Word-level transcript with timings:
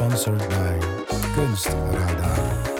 Sponsored 0.00 0.38
by 0.48 0.78
Kunstradar. 1.36 2.70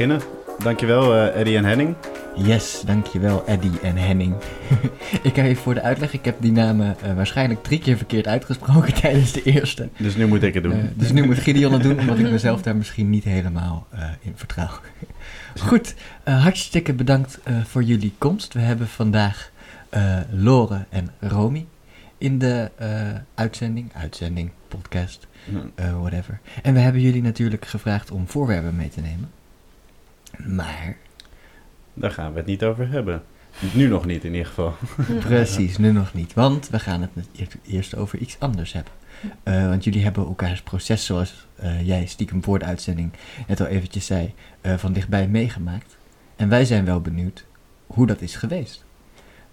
Beginnen. 0.00 0.28
Dankjewel, 0.58 1.14
eh 1.14 1.40
Eddie 1.40 1.56
en 1.56 1.64
Henning. 1.64 1.94
Yes, 2.36 2.82
dankjewel 2.86 3.46
Eddie 3.46 3.80
en 3.82 3.96
Henning. 3.96 4.34
ik 5.22 5.34
ga 5.34 5.42
even 5.42 5.62
voor 5.62 5.74
de 5.74 5.80
uitleg. 5.80 6.12
Ik 6.12 6.24
heb 6.24 6.36
die 6.40 6.52
namen 6.52 6.96
eh, 7.02 7.14
waarschijnlijk 7.14 7.62
drie 7.62 7.78
keer 7.78 7.96
verkeerd 7.96 8.26
uitgesproken 8.26 8.94
tijdens 9.00 9.32
de 9.32 9.42
eerste. 9.42 9.88
Dus 9.96 10.16
nu 10.16 10.26
moet 10.26 10.42
ik 10.42 10.54
het 10.54 10.62
doen. 10.62 10.72
Eh, 10.72 10.84
dus 10.94 11.12
nu 11.12 11.26
moet 11.26 11.38
Gideon 11.38 11.72
het 11.72 11.82
doen, 11.82 11.98
omdat 11.98 12.18
ik 12.18 12.30
mezelf 12.30 12.62
daar 12.62 12.76
misschien 12.76 13.10
niet 13.10 13.24
helemaal 13.24 13.86
in 14.20 14.32
vertrouw. 14.34 14.70
Goed, 15.68 15.94
hartstikke 16.24 16.92
bedankt 16.92 17.38
voor 17.64 17.82
jullie 17.82 18.12
komst. 18.18 18.54
We 18.54 18.60
hebben 18.60 18.88
vandaag 18.88 19.50
Lore 20.30 20.84
en 20.88 21.10
Romy 21.20 21.66
in 22.18 22.38
de 22.38 22.70
uitzending, 23.34 23.90
uitzending, 23.94 24.50
podcast, 24.68 25.26
whatever. 26.00 26.40
En 26.62 26.74
we 26.74 26.80
hebben 26.80 27.00
jullie 27.00 27.22
natuurlijk 27.22 27.66
gevraagd 27.66 28.10
om 28.10 28.28
voorwerpen 28.28 28.76
mee 28.76 28.88
te 28.88 29.00
nemen. 29.00 29.39
Maar 30.36 30.96
Daar 31.94 32.10
gaan 32.10 32.32
we 32.32 32.38
het 32.38 32.46
niet 32.46 32.64
over 32.64 32.90
hebben. 32.90 33.22
Nu 33.72 33.88
nog 33.88 34.04
niet 34.06 34.24
in 34.24 34.30
ieder 34.30 34.46
geval. 34.46 34.74
Precies, 35.20 35.78
nu 35.78 35.92
nog 35.92 36.14
niet. 36.14 36.34
Want 36.34 36.68
we 36.68 36.78
gaan 36.78 37.00
het 37.00 37.56
eerst 37.66 37.96
over 37.96 38.18
iets 38.18 38.36
anders 38.38 38.72
hebben. 38.72 38.92
Eh, 39.42 39.68
want 39.68 39.84
jullie 39.84 40.02
hebben 40.02 40.26
elkaars 40.26 40.62
proces, 40.62 41.04
zoals 41.04 41.46
eh, 41.56 41.86
jij 41.86 42.06
stiekem 42.06 42.42
voor 42.42 42.58
de 42.58 42.64
uitzending 42.64 43.12
net 43.46 43.60
al 43.60 43.66
eventjes 43.66 44.06
zei, 44.06 44.34
eh, 44.60 44.76
van 44.76 44.92
dichtbij 44.92 45.28
meegemaakt. 45.28 45.96
En 46.36 46.48
wij 46.48 46.64
zijn 46.64 46.84
wel 46.84 47.00
benieuwd 47.00 47.44
hoe 47.86 48.06
dat 48.06 48.20
is 48.20 48.36
geweest. 48.36 48.84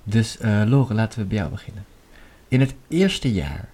Dus 0.03 0.37
eh 0.37 0.61
Lore, 0.65 0.93
laten 0.93 1.19
we 1.19 1.25
bij 1.25 1.37
jou 1.37 1.49
beginnen. 1.49 1.85
In 2.47 2.59
het 2.59 2.75
eerste 2.87 3.33
jaar, 3.33 3.69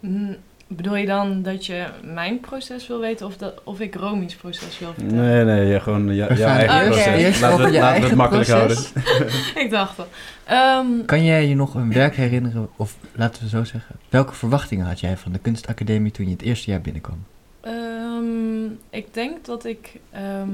Mm, 0.00 0.36
Bedoel 0.70 0.96
je 0.96 1.06
dan 1.06 1.42
dat 1.42 1.66
je 1.66 1.86
mijn 2.02 2.40
proces 2.40 2.86
wil 2.86 3.00
weten 3.00 3.26
of, 3.26 3.36
dat, 3.36 3.60
of 3.64 3.80
ik 3.80 3.94
Romy's 3.94 4.34
proces 4.34 4.78
wil 4.78 4.92
vertellen? 4.92 5.24
Nee, 5.24 5.44
nee, 5.44 5.66
ja, 5.66 5.78
gewoon 5.78 6.14
ja, 6.14 6.34
jouw 6.34 6.48
eigen 6.48 6.76
Oké. 6.76 6.86
proces. 6.86 7.40
Laten 7.40 7.56
we, 7.56 7.62
over 7.62 7.74
je 7.74 7.80
laten 7.80 8.00
we 8.00 8.06
het 8.06 8.16
makkelijk 8.16 8.48
proces. 8.48 8.92
houden. 8.94 9.32
ik 9.64 9.70
dacht 9.70 9.98
al. 9.98 10.06
Ehm, 10.44 11.04
Kan 11.06 11.24
jij 11.24 11.46
je 11.48 11.54
nog 11.54 11.74
een 11.74 11.92
werk 11.92 12.16
herinneren, 12.16 12.68
of 12.76 12.96
laten 13.12 13.42
we 13.42 13.48
zo 13.48 13.64
zeggen, 13.64 13.96
welke 14.08 14.34
verwachtingen 14.34 14.86
had 14.86 15.00
jij 15.00 15.16
van 15.16 15.32
de 15.32 15.38
kunstacademie 15.38 16.10
toen 16.12 16.26
je 16.26 16.32
het 16.32 16.42
eerste 16.42 16.70
jaar 16.70 16.80
binnenkwam? 16.80 17.24
ehm, 17.60 18.64
ik 18.90 19.14
denk 19.14 19.44
dat 19.44 19.64
ik, 19.64 19.92
ehm, 20.10 20.48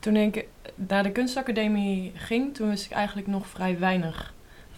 toen 0.00 0.16
ik 0.16 0.44
naar 0.74 1.02
de 1.02 1.10
kunstacademie 1.10 2.12
ging, 2.14 2.54
toen 2.54 2.68
wist 2.68 2.84
ik 2.84 2.90
eigenlijk 2.92 3.26
nog 3.28 3.46
vrij 3.46 3.78
weinig 3.78 4.32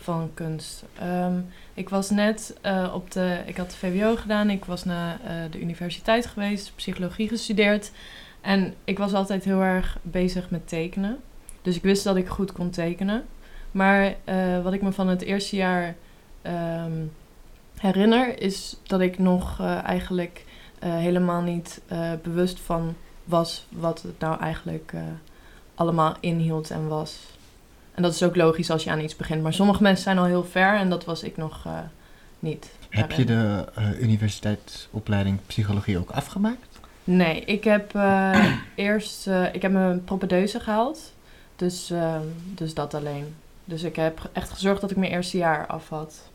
van 0.09 0.31
kunst. 0.35 0.85
Ehm, 0.99 1.41
ik 1.75 1.89
was 1.89 2.11
net 2.11 2.57
eh, 2.61 2.93
op 2.95 3.11
de, 3.11 3.43
ik 3.47 3.57
had 3.57 3.71
de 3.71 3.77
VWO 3.77 4.17
gedaan, 4.17 4.51
ik 4.51 4.65
was 4.65 4.85
naar 4.85 5.21
eh, 5.25 5.35
de 5.51 5.61
universiteit 5.61 6.27
geweest, 6.27 6.73
psychologie 6.77 7.29
gestudeerd. 7.29 7.91
En 8.41 8.75
ik 8.85 8.99
was 8.99 9.13
altijd 9.13 9.45
heel 9.45 9.61
erg 9.61 9.99
bezig 10.03 10.51
met 10.51 10.69
tekenen. 10.69 11.19
Dus 11.63 11.77
ik 11.77 11.83
wist 11.83 12.05
dat 12.05 12.17
ik 12.17 12.29
goed 12.29 12.53
kon 12.53 12.71
tekenen. 12.71 13.25
Maar 13.71 14.15
eh, 14.25 14.63
wat 14.63 14.73
ik 14.73 14.83
me 14.83 14.93
van 14.93 15.09
het 15.09 15.23
eerste 15.23 15.57
jaar 15.57 15.97
ehm, 16.43 17.05
herinner, 17.79 18.43
is 18.43 18.77
dat 18.83 19.01
ik 19.01 19.19
nog 19.19 19.61
eigenlijk 19.85 20.45
helemaal 20.79 21.43
niet 21.43 21.81
bewust 22.23 22.61
van 22.61 22.95
was 23.25 23.67
wat 23.69 24.03
het 24.03 24.19
nou 24.19 24.41
eigenlijk 24.41 24.93
allemaal 25.75 26.17
inhield 26.21 26.71
en 26.71 26.89
was. 26.89 27.38
En 27.99 28.05
dat 28.05 28.15
is 28.15 28.23
ook 28.23 28.37
logisch 28.37 28.71
als 28.71 28.85
je 28.85 28.91
aan 28.91 29.01
iets 29.01 29.17
begint. 29.17 29.43
Maar 29.43 29.53
sommige 29.53 29.83
mensen 29.83 30.03
zijn 30.03 30.19
al 30.19 30.25
heel 30.25 30.45
ver 30.45 30.77
en 30.77 30.89
dat 30.89 31.05
was 31.05 31.23
ik 31.23 31.37
nog 31.37 31.67
eh, 31.67 31.79
niet. 32.39 32.71
Heb 32.89 33.13
je 33.13 33.25
de 33.25 33.65
eh, 33.75 34.01
universiteitsopleiding 34.01 35.39
psychologie 35.47 35.99
ook 35.99 36.11
afgemaakt? 36.11 36.81
Nee, 37.05 37.41
ik 37.41 37.65
heb 37.65 37.95
eh, 37.95 38.55
eerst 38.75 39.27
ik 39.53 39.63
heb 39.63 39.73
mijn 39.73 40.05
propedeuse 40.05 40.61
gehaald. 40.61 41.13
Dus, 41.57 41.93
dus 42.55 42.75
dat 42.75 42.95
alleen. 42.95 43.35
Dus 43.65 43.83
ik 43.83 43.97
heb 43.97 44.31
echt 44.33 44.51
gezorgd 44.51 44.81
dat 44.81 44.91
ik 44.91 44.97
mijn 44.97 45.13
eerste 45.13 45.37
jaar 45.37 45.67
af 45.67 45.89
had. 45.89 46.31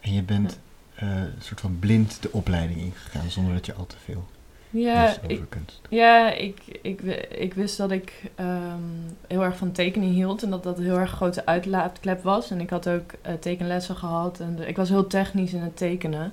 En 0.00 0.12
je 0.12 0.22
bent 0.22 0.58
een 0.94 1.32
soort 1.38 1.60
van 1.60 1.78
blind 1.78 2.22
de 2.22 2.32
opleiding 2.32 2.80
ingegaan 2.80 3.30
zonder 3.30 3.54
dat 3.54 3.66
je 3.66 3.74
al 3.74 3.86
te 3.86 3.96
veel 4.04 4.28
Ja, 4.70 5.14
ik, 5.26 5.42
kunst. 5.48 5.80
Ja, 5.88 6.32
ik, 6.32 6.58
ik, 6.82 7.00
ik 7.30 7.54
wist 7.54 7.76
dat 7.76 7.90
ik 7.90 8.12
ehm, 8.34 8.82
heel 9.26 9.42
erg 9.42 9.56
van 9.56 9.72
tekenen 9.72 10.08
hield 10.08 10.42
en 10.42 10.50
dat 10.50 10.62
dat 10.62 10.78
een 10.78 10.84
heel 10.84 10.98
erg 10.98 11.10
grote 11.10 11.46
uitlaatklep 11.46 12.22
was. 12.22 12.50
En 12.50 12.60
ik 12.60 12.70
had 12.70 12.88
ook 12.88 13.12
eh, 13.22 13.32
tekenlessen 13.34 13.96
gehad 13.96 14.40
en 14.40 14.56
de- 14.56 14.66
ik 14.66 14.76
was 14.76 14.88
heel 14.88 15.06
technisch 15.06 15.52
in 15.52 15.60
het 15.62 15.76
tekenen. 15.76 16.32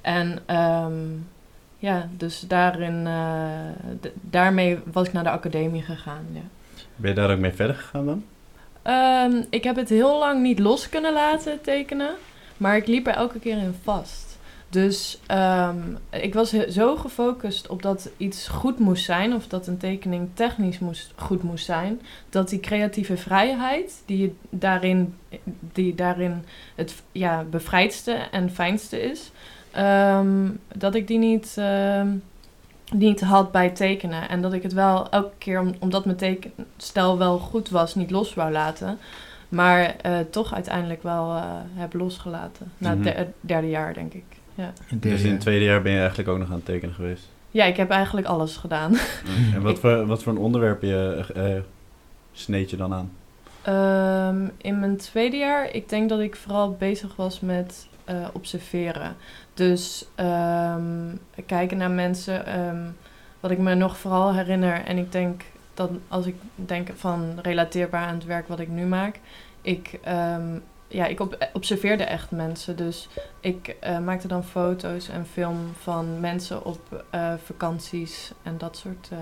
En 0.00 0.38
ehm, 0.46 0.92
ja, 1.78 2.08
dus 2.16 2.40
daarin, 2.40 3.06
eh, 3.06 4.10
daarmee 4.20 4.78
was 4.92 5.06
ik 5.06 5.12
naar 5.12 5.24
de 5.24 5.30
academie 5.30 5.82
gegaan. 5.82 6.26
Ja. 6.32 6.40
Ben 6.96 7.10
je 7.10 7.16
daar 7.16 7.30
ook 7.30 7.38
mee 7.38 7.52
verder 7.52 7.76
gegaan 7.76 8.06
dan? 8.06 8.24
Ehm, 8.82 9.42
ik 9.50 9.64
heb 9.64 9.76
het 9.76 9.88
heel 9.88 10.18
lang 10.18 10.42
niet 10.42 10.58
los 10.58 10.88
kunnen 10.88 11.12
laten 11.12 11.60
tekenen, 11.60 12.10
maar 12.56 12.76
ik 12.76 12.86
liep 12.86 13.06
er 13.06 13.14
elke 13.14 13.38
keer 13.38 13.56
in 13.58 13.74
vast. 13.82 14.27
Dus 14.70 15.18
ehm, 15.26 15.76
ik 16.10 16.34
was 16.34 16.50
zo 16.50 16.96
gefocust 16.96 17.68
op 17.68 17.82
dat 17.82 18.10
iets 18.16 18.48
goed 18.48 18.78
moest 18.78 19.04
zijn, 19.04 19.34
of 19.34 19.46
dat 19.46 19.66
een 19.66 19.76
tekening 19.78 20.28
technisch 20.34 20.78
moest, 20.78 21.12
goed 21.16 21.42
moest 21.42 21.64
zijn, 21.64 22.00
dat 22.30 22.48
die 22.48 22.60
creatieve 22.60 23.16
vrijheid, 23.16 24.02
die, 24.06 24.18
je 24.18 24.32
daarin, 24.50 25.14
die 25.72 25.94
daarin 25.94 26.44
het 26.74 27.02
ja, 27.12 27.44
bevrijdste 27.50 28.12
en 28.12 28.50
fijnste 28.50 29.00
is, 29.02 29.30
ehm, 29.70 30.48
dat 30.74 30.94
ik 30.94 31.06
die 31.06 31.18
niet, 31.18 31.54
ehm, 31.58 32.08
niet 32.92 33.20
had 33.20 33.52
bij 33.52 33.70
tekenen. 33.70 34.28
En 34.28 34.40
dat 34.42 34.52
ik 34.52 34.62
het 34.62 34.72
wel 34.72 35.08
elke 35.10 35.34
keer, 35.38 35.60
om, 35.60 35.74
omdat 35.78 36.04
mijn 36.04 36.16
tekenstel 36.16 37.18
wel 37.18 37.38
goed 37.38 37.68
was, 37.68 37.94
niet 37.94 38.10
los 38.10 38.34
wou 38.34 38.52
laten. 38.52 38.98
Maar 39.48 39.96
eh, 39.96 40.18
toch 40.30 40.54
uiteindelijk 40.54 41.02
wel 41.02 41.34
eh, 41.36 41.44
heb 41.74 41.92
losgelaten. 41.94 42.72
Na 42.78 42.90
het 42.90 42.98
Mhm. 42.98 43.08
der- 43.08 43.26
derde 43.40 43.68
jaar, 43.68 43.94
denk 43.94 44.12
ik. 44.12 44.24
Ja. 44.58 44.72
Dus 44.90 45.22
in 45.22 45.30
het 45.30 45.40
tweede 45.40 45.64
jaar 45.64 45.82
ben 45.82 45.92
je 45.92 45.98
eigenlijk 45.98 46.28
ook 46.28 46.38
nog 46.38 46.48
aan 46.48 46.54
het 46.54 46.64
tekenen 46.64 46.94
geweest. 46.94 47.28
ja, 47.50 47.64
ik 47.64 47.76
heb 47.76 47.90
eigenlijk 47.90 48.26
alles 48.26 48.56
gedaan. 48.56 48.96
En 49.54 49.62
wat 49.62 49.78
voor, 49.78 50.06
wat 50.06 50.22
voor 50.22 50.32
een 50.32 50.38
onderwerp 50.38 50.82
je, 50.82 51.24
eh, 51.34 51.62
sneed 52.32 52.70
je 52.70 52.76
dan 52.76 52.94
aan? 52.94 53.10
Ehm, 53.62 54.48
in 54.56 54.78
mijn 54.80 54.96
tweede 54.96 55.36
jaar, 55.36 55.74
ik 55.74 55.88
denk 55.88 56.08
dat 56.08 56.20
ik 56.20 56.36
vooral 56.36 56.76
bezig 56.78 57.16
was 57.16 57.40
met 57.40 57.88
eh, 58.04 58.28
observeren. 58.32 59.16
Dus 59.54 60.06
ehm, 60.14 61.16
kijken 61.46 61.76
naar 61.76 61.90
mensen. 61.90 62.46
ehm, 62.46 62.84
wat 63.40 63.50
ik 63.50 63.58
me 63.58 63.74
nog 63.74 63.98
vooral 63.98 64.34
herinner, 64.34 64.84
en 64.84 64.98
ik 64.98 65.12
denk 65.12 65.42
dat 65.74 65.90
als 66.08 66.26
ik 66.26 66.34
denk 66.54 66.88
van 66.96 67.38
relateerbaar 67.42 68.06
aan 68.06 68.14
het 68.14 68.24
werk 68.24 68.48
wat 68.48 68.60
ik 68.60 68.68
nu 68.68 68.86
maak, 68.86 69.20
ik, 69.62 69.98
ja, 70.88 71.06
ik 71.06 71.20
observeerde 71.52 72.04
echt 72.04 72.30
mensen. 72.30 72.76
Dus 72.76 73.08
ik 73.40 73.76
eh, 73.80 73.98
maakte 73.98 74.28
dan 74.28 74.44
foto's 74.44 75.08
en 75.08 75.26
film 75.32 75.58
van 75.80 76.20
mensen 76.20 76.64
op 76.64 77.04
eh, 77.10 77.32
vakanties 77.44 78.32
en 78.42 78.58
dat 78.58 78.76
soort 78.76 79.08
eh, 79.12 79.18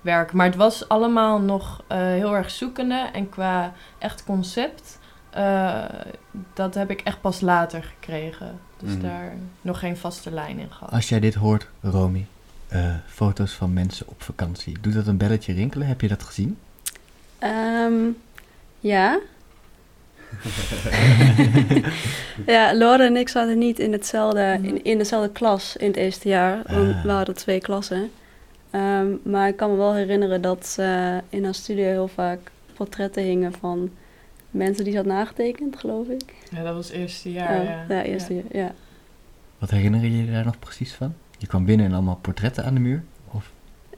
werk. 0.00 0.32
Maar 0.32 0.46
het 0.46 0.56
was 0.56 0.88
allemaal 0.88 1.40
nog 1.40 1.82
eh, 1.86 1.98
heel 1.98 2.36
erg 2.36 2.50
zoekende 2.50 3.08
en 3.12 3.28
qua 3.28 3.72
echt 3.98 4.24
concept, 4.24 4.98
eh, 5.30 5.84
dat 6.54 6.74
heb 6.74 6.90
ik 6.90 7.00
echt 7.00 7.20
pas 7.20 7.40
later 7.40 7.82
gekregen. 7.82 8.58
Dus 8.78 8.92
Mhm. 8.92 9.02
daar 9.02 9.32
nog 9.60 9.78
geen 9.78 9.96
vaste 9.96 10.30
lijn 10.30 10.58
in 10.58 10.70
gehad. 10.72 10.92
Als 10.92 11.08
jij 11.08 11.20
dit 11.20 11.34
hoort, 11.34 11.68
Romy, 11.80 12.26
eh, 12.68 12.94
foto's 13.06 13.52
van 13.52 13.72
mensen 13.72 14.06
op 14.08 14.22
vakantie, 14.22 14.76
doet 14.80 14.94
dat 14.94 15.06
een 15.06 15.16
belletje 15.16 15.52
rinkelen? 15.52 15.86
Heb 15.86 16.00
je 16.00 16.08
dat 16.08 16.22
gezien? 16.22 16.58
Ehm, 17.38 17.94
ja. 18.80 19.18
ja, 22.46 22.72
Laura 22.74 23.04
en 23.04 23.16
ik 23.16 23.28
zaten 23.28 23.58
niet 23.58 23.78
in, 23.78 23.92
hetzelfde, 23.92 24.58
in, 24.62 24.84
in 24.84 24.98
dezelfde 24.98 25.30
klas 25.32 25.76
in 25.76 25.86
het 25.86 25.96
eerste 25.96 26.28
jaar. 26.28 26.62
Want 26.66 26.94
Ah. 26.94 27.02
we 27.04 27.10
hadden 27.10 27.34
twee 27.34 27.60
klassen. 27.60 28.10
Ehm, 28.70 29.06
maar 29.22 29.48
ik 29.48 29.56
kan 29.56 29.70
me 29.70 29.76
wel 29.76 29.94
herinneren 29.94 30.42
dat 30.42 30.76
eh, 30.78 31.16
in 31.28 31.44
haar 31.44 31.54
studio 31.54 31.84
heel 31.84 32.08
vaak 32.08 32.38
portretten 32.74 33.22
hingen 33.22 33.52
van 33.52 33.90
mensen 34.50 34.84
die 34.84 34.92
ze 34.92 34.98
had 34.98 35.06
nagetekend, 35.06 35.76
geloof 35.78 36.06
ik. 36.08 36.34
Ja, 36.50 36.62
dat 36.62 36.74
was 36.74 36.86
het 36.88 36.96
eerste 36.96 37.32
jaar. 37.32 37.58
Oh, 37.60 37.64
ja, 37.64 37.84
ja, 37.88 38.02
eerste 38.02 38.34
jaar, 38.34 38.44
ja. 38.50 38.72
Wat 39.58 39.70
herinner 39.70 40.00
je 40.02 40.24
je 40.24 40.32
daar 40.32 40.44
nog 40.44 40.58
precies 40.58 40.92
van? 40.92 41.14
Je 41.38 41.46
kwam 41.46 41.64
binnen 41.64 41.86
en 41.86 41.92
allemaal 41.92 42.18
portretten 42.22 42.64
aan 42.64 42.74
de 42.74 42.80
muur? 42.80 43.02
Of 43.30 43.50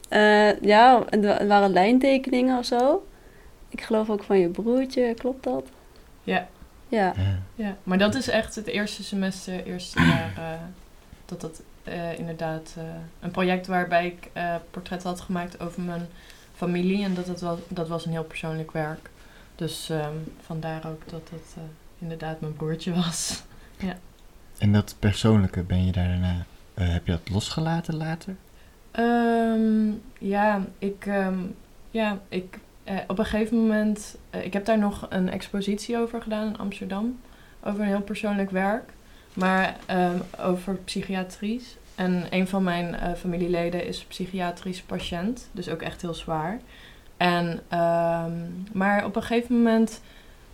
Eh, 0.09 0.61
ja, 0.61 1.03
en 1.09 1.25
er 1.25 1.39
wa- 1.39 1.47
waren 1.47 1.71
lijntekeningen 1.73 2.59
of 2.59 2.65
zo. 2.65 3.07
Ik 3.69 3.81
geloof 3.81 4.11
ook 4.11 4.23
van 4.23 4.39
je 4.39 4.49
broertje, 4.49 5.15
klopt 5.15 5.45
dat? 5.45 5.65
Ja. 6.25 6.49
Ja. 6.89 7.13
ja. 7.17 7.39
Ja, 7.55 7.77
maar 7.83 7.99
dat 7.99 8.15
is 8.15 8.29
echt 8.29 8.55
het 8.55 8.67
eerste 8.67 9.05
semester, 9.05 9.65
eerste 9.67 10.01
jaar, 10.03 10.33
eh, 10.37 10.61
dat 11.25 11.41
dat 11.41 11.63
eh, 11.85 12.19
inderdaad 12.19 12.75
eh, 12.79 12.85
een 13.21 13.31
project 13.31 13.67
waarbij 13.67 14.07
ik 14.07 14.31
eh 14.33 14.55
portretten 14.71 15.09
had 15.09 15.21
gemaakt 15.21 15.61
over 15.61 15.83
mijn 15.83 16.07
familie 16.55 17.05
en 17.05 17.15
dat, 17.15 17.27
het 17.27 17.41
wel, 17.41 17.65
dat 17.69 17.89
was 17.89 18.05
een 18.07 18.13
heel 18.13 18.25
persoonlijk 18.25 18.73
werk. 18.73 19.11
Dus 19.55 19.91
ehm, 19.91 20.17
vandaar 20.41 20.87
ook 20.87 21.09
dat 21.09 21.29
het 21.31 21.55
eh, 21.57 21.63
inderdaad 21.99 22.41
mijn 22.41 22.55
broertje 22.57 22.95
was. 22.95 23.43
En 24.59 24.73
dat 24.73 24.97
persoonlijke, 24.99 25.63
ben 25.63 25.87
je 25.87 25.93
daar 25.93 26.09
daarna... 26.09 26.45
eh, 26.75 26.89
heb 26.93 27.07
je 27.07 27.13
dat 27.13 27.29
losgelaten 27.31 27.97
later? 27.97 28.37
Ehm, 28.91 29.91
ja, 30.19 30.65
ik, 30.79 31.07
ehm, 31.07 31.39
ja, 31.91 32.19
ik, 32.29 32.59
eh, 32.85 32.97
op 33.07 33.19
een 33.19 33.25
gegeven 33.25 33.57
moment, 33.57 34.17
eh, 34.31 34.45
ik 34.45 34.53
heb 34.53 34.65
daar 34.65 34.79
nog 34.79 35.07
een 35.09 35.29
expositie 35.29 35.99
over 35.99 36.23
gedaan 36.23 36.47
in 36.47 36.59
Amsterdam, 36.59 37.21
over 37.63 37.81
een 37.81 37.87
heel 37.87 38.03
persoonlijk 38.03 38.51
werk, 38.51 38.91
maar 39.35 39.77
ehm, 39.87 40.19
over 40.41 40.75
psychiatries. 40.75 41.77
En 41.95 42.27
een 42.31 42.49
van 42.49 42.63
mijn 42.63 42.95
eh, 42.95 43.13
familieleden 43.13 43.87
is 43.87 44.05
psychiatrisch 44.05 44.83
patiënt, 44.83 45.49
dus 45.53 45.69
ook 45.69 45.83
echt 45.83 46.03
heel 46.03 46.15
zwaar. 46.15 46.61
En, 47.17 47.61
ehm, 47.69 48.33
maar 48.73 49.05
op 49.05 49.17
een 49.17 49.23
gegeven 49.23 49.57
moment 49.57 50.01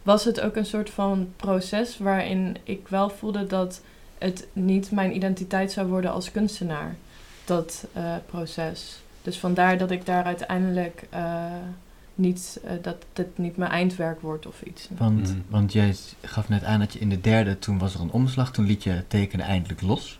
was 0.02 0.24
het 0.24 0.40
ook 0.40 0.56
een 0.56 0.66
soort 0.66 0.90
van 0.90 1.32
proces 1.36 1.98
waarin 1.98 2.56
ik 2.64 2.88
wel 2.88 3.10
voelde 3.10 3.46
dat 3.46 3.82
het 4.18 4.46
niet 4.52 4.90
mijn 4.90 5.16
identiteit 5.16 5.72
zou 5.72 5.86
worden 5.88 6.12
als 6.12 6.30
kunstenaar 6.30 6.96
dat 7.44 7.86
proces. 8.26 9.02
Dus 9.22 9.38
vandaar 9.38 9.78
dat 9.78 9.90
ik 9.90 10.06
daar 10.06 10.24
uiteindelijk 10.24 11.06
niet, 12.20 12.60
eh, 12.64 12.72
dat 12.82 12.96
dit 13.12 13.38
niet 13.38 13.56
mijn 13.56 13.70
eindwerk 13.70 14.20
wordt 14.20 14.46
of 14.46 14.62
iets. 14.62 14.88
Want, 14.96 15.20
Mhm. 15.28 15.38
want 15.48 15.72
jij 15.72 15.94
gaf 16.22 16.48
net 16.48 16.64
aan 16.64 16.78
dat 16.78 16.92
je 16.92 16.98
in 16.98 17.08
de 17.08 17.20
derde, 17.20 17.58
toen 17.58 17.78
was 17.78 17.94
er 17.94 18.00
een 18.00 18.10
omslag, 18.10 18.52
toen 18.52 18.66
liet 18.66 18.82
je 18.82 18.90
het 18.90 19.10
tekenen 19.10 19.46
eindelijk 19.46 19.82
los. 19.82 20.18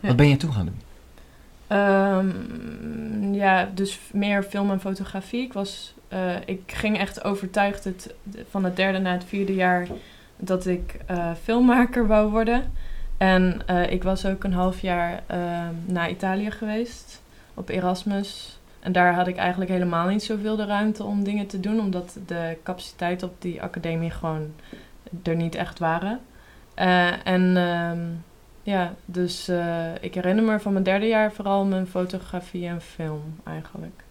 Ja. 0.00 0.08
Wat 0.08 0.16
ben 0.16 0.28
je 0.28 0.36
toen 0.36 0.52
gaan 0.52 0.64
doen? 0.66 0.80
Ehm, 1.66 3.34
ja, 3.34 3.68
dus 3.74 3.98
meer 4.12 4.42
film 4.42 4.70
en 4.70 4.80
fotografie. 4.80 5.42
Ik, 5.42 5.52
was, 5.52 5.94
eh, 6.08 6.34
ik 6.46 6.62
ging 6.66 6.98
echt 6.98 7.24
overtuigd 7.24 7.84
het, 7.84 8.14
van 8.50 8.64
het 8.64 8.76
derde 8.76 8.98
naar 8.98 9.12
het 9.12 9.24
vierde 9.24 9.54
jaar 9.54 9.86
dat 10.36 10.66
ik 10.66 10.96
eh, 11.06 11.30
filmmaker 11.42 12.06
wou 12.06 12.30
worden. 12.30 12.72
En 13.16 13.62
eh, 13.66 13.90
ik 13.92 14.02
was 14.02 14.26
ook 14.26 14.44
een 14.44 14.52
half 14.52 14.80
jaar 14.80 15.22
ehm, 15.26 15.74
naar 15.84 16.10
Italië 16.10 16.50
geweest 16.50 17.22
op 17.54 17.68
Erasmus. 17.68 18.58
En 18.82 18.92
daar 18.92 19.14
had 19.14 19.26
ik 19.26 19.36
eigenlijk 19.36 19.70
helemaal 19.70 20.08
niet 20.08 20.22
zoveel 20.22 20.56
de 20.56 20.64
ruimte 20.64 21.04
om 21.04 21.24
dingen 21.24 21.46
te 21.46 21.60
doen, 21.60 21.80
omdat 21.80 22.18
de 22.26 22.56
capaciteiten 22.62 23.28
op 23.28 23.34
die 23.38 23.62
academie 23.62 24.10
gewoon 24.10 24.52
er 25.22 25.36
niet 25.36 25.54
echt 25.54 25.78
waren. 25.78 26.20
Eh, 26.74 27.26
en 27.26 27.56
ehm, 27.56 27.98
ja, 28.62 28.94
dus 29.04 29.48
eh, 29.48 29.86
ik 30.00 30.14
herinner 30.14 30.44
me 30.44 30.60
van 30.60 30.72
mijn 30.72 30.84
derde 30.84 31.06
jaar 31.06 31.32
vooral 31.32 31.64
mijn 31.64 31.86
fotografie 31.86 32.66
en 32.66 32.80
film 32.80 33.22
eigenlijk. 33.44 34.02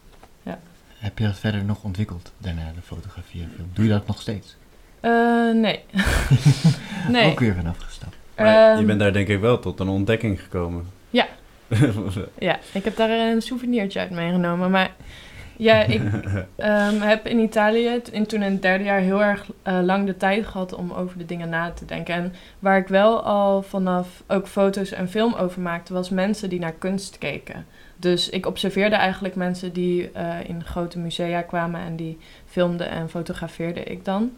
Heb 1.02 1.18
je 1.18 1.26
dat 1.26 1.40
verder 1.40 1.64
nog 1.64 1.84
ontwikkeld 1.84 2.32
daarna, 2.38 2.72
de 2.76 2.82
fotografie 2.82 3.42
en 3.42 3.52
film? 3.56 3.70
Doe 3.74 3.86
je 3.86 3.92
dat 3.92 4.08
nog 4.08 4.22
steeds? 4.22 4.56
Eh, 5.00 5.12
nee. 5.54 5.84
nee. 7.10 7.32
Ook 7.32 7.40
weer 7.40 7.56
vanaf 7.56 7.78
gestapt. 7.78 8.16
Maar 8.38 8.72
je 8.72 8.78
Ehm, 8.78 8.86
bent 8.86 9.00
daar 9.00 9.14
denk 9.14 9.28
ik 9.28 9.40
wel 9.40 9.60
tot 9.60 9.80
een 9.80 9.88
ontdekking 9.88 10.42
gekomen. 10.42 10.86
Ja. 11.10 11.28
Ja, 12.40 12.60
ik 12.74 12.84
heb 12.84 12.96
daar 12.96 13.10
een 13.10 13.42
souvenirtje 13.42 14.00
uit 14.00 14.10
meegenomen. 14.10 14.72
Maar 14.72 14.92
ja, 15.58 15.84
ik 15.84 16.02
ehm, 16.56 17.00
heb 17.00 17.28
in 17.28 17.40
Italië 17.40 18.02
in, 18.12 18.26
toen 18.26 18.42
in 18.42 18.52
het 18.52 18.62
derde 18.62 18.84
jaar 18.84 19.00
heel 19.00 19.24
erg 19.24 19.46
eh, 19.64 19.80
lang 19.82 20.06
de 20.06 20.18
tijd 20.18 20.46
gehad 20.46 20.74
om 20.74 20.92
over 20.92 21.18
de 21.18 21.26
dingen 21.26 21.50
na 21.50 21.72
te 21.72 21.86
denken. 21.86 22.14
En 22.16 22.34
waar 22.60 22.78
ik 22.78 22.88
wel 22.88 23.24
al 23.24 23.62
vanaf 23.62 24.24
ook 24.28 24.48
foto's 24.48 24.92
en 24.92 25.10
film 25.10 25.34
over 25.34 25.62
maakte, 25.62 25.94
was 25.94 26.10
mensen 26.10 26.50
die 26.50 26.60
naar 26.60 26.74
kunst 26.78 27.18
keken. 27.18 27.66
Dus 27.98 28.30
ik 28.30 28.46
observeerde 28.46 28.96
eigenlijk 28.96 29.36
mensen 29.36 29.74
die 29.74 30.12
eh, 30.12 30.36
in 30.48 30.64
grote 30.64 31.00
musea 31.00 31.42
kwamen 31.42 31.82
en 31.82 31.96
die 31.96 32.18
filmden 32.46 32.90
en 32.90 33.10
fotografeerde 33.10 33.84
ik 33.84 34.06
dan. 34.06 34.32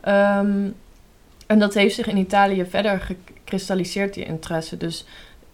Ehm, 0.00 0.68
en 1.46 1.58
dat 1.58 1.74
heeft 1.74 1.94
zich 1.94 2.06
in 2.06 2.16
Italië 2.16 2.64
verder 2.64 3.00
gekristalliseerd, 3.00 4.14
die 4.14 4.24
interesse. 4.24 4.76
Dus 4.76 5.04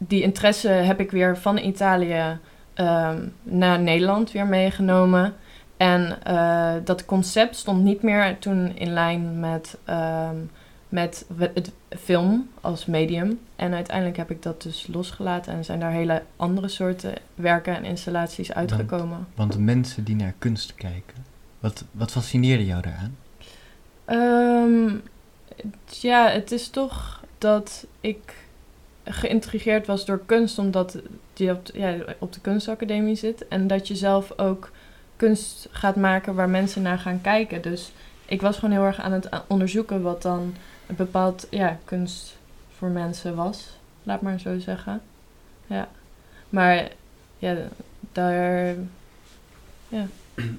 die 0.09 0.23
interesse 0.23 0.69
heb 0.69 1.01
ik 1.01 1.11
weer 1.11 1.39
van 1.39 1.59
Italië 1.59 2.39
ehm, 2.75 3.29
naar 3.43 3.81
Nederland 3.81 4.33
weer 4.33 4.47
meegenomen. 4.47 5.35
En 5.77 6.23
eh, 6.23 6.75
dat 6.85 7.05
concept 7.05 7.57
stond 7.57 7.83
niet 7.83 8.03
meer 8.03 8.39
toen 8.39 8.77
in 8.77 8.93
lijn 8.93 9.41
met, 9.41 9.79
ehm, 9.85 10.37
met 10.89 11.27
het 11.55 11.73
film 11.89 12.49
als 12.61 12.87
medium. 12.87 13.41
En 13.57 13.75
uiteindelijk 13.75 14.17
heb 14.17 14.31
ik 14.31 14.43
dat 14.43 14.63
dus 14.63 14.87
losgelaten 14.93 15.53
en 15.53 15.65
zijn 15.65 15.81
daar 15.81 15.91
hele 15.91 16.23
andere 16.37 16.69
soorten 16.69 17.15
werken 17.35 17.77
en 17.77 17.85
installaties 17.85 18.53
uitgekomen. 18.53 19.27
Want 19.35 19.53
de 19.53 19.61
mensen 19.61 20.05
die 20.05 20.17
naar 20.17 20.35
kunst 20.39 20.75
kijken, 20.75 21.25
wat, 21.61 21.85
wat 21.91 22.11
fascineerde 22.11 22.65
jou 22.65 22.83
daaraan? 22.83 23.17
Het- 25.57 26.01
ja, 26.01 26.29
het 26.29 26.53
is 26.53 26.69
toch 26.69 27.23
dat 27.39 27.87
ik 28.01 28.35
geïntrigeerd 29.05 29.87
was 29.87 30.05
door 30.05 30.23
kunst, 30.27 30.59
omdat 30.59 30.99
je 31.35 31.51
op, 31.51 31.67
ja, 31.75 31.95
op 32.19 32.33
de 32.33 32.41
kunstacademie 32.41 33.15
zit. 33.15 33.49
En 33.49 33.67
dat 33.67 33.89
je 33.89 33.97
zelf 33.97 34.39
ook 34.39 34.71
kunst 35.17 35.69
gaat 35.71 35.97
maken 35.97 36.35
waar 36.35 36.49
mensen 36.49 36.83
naar 36.83 36.99
gaan 36.99 37.21
kijken. 37.21 37.63
Dus 37.63 37.93
ik 38.27 38.41
was 38.41 38.59
gewoon 38.59 38.75
heel 38.75 38.85
erg 38.85 39.01
aan 39.01 39.13
het 39.13 39.29
onderzoeken 39.47 40.03
wat 40.03 40.23
dan 40.23 40.55
een 40.87 40.97
bepaald 40.97 41.47
ja, 41.51 41.79
kunst 41.85 42.37
voor 42.77 42.89
mensen 42.89 43.35
was. 43.35 43.79
Laat 44.03 44.21
maar 44.21 44.41
zo 44.41 44.59
zeggen. 44.59 45.01
Ja. 45.67 45.89
Maar 46.49 46.89
ja, 47.39 47.57
daar 48.13 48.75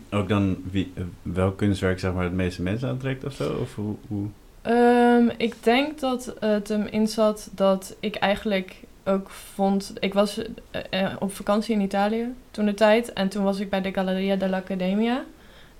Ook 0.09 0.29
dan 0.29 0.57
wie, 0.71 0.93
welk 1.21 1.57
kunstwerk 1.57 1.99
zeg 1.99 2.13
maar 2.13 2.23
het 2.23 2.33
meeste 2.33 2.61
mensen 2.61 2.89
aantrekt 2.89 3.23
of 3.23 3.33
zo? 3.33 3.53
Of 3.53 3.75
hoe, 3.75 3.95
hoe? 4.07 4.27
Ehm, 4.65 5.29
ik 5.37 5.63
denk 5.63 5.99
dat 5.99 6.35
het 6.39 6.67
hem 6.67 6.85
in 6.85 7.07
zat 7.07 7.49
dat 7.51 7.95
ik 7.99 8.15
eigenlijk 8.15 8.75
ook 9.03 9.29
vond... 9.29 9.93
Ik 9.99 10.13
was 10.13 10.41
eh, 10.71 10.81
eh, 10.89 11.13
op 11.19 11.33
vakantie 11.33 11.75
in 11.75 11.81
Italië 11.81 12.33
toen 12.51 12.65
de 12.65 12.73
tijd. 12.73 13.13
En 13.13 13.29
toen 13.29 13.43
was 13.43 13.59
ik 13.59 13.69
bij 13.69 13.81
de 13.81 13.93
Galleria 13.93 14.35
dell'Accademia. 14.35 15.23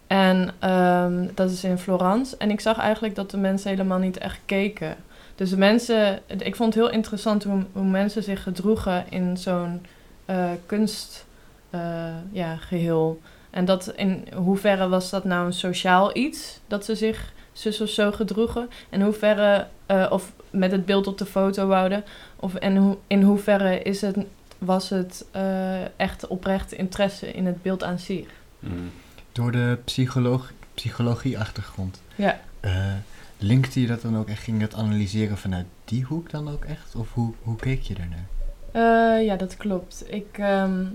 En 0.08 0.50
ehm, 0.60 1.28
dat 1.34 1.52
is 1.52 1.64
in 1.64 1.78
Florence. 1.78 2.38
En 2.38 2.52
ik 2.52 2.60
zag 2.60 2.78
eigenlijk 2.78 3.16
dat 3.16 3.32
de 3.32 3.38
mensen 3.38 3.70
helemaal 3.70 4.00
niet 4.00 4.18
echt 4.18 4.40
keken. 4.46 4.96
Dus 5.36 5.50
de 5.50 5.58
mensen... 5.58 6.20
Ik 6.38 6.56
vond 6.56 6.74
het 6.74 6.84
heel 6.84 6.94
interessant 6.94 7.44
hoe, 7.44 7.64
hoe 7.72 7.84
mensen 7.84 8.24
zich 8.24 8.44
gedroegen 8.44 9.06
in 9.10 9.38
zo'n 9.38 9.86
eh, 10.26 10.50
kunst... 10.66 11.26
eh, 11.70 11.80
ja. 12.32 12.58
En 13.50 13.66
dat 13.66 13.94
in 13.96 14.28
hoeverre 14.36 14.88
was 14.88 15.10
dat 15.10 15.24
nou 15.24 15.46
een 15.46 15.54
sociaal 15.54 16.18
iets? 16.18 16.60
Dat 16.68 16.86
ze 16.86 16.96
zich 16.96 17.34
zus 17.58 17.82
of 17.82 17.90
zo 17.90 18.12
gedroegen? 18.12 18.70
In 18.90 19.02
hoeverre, 19.02 19.68
eh, 19.86 20.08
of 20.10 20.32
met 20.50 20.72
het 20.72 20.86
beeld 20.86 21.08
op 21.08 21.18
de 21.18 21.26
foto 21.26 21.68
wouden? 21.68 22.04
Of 22.36 22.56
en 22.56 22.76
hoe, 22.76 22.98
in 23.08 23.22
hoeverre 23.22 23.82
is 23.82 24.02
het, 24.02 24.18
was 24.58 24.90
het 24.90 25.26
eh, 25.32 26.00
echt 26.00 26.28
oprecht 26.28 26.72
interesse 26.72 27.32
in 27.32 27.46
het 27.46 27.62
beeld 27.62 27.84
aan 27.84 28.00
zich? 28.00 28.28
Mm. 28.60 28.92
Door 29.32 29.52
de 29.52 29.78
psycholoog, 29.86 30.52
psychologie-achtergrond. 30.74 32.02
Ja. 32.16 32.40
Eh, 32.60 32.94
linkte 33.38 33.82
je 33.82 33.88
dat 33.88 34.02
dan 34.02 34.18
ook 34.18 34.30
echt? 34.30 34.44
Ging 34.44 34.62
je 34.62 34.68
dat 34.68 34.80
analyseren 34.80 35.38
vanuit 35.38 35.66
die 35.86 36.04
hoek 36.04 36.30
dan 36.30 36.50
ook 36.50 36.66
echt? 36.66 36.96
Of 36.96 37.14
hoe, 37.14 37.34
hoe 37.42 37.56
keek 37.56 37.82
je 37.82 37.94
daarnaar? 37.94 38.26
Eh, 38.72 39.26
ja, 39.26 39.36
dat 39.36 39.58
klopt. 39.58 40.04
Ik, 40.08 40.38
ehm, 40.38 40.86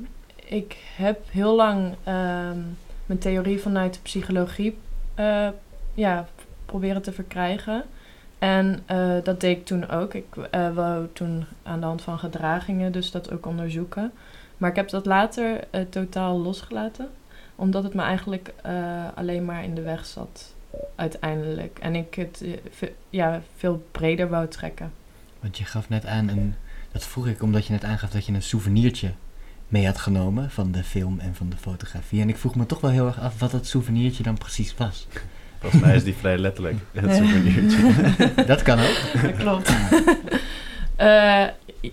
ik 0.44 0.76
heb 0.96 1.20
heel 1.30 1.56
lang 1.56 1.94
ehm, 2.04 2.58
mijn 3.06 3.18
theorie 3.18 3.60
vanuit 3.60 3.94
de 3.94 4.00
psychologie 4.02 4.76
eh, 5.14 5.48
ja, 5.94 6.28
proberen 6.70 7.02
te 7.02 7.12
verkrijgen. 7.12 7.84
En 8.38 8.82
eh, 8.86 9.16
dat 9.22 9.40
deed 9.40 9.56
ik 9.56 9.64
toen 9.64 9.88
ook. 9.88 10.14
Ik 10.14 10.36
eh 10.50 10.74
wou 10.74 11.06
toen 11.12 11.44
aan 11.62 11.80
de 11.80 11.86
hand 11.86 12.02
van 12.02 12.18
gedragingen 12.18 12.92
dus 12.92 13.10
dat 13.10 13.32
ook 13.32 13.46
onderzoeken. 13.46 14.12
Maar 14.58 14.70
ik 14.70 14.76
heb 14.76 14.88
dat 14.88 15.06
later 15.06 15.60
eh, 15.70 15.80
totaal 15.90 16.38
losgelaten. 16.38 17.08
Omdat 17.56 17.82
het 17.82 17.94
me 17.94 18.02
eigenlijk 18.02 18.52
alleen 19.14 19.44
maar 19.44 19.64
in 19.64 19.74
de 19.74 19.82
weg 19.82 20.06
zat 20.06 20.54
uiteindelijk. 20.94 21.78
En 21.78 21.94
ik 21.94 22.14
het 22.14 22.44
ja, 23.10 23.40
veel 23.56 23.86
breder 23.90 24.28
wou 24.28 24.48
trekken. 24.48 24.92
Want 25.40 25.58
je 25.58 25.64
gaf 25.64 25.88
net 25.88 26.06
aan, 26.06 26.28
een, 26.28 26.54
dat 26.92 27.06
vroeg 27.06 27.26
ik 27.26 27.42
omdat 27.42 27.66
je 27.66 27.72
net 27.72 27.84
aangaf 27.84 28.10
dat 28.10 28.26
je 28.26 28.32
een 28.32 28.42
souvenirtje 28.42 29.12
mee 29.70 29.86
had 29.86 29.98
genomen 29.98 30.50
van 30.50 30.72
de 30.72 30.84
film 30.84 31.18
en 31.18 31.34
van 31.34 31.48
de 31.50 31.56
fotografie. 31.56 32.20
En 32.20 32.28
ik 32.28 32.36
vroeg 32.36 32.54
me 32.54 32.66
toch 32.66 32.80
wel 32.80 32.90
heel 32.90 33.06
erg 33.06 33.20
af 33.20 33.38
wat 33.38 33.50
dat 33.50 33.66
souvenirtje 33.66 34.22
dan 34.22 34.38
precies 34.38 34.74
was. 34.74 35.06
Volgens 35.60 35.82
mij 35.82 35.94
is 35.96 36.04
die 36.04 36.14
vrij 36.14 36.38
letterlijk, 36.38 36.76
het 36.92 37.14
souvenirtje. 37.14 37.94
dat 38.46 38.62
kan 38.62 38.78
ook. 38.78 39.22
Dat 39.22 39.36
klopt. 39.36 39.72
Eh, 40.96 41.44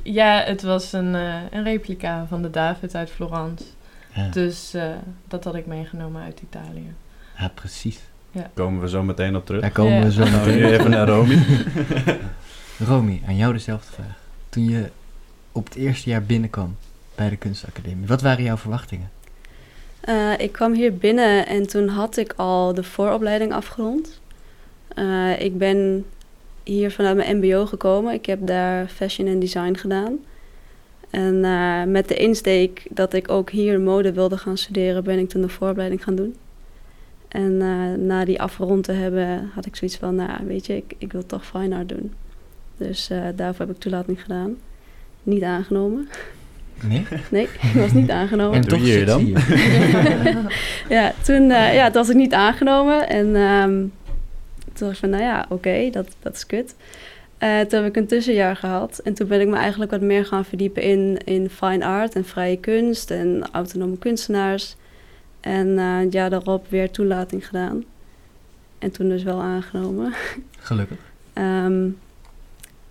ja, 0.04 0.44
het 0.46 0.62
was 0.62 0.94
een, 0.94 1.16
eh, 1.16 1.36
een 1.52 1.64
replica 1.64 2.26
van 2.30 2.42
de 2.42 2.50
David 2.50 2.96
uit 2.96 3.10
Florence. 3.10 3.64
Ja, 4.14 4.28
Dus 4.30 4.74
eh, 4.74 4.84
dat 5.28 5.44
had 5.44 5.56
ik 5.56 5.66
meegenomen 5.66 6.24
uit 6.24 6.40
Italië. 6.42 6.94
ja, 7.38 7.48
precies. 7.54 8.00
Komen 8.54 8.82
we 8.82 8.90
zo 8.90 9.04
meteen 9.04 9.36
op 9.36 9.46
terug. 9.46 9.62
Daar 9.62 9.72
komen 9.72 9.94
Ja. 9.94 10.04
we 10.04 10.12
zo 10.12 10.24
nu 10.24 10.32
meteen. 10.32 10.64
even 10.66 10.90
naar 10.90 11.08
Romy. 11.08 11.38
Romy, 12.80 13.22
aan 13.28 13.36
jou 13.36 13.54
dezelfde 13.54 13.92
vraag. 13.92 14.18
Toen 14.50 14.70
je 14.70 14.90
op 15.52 15.66
het 15.66 15.76
eerste 15.76 16.10
jaar 16.10 16.24
binnenkwam 16.24 16.76
bij 17.16 17.30
de 17.30 17.36
kunstacademie, 17.38 18.08
wat 18.08 18.22
waren 18.22 18.44
jouw 18.44 18.58
verwachtingen? 18.58 19.10
Eh, 20.00 20.34
ik 20.38 20.52
kwam 20.52 20.74
hier 20.74 20.94
binnen 20.94 21.48
en 21.48 21.68
toen 21.68 21.88
had 21.88 22.18
ik 22.18 22.34
al 22.36 22.74
de 22.74 22.84
vooropleiding 22.84 23.54
afgerond. 23.54 24.20
Eh, 24.88 25.42
ik 25.42 25.58
ben 25.58 26.06
hier 26.64 26.92
vanuit 26.92 27.16
mijn 27.16 27.38
MBO 27.38 27.66
gekomen. 27.66 28.14
Ik 28.14 28.26
heb 28.26 28.48
daar 28.48 28.88
fashion 28.88 29.28
en 29.28 29.40
design 29.40 29.74
gedaan. 29.74 30.20
En 31.10 31.46
eh, 31.46 31.84
met 31.84 32.08
de 32.08 32.16
insteek 32.16 32.88
dat 32.90 33.14
ik 33.14 33.30
ook 33.30 33.50
hier 33.50 33.80
mode 33.80 34.14
wilde 34.14 34.38
gaan 34.38 34.58
studeren, 34.58 35.04
ben 35.04 35.20
ik 35.20 35.30
toen 35.30 35.42
de 35.42 35.50
vooropleiding 35.50 36.04
gaan 36.04 36.16
doen. 36.16 36.36
En 37.28 37.58
na 38.06 38.26
die 38.26 38.42
afgerond 38.42 38.84
te 38.84 38.92
hebben, 38.92 39.52
had 39.54 39.66
ik 39.66 39.76
zoiets 39.76 39.98
van, 39.98 40.16
nou 40.16 40.46
weet 40.46 40.66
je, 40.66 40.76
ik, 40.76 40.94
ik 40.98 41.12
wil 41.12 41.26
toch 41.26 41.46
fine 41.46 41.76
art 41.76 41.90
doen. 41.90 42.14
Dus 42.78 43.10
daarvoor 43.36 43.66
heb 43.66 43.76
ik 43.76 43.82
toelating 43.82 44.22
gedaan. 44.22 44.58
Niet 45.24 45.44
aangenomen. 45.44 46.08
Nee? 46.84 47.06
Nee, 47.30 47.44
ik 47.44 47.72
was 47.82 47.92
niet 47.92 48.10
aangenomen. 48.10 48.56
En 48.56 48.68
toch 48.68 48.86
je 48.86 49.06
dan? 49.06 49.28
ja, 50.98 51.14
toen, 51.24 51.52
eh, 51.52 51.74
ja, 51.74 51.92
was 51.92 52.10
ik 52.10 52.16
niet 52.16 52.34
aangenomen. 52.34 53.10
En 53.10 53.36
ehm, 53.36 53.72
toen 54.74 54.88
dacht 54.88 54.92
ik 54.92 54.98
van, 54.98 55.10
nou 55.10 55.24
ja, 55.24 55.46
oké, 55.50 55.90
dat, 55.92 56.08
dat 56.22 56.36
is 56.36 56.46
kut. 56.46 56.76
Eh, 57.38 57.60
toen 57.60 57.80
heb 57.80 57.90
ik 57.90 57.96
een 57.96 58.08
tussenjaar 58.08 58.56
gehad. 58.56 59.00
En 59.04 59.14
toen 59.14 59.28
ben 59.28 59.42
ik 59.42 59.48
me 59.48 59.56
eigenlijk 59.56 59.92
wat 59.92 60.02
meer 60.02 60.26
gaan 60.26 60.46
verdiepen 60.46 60.82
in, 60.82 61.18
in 61.26 61.50
fine 61.50 61.86
art 61.86 62.16
en 62.16 62.26
vrije 62.26 62.58
kunst 62.58 63.12
en 63.12 63.50
autonome 63.52 63.98
kunstenaars. 63.98 64.76
En 65.40 65.80
eh, 65.80 65.98
het 65.98 66.14
jaar 66.14 66.30
daarop 66.30 66.66
weer 66.70 66.92
toelating 66.92 67.48
gedaan. 67.48 67.84
En 68.80 68.92
toen 68.92 69.10
dus 69.10 69.24
wel 69.24 69.42
aangenomen. 69.42 70.14
Gelukkig. 70.60 70.98
Ehm, 71.34 71.90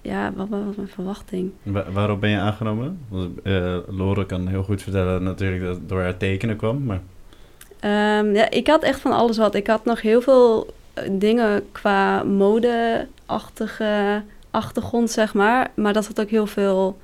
ja, 0.06 0.32
wat, 0.36 0.48
wat 0.48 0.64
was 0.64 0.76
mijn 0.76 0.88
verwachting? 0.88 1.50
Wa- 1.62 1.90
waarop 1.92 2.20
ben 2.20 2.30
je 2.30 2.38
aangenomen? 2.38 2.98
Want, 3.08 3.42
eh, 3.42 3.76
Lore 3.88 4.26
kan 4.26 4.46
heel 4.46 4.62
goed 4.62 4.82
vertellen 4.82 5.22
natuurlijk 5.22 5.62
dat 5.62 5.74
het 5.76 5.88
door 5.88 6.00
haar 6.00 6.16
tekenen 6.16 6.56
kwam, 6.56 6.84
maar 6.84 7.00
Ehm, 7.80 8.34
ja, 8.34 8.50
ik 8.50 8.66
had 8.66 8.82
echt 8.82 9.00
van 9.00 9.12
alles 9.12 9.36
wat. 9.36 9.54
Ik 9.54 9.66
had 9.66 9.84
nog 9.84 10.00
heel 10.00 10.20
veel 10.20 10.74
eh, 10.94 11.04
dingen 11.12 11.66
qua 11.72 12.22
mode-achtige 12.22 14.22
achtergrond, 14.50 15.10
zeg 15.10 15.34
maar. 15.34 15.70
Maar 15.74 15.92
dat 15.92 16.06
had 16.06 16.20
ook 16.20 16.30
heel 16.30 16.46
veel, 16.46 16.98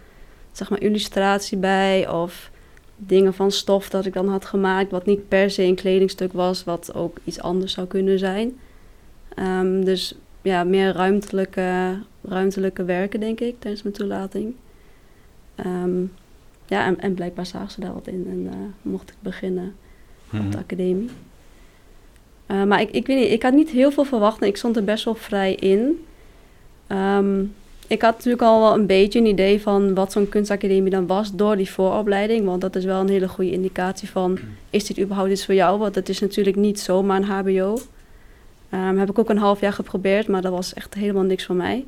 zeg 0.53 0.71
maar, 0.71 0.81
illustratie 0.81 1.59
bij. 1.59 2.09
Of 2.09 2.51
dingen 2.97 3.35
van 3.35 3.51
stof 3.51 3.89
dat 3.89 4.07
ik 4.07 4.13
dan 4.13 4.29
had 4.29 4.45
gemaakt. 4.45 4.91
Wat 4.91 5.07
niet 5.07 5.29
per 5.29 5.51
se 5.51 5.63
een 5.63 5.75
kledingstuk 5.75 6.33
was, 6.33 6.65
wat 6.65 6.95
ook 6.95 7.17
iets 7.25 7.41
anders 7.41 7.73
zou 7.73 7.87
kunnen 7.87 8.19
zijn. 8.19 8.59
Ehm, 9.35 9.85
dus 9.85 10.15
ja, 10.43 10.65
meer 10.65 10.93
ruimtelijke, 10.93 11.97
ruimtelijke 12.23 12.85
werken, 12.85 13.21
denk 13.21 13.41
ik, 13.41 13.55
tijdens 13.59 13.83
mijn 13.83 13.95
toelating. 13.95 14.55
Ehm, 15.55 16.01
ja, 16.67 16.85
en, 16.87 17.01
en 17.01 17.15
blijkbaar 17.15 17.47
zagen 17.47 17.71
ze 17.71 17.81
daar 17.81 17.95
wat 17.95 18.07
in 18.07 18.27
en 18.31 18.47
eh, 18.53 18.59
mocht 18.91 19.09
ik 19.11 19.17
beginnen 19.21 19.75
Mhm. 20.31 20.45
op 20.47 20.53
de 20.53 20.59
academie. 20.59 21.09
Eh, 22.47 22.65
maar 22.65 22.81
ik, 22.81 22.91
ik 22.91 23.07
weet 23.07 23.19
niet, 23.19 23.31
ik 23.31 23.43
had 23.43 23.53
niet 23.53 23.71
heel 23.71 23.91
veel 23.91 24.05
verwacht 24.05 24.41
en 24.41 24.47
ik 24.47 24.57
stond 24.57 24.77
er 24.77 24.85
best 24.85 25.05
wel 25.05 25.15
vrij 25.15 25.55
in. 25.55 26.05
Ehm, 26.87 27.41
ik 27.87 28.03
had 28.03 28.15
natuurlijk 28.17 28.43
al 28.43 28.61
wel 28.61 28.75
een 28.75 28.87
beetje 28.87 29.19
een 29.19 29.27
idee 29.27 29.61
van 29.61 29.95
wat 29.95 30.13
zo'n 30.13 30.29
kunstacademie 30.29 30.91
dan 30.91 31.07
was 31.07 31.35
door 31.35 31.57
die 31.57 31.71
vooropleiding. 31.71 32.45
Want 32.45 32.61
dat 32.61 32.77
is 32.77 32.85
wel 32.85 33.01
een 33.01 33.09
hele 33.09 33.29
goede 33.29 33.51
indicatie 33.51 34.09
van, 34.11 34.39
is 34.71 34.85
dit 34.87 34.99
überhaupt 35.01 35.31
iets 35.31 35.45
voor 35.45 35.55
jou? 35.55 35.79
Want 35.79 35.95
het 35.95 36.09
is 36.09 36.21
natuurlijk 36.21 36.57
niet 36.57 36.81
zomaar 36.81 37.17
een 37.17 37.25
hbo. 37.25 37.79
Ehm, 38.71 38.97
heb 38.97 39.11
ik 39.11 39.19
ook 39.19 39.31
een 39.31 39.39
half 39.39 39.61
jaar 39.61 39.73
geprobeerd, 39.73 40.29
maar 40.29 40.43
dat 40.43 40.53
was 40.53 40.75
echt 40.75 40.95
helemaal 40.95 41.23
niks 41.23 41.45
voor 41.45 41.57
mij. 41.57 41.87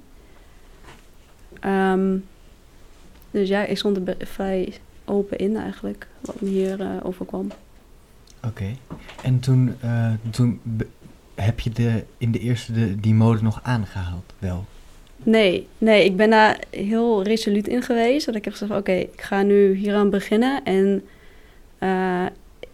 Ehm, 1.64 2.16
dus 3.30 3.48
ja, 3.48 3.64
ik 3.64 3.78
stond 3.78 4.08
er 4.08 4.16
vrij 4.18 4.72
open 5.04 5.38
in 5.38 5.56
eigenlijk, 5.56 6.06
wat 6.20 6.40
me 6.40 6.48
hier 6.48 6.80
eh, 6.80 6.88
overkwam. 7.02 7.50
Oké. 8.46 8.76
En 9.22 9.40
toen, 9.40 9.74
eh, 9.80 10.12
toen 10.30 10.60
heb 11.34 11.60
je 11.60 11.70
de, 11.70 12.04
in 12.18 12.32
de 12.32 12.38
eerste 12.38 12.72
de, 12.72 13.00
die 13.00 13.14
mode 13.14 13.42
nog 13.42 13.60
aangehaald? 13.62 14.32
Wel. 14.38 14.64
Nee, 15.16 15.68
nee, 15.78 16.04
ik 16.04 16.16
ben 16.16 16.30
daar 16.30 16.58
heel 16.70 17.22
resoluut 17.22 17.68
in 17.68 17.82
geweest. 17.82 18.26
Dat 18.26 18.34
ik 18.34 18.44
heb 18.44 18.52
gezegd, 18.52 18.80
oké, 18.80 18.92
ik 18.92 19.20
ga 19.20 19.42
nu 19.42 19.74
hieraan 19.74 20.10
beginnen. 20.10 20.64
En 20.64 21.04
eh, 21.78 22.26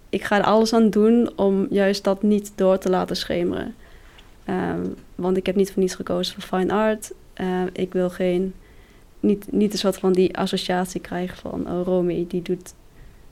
ik 0.09 0.25
ga 0.25 0.39
er 0.39 0.45
alles 0.45 0.73
aan 0.73 0.91
doen 0.91 1.31
om 1.37 1.67
juist 1.71 2.05
dat 2.05 2.23
niet 2.23 2.53
door 2.55 2.79
te 2.79 2.91
laten 2.91 3.17
schemeren. 3.17 3.75
Ehm, 4.45 4.87
want 5.15 5.37
ik 5.37 5.47
heb 5.47 5.55
niet 5.55 5.73
voor 5.73 5.83
niets 5.83 5.95
gekozen 5.95 6.35
voor 6.35 6.59
fine 6.59 6.73
art. 6.73 7.13
Eh, 7.33 7.63
ik 7.73 7.93
wil 7.93 8.11
geen, 8.11 8.55
niet, 9.21 9.53
niet 9.53 9.73
een 9.73 9.79
soort 9.79 9.99
van 9.99 10.13
die 10.13 10.37
associatie 10.37 11.01
krijgen 11.01 11.37
van... 11.37 11.71
oh, 11.71 11.85
Romy, 11.85 12.25
die 12.29 12.43
doet 12.43 12.75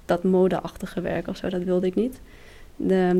dat 0.04 0.22
modeachtige 0.22 1.00
werk 1.00 1.28
of 1.28 1.36
zo. 1.36 1.48
Dat 1.48 1.62
wilde 1.62 1.86
ik 1.86 1.94
niet. 1.94 2.20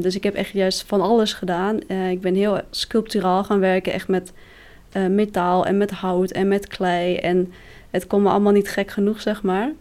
Dus 0.02 0.16
ik 0.16 0.22
heb 0.22 0.34
echt 0.34 0.52
juist 0.52 0.82
van 0.82 1.00
alles 1.00 1.32
gedaan. 1.32 1.80
Eh, 1.87 2.10
ik 2.10 2.20
ben 2.20 2.34
heel 2.34 2.60
sculpturaal 2.70 3.44
gaan 3.44 3.60
werken, 3.60 3.92
echt 3.92 4.08
met 4.08 4.32
eh, 4.92 5.06
metaal 5.06 5.66
en 5.66 5.76
met 5.76 5.90
hout 5.90 6.30
en 6.30 6.48
met 6.48 6.66
klei. 6.66 7.16
En 7.16 7.52
het 7.90 8.06
kon 8.06 8.22
me 8.22 8.28
allemaal 8.28 8.52
niet 8.52 8.68
gek 8.68 8.90
genoeg, 8.90 9.20
zeg 9.20 9.42
maar. 9.42 9.72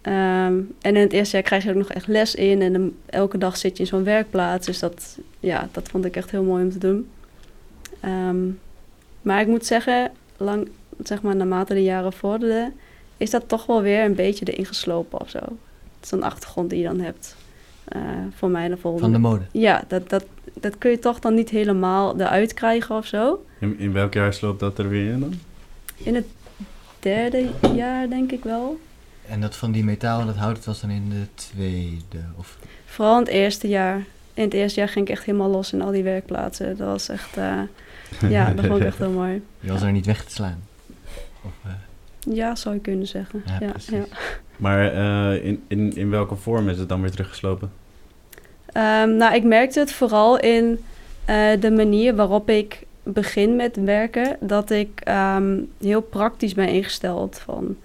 Ehm, 0.00 0.60
en 0.80 0.96
in 0.96 1.00
het 1.00 1.12
eerste 1.12 1.36
jaar 1.36 1.44
krijg 1.44 1.64
je 1.64 1.70
ook 1.70 1.76
nog 1.76 1.90
echt 1.90 2.06
les 2.06 2.34
in. 2.34 2.62
En 2.62 2.72
dan 2.72 2.92
elke 3.06 3.38
dag 3.38 3.56
zit 3.56 3.76
je 3.76 3.82
in 3.82 3.88
zo'n 3.88 4.04
werkplaats. 4.04 4.66
Dus 4.66 4.78
dat, 4.78 5.18
ja, 5.40 5.68
dat 5.72 5.88
vond 5.88 6.04
ik 6.04 6.16
echt 6.16 6.30
heel 6.30 6.42
mooi 6.42 6.64
om 6.64 6.70
te 6.70 6.78
doen. 6.78 7.08
Ehm, 8.00 8.46
maar 9.22 9.40
ik 9.40 9.46
moet 9.46 9.66
zeggen, 9.66 10.10
lang, 10.36 10.68
zeg 11.02 11.22
maar, 11.22 11.36
naarmate 11.36 11.74
de 11.74 11.82
jaren 11.82 12.12
vorderden... 12.12 12.74
is 13.16 13.30
dat 13.30 13.48
toch 13.48 13.66
wel 13.66 13.82
weer 13.82 14.04
een 14.04 14.14
beetje 14.14 14.44
erin 14.52 14.66
geslopen 14.66 15.20
of 15.20 15.30
zo. 15.30 15.38
Het 15.38 16.04
is 16.04 16.10
een 16.10 16.22
achtergrond 16.22 16.70
die 16.70 16.78
je 16.78 16.84
dan 16.86 17.00
hebt. 17.00 17.36
eh, 17.84 18.00
voor 18.34 18.50
mij 18.50 18.68
de 18.68 18.76
volgende. 18.76 19.04
Van 19.04 19.12
de 19.22 19.28
mode. 19.28 19.44
Ja, 19.52 19.84
dat, 19.88 20.08
dat, 20.08 20.24
dat 20.60 20.78
kun 20.78 20.90
je 20.90 20.98
toch 20.98 21.18
dan 21.18 21.34
niet 21.34 21.50
helemaal 21.50 22.20
eruit 22.20 22.54
krijgen 22.54 22.96
of 22.96 23.06
zo. 23.06 23.44
in, 23.60 23.78
in 23.78 23.92
welk 23.92 24.14
jaar 24.14 24.32
sloopt 24.34 24.60
dat 24.60 24.78
er 24.78 24.88
weer 24.88 25.12
in 25.12 25.20
dan? 25.20 25.34
In 25.96 26.14
het 26.14 26.26
derde 26.98 27.48
jaar 27.74 28.08
denk 28.08 28.32
ik 28.32 28.44
wel. 28.44 28.78
En 29.26 29.40
dat 29.40 29.56
van 29.56 29.72
die 29.72 29.84
metaal 29.84 30.20
en 30.20 30.26
dat 30.26 30.36
hout, 30.36 30.54
dat 30.56 30.64
was 30.64 30.80
dan 30.80 30.90
in 30.90 31.08
de 31.10 31.24
tweede? 31.34 32.24
Of, 32.36 32.58
Vooral 32.86 33.14
in 33.14 33.20
het 33.24 33.28
eerste 33.32 33.68
jaar. 33.68 34.04
In 34.34 34.44
het 34.44 34.52
eerste 34.54 34.78
jaar 34.80 34.88
ging 34.88 35.06
ik 35.08 35.10
echt 35.14 35.24
helemaal 35.24 35.50
los 35.50 35.72
in 35.72 35.82
al 35.82 35.90
die 35.90 36.02
werkplaatsen. 36.02 36.76
Dat 36.76 36.86
was 36.86 37.08
echt, 37.08 37.36
eh, 37.36 37.60
ja, 38.30 38.52
dat 38.52 38.64
vond 38.66 38.80
ik 38.80 38.86
echt 38.86 38.98
heel 39.04 39.10
mooi. 39.10 39.42
je 39.60 39.70
was 39.72 39.82
er 39.82 39.92
niet 39.92 40.06
weg 40.06 40.24
te 40.24 40.32
slaan? 40.32 40.62
Of, 41.44 41.52
eh, 41.64 41.70
Ja, 42.34 42.54
zou 42.54 42.74
je 42.74 42.80
kunnen 42.80 43.06
zeggen. 43.06 43.42
Ja, 43.60 43.72
ja. 43.90 44.04
Maar 44.56 44.92
eh, 44.92 45.44
in, 45.44 45.62
in, 45.68 45.96
in 45.96 46.10
welke 46.10 46.34
vorm 46.34 46.68
is 46.68 46.78
het 46.78 46.88
dan 46.88 47.00
weer 47.00 47.10
teruggeslopen? 47.10 47.72
Ehm, 48.66 49.16
nou, 49.16 49.34
ik 49.34 49.44
merkte 49.44 49.78
het 49.78 49.92
vooral 49.92 50.38
in 50.38 50.78
eh, 51.24 51.60
de 51.60 51.70
manier 51.70 52.14
waarop 52.16 52.48
ik 52.48 52.86
begin 53.02 53.56
met 53.56 53.76
werken. 53.76 54.36
Dat 54.40 54.70
ik 54.70 55.00
ehm, 55.04 55.60
heel 55.80 56.00
praktisch 56.00 56.54
ben 56.54 56.68
ingesteld. 56.68 57.38
Van, 57.38 57.76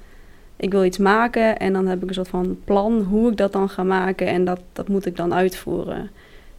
ik 0.55 0.71
wil 0.71 0.83
iets 0.83 0.97
maken 0.97 1.59
en 1.59 1.73
dan 1.73 1.87
heb 1.87 2.03
ik 2.03 2.07
een 2.07 2.13
soort 2.13 2.27
van 2.27 2.59
plan 2.63 3.01
hoe 3.01 3.31
ik 3.31 3.37
dat 3.37 3.51
dan 3.53 3.69
ga 3.69 3.83
maken. 3.83 4.27
En 4.27 4.45
dat, 4.45 4.59
dat 4.73 4.87
moet 4.87 5.05
ik 5.05 5.15
dan 5.15 5.33
uitvoeren. 5.33 6.09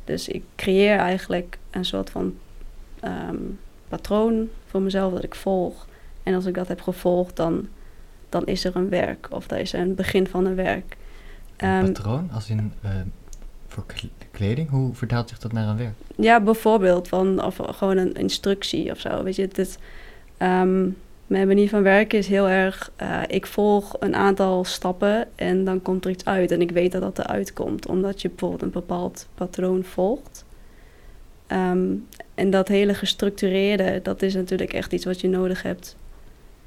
Dus 0.05 0.29
ik 0.29 0.43
creëer 0.57 0.97
eigenlijk 0.97 1.59
een 1.71 1.85
soort 1.85 2.11
van 2.11 2.35
ehm, 3.01 3.37
patroon 3.89 4.49
voor 4.67 4.83
mezelf 4.83 5.13
dat 5.13 5.25
ik 5.25 5.35
volg. 5.35 5.87
En 6.25 6.35
als 6.35 6.47
ik 6.47 6.55
dat 6.55 6.69
heb 6.69 6.81
gevolgd, 6.81 7.37
dan, 7.37 7.69
dan 8.29 8.47
is 8.47 8.65
er 8.65 8.77
een 8.77 8.89
werk. 8.89 9.27
Of 9.31 9.51
er 9.51 9.59
is 9.59 9.73
een 9.73 9.95
begin 9.95 10.27
van 10.27 10.47
een 10.47 10.55
werk. 10.55 10.97
een 11.57 11.69
Ehm, 11.69 11.85
patroon, 11.93 12.31
als 12.33 12.51
in 12.51 12.73
eh, 12.83 12.91
voor 13.69 13.85
kle- 13.87 14.09
kleding? 14.31 14.71
Hoe 14.71 14.95
vertaalt 14.95 15.29
zich 15.29 15.39
dat 15.39 15.53
naar 15.53 15.69
een 15.69 15.77
werk? 15.77 15.95
Ja, 16.17 16.41
bijvoorbeeld. 16.41 17.09
Van, 17.09 17.45
of 17.45 17.57
gewoon 17.63 17.97
een 17.97 18.13
instructie 18.13 18.91
of 18.91 18.99
zo. 18.99 19.23
Weet 19.23 19.37
je, 19.37 19.49
dit, 19.49 19.79
ehm, 20.37 20.89
mijn 21.27 21.47
manier 21.47 21.69
van 21.69 21.83
werken 21.83 22.19
is 22.19 22.27
heel 22.27 22.49
erg... 22.49 22.91
eh, 22.97 23.21
ik 23.27 23.47
volg 23.47 23.97
een 24.01 24.15
aantal 24.15 24.65
stappen 24.65 25.29
en 25.35 25.65
dan 25.65 25.83
komt 25.83 26.05
er 26.05 26.11
iets 26.11 26.25
uit. 26.25 26.51
En 26.51 26.61
ik 26.61 26.71
weet 26.71 26.93
dat 26.93 27.01
dat 27.03 27.19
eruit 27.19 27.53
komt. 27.53 27.87
Omdat 27.87 28.23
je 28.23 28.29
bijvoorbeeld 28.29 28.63
een 28.63 28.71
bepaald 28.71 29.29
patroon 29.35 29.85
volgt. 29.85 30.45
Ehm, 31.47 31.85
en 32.35 32.51
dat 32.51 32.69
hele 32.69 32.95
gestructureerde, 32.95 34.01
dat 34.03 34.23
is 34.23 34.35
natuurlijk 34.35 34.73
echt 34.73 34.93
iets 34.93 35.05
wat 35.05 35.21
je 35.21 35.29
nodig 35.29 35.63
hebt... 35.63 35.97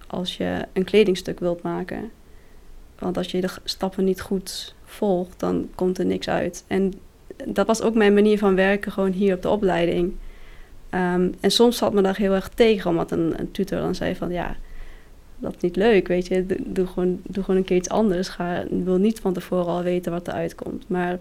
als 0.08 0.38
je 0.38 0.66
een 0.74 0.84
kledingstuk 0.84 1.40
wilt 1.40 1.62
maken. 1.62 2.12
Want 3.00 3.18
als 3.18 3.32
je 3.32 3.42
de 3.42 3.50
stappen 3.64 4.04
niet 4.04 4.22
goed 4.22 4.76
volgt, 4.86 5.40
dan 5.40 5.70
komt 5.76 5.98
er 5.98 6.06
niks 6.06 6.30
uit. 6.30 6.64
En 6.68 6.94
dat 7.46 7.68
was 7.68 7.82
ook 7.82 7.96
mijn 7.96 8.14
manier 8.14 8.38
van 8.38 8.56
werken, 8.56 8.92
gewoon 8.92 9.12
hier 9.12 9.36
op 9.36 9.42
de 9.42 9.50
opleiding. 9.50 10.14
Ehm, 10.90 11.32
en 11.40 11.52
soms 11.52 11.78
zat 11.78 11.94
me 11.94 12.02
daar 12.02 12.18
heel 12.18 12.34
erg 12.34 12.50
tegen, 12.50 12.90
omdat 12.90 13.12
een, 13.12 13.50
tutor 13.52 13.80
dan 13.80 13.96
zei 13.96 14.16
van 14.16 14.32
ja, 14.32 14.56
dat 15.38 15.56
is 15.56 15.62
niet 15.62 15.76
leuk, 15.76 16.08
weet 16.08 16.28
je. 16.28 16.46
Doe, 16.66 16.88
gewoon, 16.88 17.22
doe 17.24 17.44
gewoon 17.44 17.60
een 17.60 17.66
keer 17.66 17.78
iets 17.78 17.90
anders. 17.90 18.28
Ga, 18.28 18.64
wil 18.70 18.98
niet 18.98 19.20
van 19.20 19.34
tevoren 19.34 19.66
al 19.66 19.84
weten 19.84 20.12
wat 20.12 20.28
eruit 20.28 20.56
komt. 20.56 20.90
Maar 20.90 21.20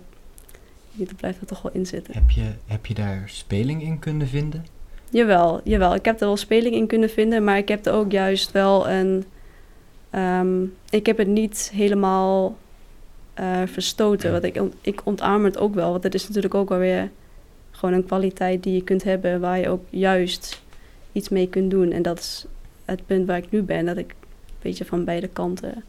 er 0.99 1.15
blijft 1.17 1.41
er 1.41 1.47
toch 1.47 1.63
wel 1.63 1.73
in 1.73 1.87
zitten. 1.87 2.15
Heb 2.15 2.31
je, 2.31 2.53
heb 2.67 2.87
je 2.87 2.95
daar 2.95 3.23
speling 3.27 3.83
in 3.83 3.99
kunnen 3.99 4.29
vinden? 4.29 4.65
Jawel, 5.11 5.61
jawel. 5.65 5.95
Ik 5.95 6.05
heb 6.05 6.21
er 6.21 6.27
wel 6.27 6.37
speling 6.37 6.75
in 6.75 6.87
kunnen 6.87 7.11
vinden, 7.11 7.45
maar 7.45 7.59
ik 7.59 7.69
heb 7.69 7.87
er 7.87 7.93
ook 7.93 8.13
juist 8.13 8.53
wel 8.53 8.89
een. 8.89 9.25
ehm, 10.11 10.65
ik 10.91 11.07
heb 11.07 11.19
het 11.19 11.29
niet 11.29 11.71
helemaal 11.75 12.57
eh, 13.35 13.63
verstoten. 13.67 14.33
Want 14.33 14.45
ik, 14.45 14.61
ik 14.81 15.01
ontarm 15.05 15.45
het 15.45 15.59
ook 15.59 15.75
wel. 15.75 15.91
Want 15.91 16.03
het 16.03 16.15
is 16.15 16.27
natuurlijk 16.27 16.55
ook 16.55 16.69
wel 16.69 16.79
weer 16.79 17.11
gewoon 17.71 17.95
een 17.95 18.07
kwaliteit 18.07 18.63
die 18.63 18.75
je 18.75 18.83
kunt 18.83 19.05
hebben, 19.05 19.41
waar 19.41 19.59
je 19.59 19.69
ook 19.69 19.85
juist 19.91 20.63
iets 21.13 21.29
mee 21.29 21.49
kunt 21.49 21.71
doen. 21.71 21.91
En 21.93 22.03
dat 22.03 22.19
is 22.19 22.47
het 22.85 23.07
punt 23.07 23.27
waar 23.27 23.37
ik 23.37 23.51
nu 23.51 23.63
ben, 23.63 23.85
dat 23.87 23.97
ik 23.97 24.11
een 24.11 24.55
beetje 24.63 24.85
van 24.85 25.05
beide 25.05 25.29
kanten 25.29 25.85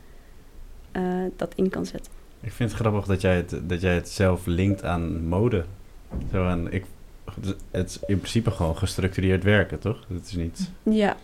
eh, 0.92 1.04
dat 1.36 1.54
in 1.56 1.70
kan 1.70 1.86
zetten. 1.86 2.12
Ik 2.42 2.52
vind 2.52 2.72
het 2.72 2.80
grappig 2.80 3.06
dat 3.06 3.22
jij 3.22 3.36
het, 3.36 3.60
dat 3.64 3.82
jij 3.82 3.96
het 3.96 4.10
zelf 4.10 4.46
linkt 4.46 4.84
aan 4.84 5.28
mode. 5.28 5.64
Zo 6.32 6.46
aan, 6.46 6.72
ik, 6.72 6.86
het 7.72 7.89
is 7.89 8.00
in 8.07 8.17
principe 8.17 8.51
gewoon 8.51 8.77
gestructureerd 8.77 9.43
werken, 9.43 9.79
toch? 9.79 10.05
Het 10.13 10.25
is 10.25 10.34
niet... 10.34 10.69
Ja, 10.84 11.17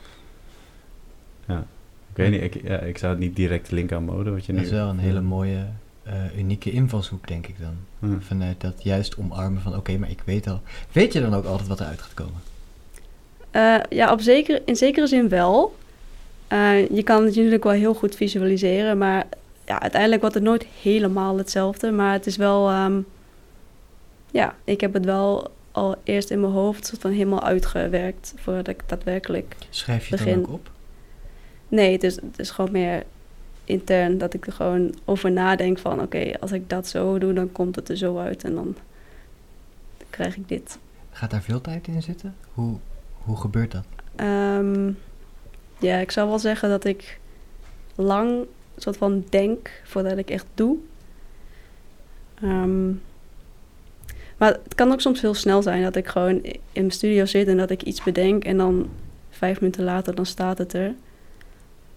Ik 2.09 2.19
weet 2.19 2.31
niet, 2.31 2.41
ik, 2.41 2.67
ja, 2.67 2.77
ik 2.79 2.97
zou 2.97 3.11
het 3.11 3.21
niet 3.21 3.35
direct 3.35 3.71
linken 3.71 3.97
aan 3.97 4.03
mode, 4.03 4.31
wat 4.31 4.45
je 4.45 4.51
Dat 4.53 4.61
nu... 4.61 4.67
is 4.67 4.73
wel 4.73 4.89
een 4.89 4.99
hele 4.99 5.21
mooie, 5.21 5.65
eh, 6.03 6.37
unieke 6.37 6.71
invalshoek, 6.71 7.27
denk 7.27 7.47
ik 7.47 7.55
dan. 7.59 7.75
Vanuit 8.21 8.61
dat 8.61 8.83
juist 8.83 9.17
omarmen 9.17 9.61
van, 9.61 9.75
oké, 9.75 9.97
maar 9.97 10.09
ik 10.09 10.21
weet 10.25 10.47
al... 10.47 10.61
Weet 10.91 11.13
je 11.13 11.21
dan 11.21 11.33
ook 11.33 11.45
altijd 11.45 11.67
wat 11.67 11.79
eruit 11.79 12.01
gaat 12.01 12.13
komen? 12.13 12.41
Eh, 13.51 13.75
ja, 13.89 14.11
op 14.11 14.21
zeker, 14.21 14.61
in 14.65 14.75
zekere 14.75 15.07
zin 15.07 15.29
wel. 15.29 15.75
Eh, 16.47 16.89
je 16.89 17.03
kan 17.03 17.15
het 17.15 17.25
natuurlijk 17.35 17.63
wel 17.63 17.73
heel 17.73 17.93
goed 17.93 18.15
visualiseren, 18.15 18.97
maar 18.97 19.25
ja, 19.65 19.81
uiteindelijk 19.81 20.21
wordt 20.21 20.35
het 20.35 20.43
nooit 20.45 20.65
helemaal 20.81 21.37
hetzelfde. 21.37 21.91
Maar 21.91 22.13
het 22.13 22.25
is 22.25 22.35
wel, 22.35 22.69
ehm, 22.69 22.99
ja, 24.31 24.55
ik 24.63 24.81
heb 24.81 24.93
het 24.93 25.05
wel 25.05 25.51
al 25.73 25.95
eerst 26.03 26.29
in 26.29 26.39
mijn 26.39 26.53
hoofd 26.53 26.85
soort 26.85 27.01
van 27.01 27.11
helemaal 27.11 27.43
uitgewerkt 27.43 28.33
voordat 28.35 28.67
ik 28.67 28.81
daadwerkelijk. 28.85 29.55
Schrijf 29.69 30.07
je 30.07 30.15
het 30.15 30.23
Begin. 30.23 30.41
dan 30.41 30.49
ook 30.49 30.55
op? 30.55 30.71
Nee, 31.67 31.91
het 31.91 32.03
is, 32.03 32.15
het 32.15 32.39
is 32.39 32.49
gewoon 32.49 32.71
meer 32.71 33.03
intern 33.65 34.17
dat 34.17 34.33
ik 34.33 34.45
er 34.47 34.53
gewoon 34.53 34.95
over 35.05 35.31
nadenk 35.31 35.79
van, 35.79 36.01
oké, 36.01 36.39
als 36.39 36.51
ik 36.51 36.69
dat 36.69 36.87
zo 36.87 37.17
doe, 37.17 37.33
dan 37.33 37.51
komt 37.51 37.75
het 37.75 37.89
er 37.89 37.97
zo 37.97 38.17
uit 38.17 38.43
en 38.43 38.55
dan 38.55 38.75
krijg 40.09 40.35
ik 40.37 40.47
dit. 40.47 40.77
Gaat 41.11 41.31
daar 41.31 41.41
veel 41.41 41.61
tijd 41.61 41.87
in 41.87 42.01
zitten? 42.01 42.35
Hoe, 42.53 42.77
hoe 43.17 43.37
gebeurt 43.37 43.71
dat? 43.71 43.85
Ehm, 44.15 44.91
ja, 45.79 45.97
ik 45.97 46.11
zou 46.11 46.29
wel 46.29 46.39
zeggen 46.39 46.69
dat 46.69 46.85
ik 46.85 47.19
lang 47.95 48.45
soort 48.77 48.97
van 48.97 49.25
denk 49.29 49.81
voordat 49.83 50.17
ik 50.17 50.29
echt 50.29 50.45
doe. 50.53 50.77
Ehm, 52.41 52.91
maar 54.43 54.53
het 54.63 54.75
kan 54.75 54.91
ook 54.91 55.01
soms 55.01 55.21
heel 55.21 55.33
snel 55.33 55.61
zijn 55.61 55.81
dat 55.83 55.95
ik 55.95 56.07
gewoon 56.07 56.43
in 56.43 56.59
mijn 56.73 56.91
studio 56.91 57.25
zit 57.25 57.47
en 57.47 57.57
dat 57.57 57.69
ik 57.69 57.81
iets 57.83 58.03
bedenk 58.03 58.43
en 58.43 58.57
dan 58.57 58.89
vijf 59.29 59.59
minuten 59.59 59.83
later 59.83 60.15
dan 60.15 60.25
staat 60.25 60.57
het 60.57 60.73
er. 60.73 60.93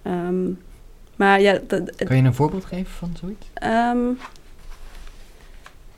Ehm, 0.03 0.45
maar 1.17 1.41
ja, 1.41 1.59
dat, 1.67 1.95
Kan 1.97 2.17
je 2.17 2.23
een 2.23 2.35
voorbeeld 2.35 2.65
geven 2.65 2.93
van 2.93 3.17
zoiets? 3.21 3.47
ehm, 3.55 3.99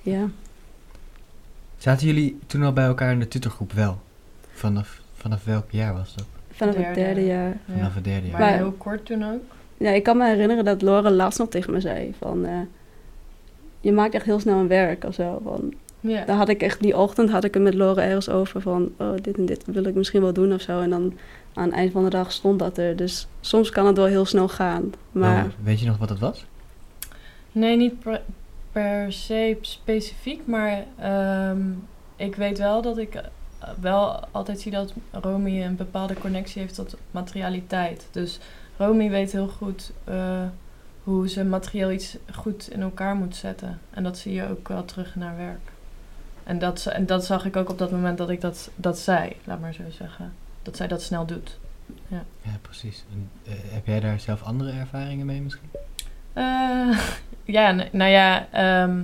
ja. 0.03 0.29
Zaten 1.79 2.07
jullie 2.07 2.39
toen 2.47 2.63
al 2.63 2.73
bij 2.73 2.85
elkaar 2.85 3.13
in 3.13 3.19
de 3.19 3.29
tutorgroep 3.29 3.73
wel? 3.73 3.99
Vanaf, 4.53 5.01
vanaf 5.17 5.45
welk 5.45 5.71
jaar 5.71 5.95
was 5.95 6.15
dat? 6.15 6.27
vanaf 6.51 6.75
het 6.75 6.85
Derde. 6.85 7.01
derde 7.01 7.25
jaar. 7.27 7.57
Vanaf 7.75 7.95
het 7.95 8.05
derde 8.05 8.29
jaar. 8.29 8.39
Maar 8.39 8.49
Maar- 8.49 8.59
heel 8.59 8.73
kort 8.73 9.07
toen 9.07 9.25
ook. 9.25 9.43
Ja, 9.77 9.91
ik 9.91 10.03
kan 10.03 10.17
me 10.17 10.27
herinneren 10.27 10.65
dat 10.65 10.83
Lore 10.83 11.11
laatst 11.11 11.39
nog 11.39 11.49
tegen 11.49 11.73
me 11.73 11.81
zei 11.81 12.15
van... 12.19 12.45
eh, 12.45 12.61
je 13.81 13.93
maakt 13.93 14.15
echt 14.15 14.25
heel 14.25 14.41
snel 14.41 14.59
een 14.59 14.69
werk 14.69 15.05
of 15.05 15.15
zo. 15.15 15.41
Van, 15.45 15.75
Ja. 16.01 16.25
Daar 16.25 16.37
had 16.37 16.49
ik 16.49 16.63
echt, 16.63 16.81
die 16.81 16.97
ochtend 16.97 17.31
had 17.31 17.45
ik 17.45 17.55
het 17.55 17.63
met 17.63 17.75
Lore 17.75 18.01
ergens 18.01 18.29
over 18.29 18.61
van... 18.61 18.93
Oh, 18.97 19.13
dit 19.23 19.37
en 19.37 19.47
dit 19.47 19.65
wil 19.67 19.85
ik 19.85 19.95
misschien 19.95 20.21
wel 20.21 20.33
doen 20.33 20.53
of 20.53 20.61
zo. 20.61 20.81
En 20.81 20.91
dan 20.91 21.15
aan 21.55 21.65
het 21.65 21.75
eind 21.75 21.93
van 21.93 22.05
de 22.05 22.11
dag 22.11 22.33
stond 22.33 22.59
dat 22.59 22.79
er. 22.79 22.97
Dus 22.97 23.27
soms 23.41 23.71
kan 23.71 23.87
het 23.87 23.97
wel 23.97 24.07
heel 24.07 24.25
snel 24.25 24.49
gaan. 24.49 24.93
Maar 25.13 25.47
weet 25.63 25.81
je 25.81 25.87
nog 25.87 25.99
wat 25.99 26.09
het 26.09 26.19
was? 26.19 26.45
Nee, 27.53 27.77
niet 27.77 28.01
per, 28.01 28.23
per 28.73 29.13
se 29.13 29.59
specifiek, 29.61 30.47
maar 30.47 30.85
ehm, 30.99 31.61
ik 32.17 32.35
weet 32.35 32.59
wel 32.59 32.83
dat 32.83 32.99
ik 32.99 33.15
eh, 33.15 33.23
wel 33.81 34.21
altijd 34.31 34.61
zie 34.61 34.73
dat 34.73 34.93
Romy 35.11 35.63
een 35.63 35.77
bepaalde 35.77 36.15
connectie 36.15 36.61
heeft 36.61 36.75
tot 36.75 36.97
materialiteit. 37.11 38.09
Dus 38.11 38.39
Romy 38.77 39.11
weet 39.11 39.33
heel 39.33 39.49
goed 39.49 39.93
eh, 40.05 40.43
hoe 41.05 41.29
ze 41.29 41.45
materieel 41.45 41.91
iets 41.91 42.17
goed 42.35 42.71
in 42.71 42.83
elkaar 42.83 43.15
moet 43.15 43.37
zetten. 43.37 43.79
En 43.91 44.03
dat 44.03 44.19
zie 44.19 44.33
je 44.33 44.49
ook 44.49 44.69
wel 44.69 44.85
terug 44.85 45.15
naar 45.15 45.37
werk. 45.37 45.71
En 46.49 46.59
dat, 46.59 46.87
en 46.87 47.07
dat 47.07 47.25
zag 47.25 47.45
ik 47.45 47.57
ook 47.57 47.69
op 47.69 47.79
dat 47.79 47.91
moment 47.91 48.19
dat 48.19 48.31
ik 48.31 48.41
dat, 48.41 48.71
dat 48.77 48.99
zei, 48.99 49.33
laat 49.45 49.61
maar 49.61 49.75
zo 49.75 49.83
zeggen. 49.91 50.33
Dat 50.63 50.77
zij 50.77 50.89
dat 50.89 51.03
snel 51.03 51.27
doet. 51.27 51.59
Ja, 52.07 52.25
precies. 52.63 53.05
En, 53.13 53.31
eh, 53.45 53.53
heb 53.73 53.87
jij 53.87 54.01
daar 54.01 54.21
zelf 54.21 54.43
andere 54.43 54.71
ervaringen 54.71 55.27
mee 55.27 55.41
misschien? 55.41 55.71
Eh, 56.33 56.99
ja, 57.57 57.73
nou 57.93 58.11
ja, 58.11 58.49
ehm, 58.51 59.03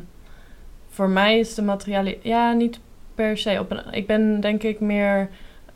voor 0.89 1.09
mij 1.09 1.39
is 1.39 1.55
de 1.55 1.63
materiale... 1.63 2.19
Ja, 2.23 2.53
niet 2.53 2.81
per 3.15 3.39
se. 3.39 3.61
Op 3.61 3.71
een, 3.71 3.93
ik 3.93 4.07
ben 4.07 4.41
denk 4.41 4.63
ik 4.63 4.81
meer... 4.81 5.29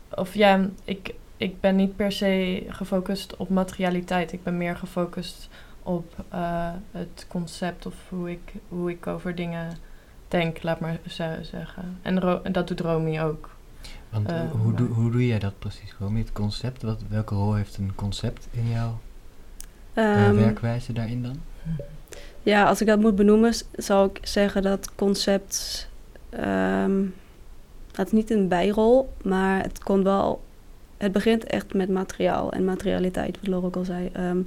Of 0.09 0.33
ja, 0.33 0.69
ik, 0.83 1.13
ik 1.37 1.59
ben 1.59 1.75
niet 1.75 1.95
per 1.95 2.11
se 2.11 2.63
gefocust 2.69 3.37
op 3.37 3.49
materialiteit. 3.49 4.31
Ik 4.31 4.43
ben 4.43 4.57
meer 4.57 4.75
gefocust 4.75 5.49
op 5.83 6.25
eh, 6.29 6.71
het 6.91 7.25
concept 7.27 7.85
of 7.85 7.95
hoe 8.09 8.31
ik, 8.31 8.53
hoe 8.67 8.89
ik 8.89 9.07
over 9.07 9.35
dingen 9.35 9.87
denk, 10.31 10.63
laat 10.63 10.79
maar 10.79 10.99
zo 11.07 11.23
zeggen. 11.41 11.97
En, 12.01 12.19
Ro- 12.19 12.39
en 12.43 12.51
dat 12.51 12.67
doet 12.67 12.79
Romy 12.79 13.19
ook. 13.19 13.49
Want 14.09 14.29
Eh, 14.31 14.51
hoe, 14.51 14.73
doe, 14.73 14.87
hoe 14.87 15.11
doe 15.11 15.27
jij 15.27 15.39
dat 15.39 15.59
precies? 15.59 15.91
Gewoon 15.91 16.15
het 16.15 16.31
concept? 16.31 16.81
Wat, 16.81 17.01
welke 17.09 17.35
rol 17.35 17.53
heeft 17.53 17.77
een 17.77 17.95
concept 17.95 18.47
in 18.51 18.69
jouw 18.69 18.99
eh, 19.93 20.25
ehm, 20.25 20.35
werkwijze 20.35 20.93
daarin 20.93 21.23
dan? 21.23 21.35
ja, 22.43 22.65
als 22.65 22.81
ik 22.81 22.87
dat 22.87 22.99
moet 22.99 23.15
benoemen, 23.15 23.53
zou 23.71 24.09
ik 24.09 24.27
zeggen 24.27 24.61
dat 24.61 24.95
concept... 24.95 25.87
ehm 26.29 27.01
het 27.99 28.07
is 28.07 28.13
niet 28.13 28.31
een 28.31 28.47
bijrol, 28.47 29.13
maar 29.23 29.61
het 29.61 29.83
kon 29.83 30.03
wel... 30.03 30.41
Het 30.97 31.11
begint 31.11 31.43
echt 31.43 31.73
met 31.73 31.89
materiaal 31.89 32.51
en 32.51 32.65
materialiteit, 32.65 33.39
wat 33.39 33.47
Lore 33.47 33.65
ook 33.65 33.75
al 33.75 33.83
zei. 33.83 34.09
Ehm, 34.13 34.39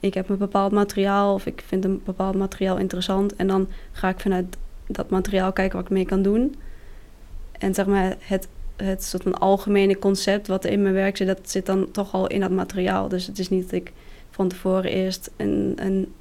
ik 0.00 0.14
heb 0.14 0.28
een 0.28 0.36
bepaald 0.38 0.72
materiaal 0.72 1.34
of 1.34 1.46
ik 1.46 1.62
vind 1.66 1.84
een 1.84 2.02
bepaald 2.04 2.34
materiaal 2.34 2.76
interessant. 2.76 3.36
En 3.36 3.46
dan 3.46 3.68
ga 3.92 4.08
ik 4.08 4.20
vanuit 4.20 4.56
dat 4.86 5.10
materiaal 5.10 5.52
kijken 5.52 5.76
wat 5.76 5.86
ik 5.86 5.92
mee 5.92 6.06
kan 6.06 6.22
doen. 6.22 6.54
En 7.58 7.74
zeg 7.74 7.86
maar, 7.86 8.16
het, 8.18 8.48
het 8.76 9.04
soort 9.04 9.22
van 9.22 9.38
algemene 9.38 9.98
concept 9.98 10.46
wat 10.46 10.64
er 10.64 10.70
in 10.70 10.82
mijn 10.82 10.94
werk 10.94 11.16
zit, 11.16 11.26
dat 11.26 11.50
zit 11.50 11.66
dan 11.66 11.90
toch 11.90 12.14
al 12.14 12.26
in 12.26 12.40
dat 12.40 12.50
materiaal. 12.50 13.08
Dus 13.08 13.26
het 13.26 13.38
is 13.38 13.48
niet 13.48 13.62
dat 13.62 13.72
ik 13.72 13.92
van 14.30 14.48
tevoren 14.48 14.90
eerst 14.90 15.30
een, 15.36 15.72
een, 15.76 16.12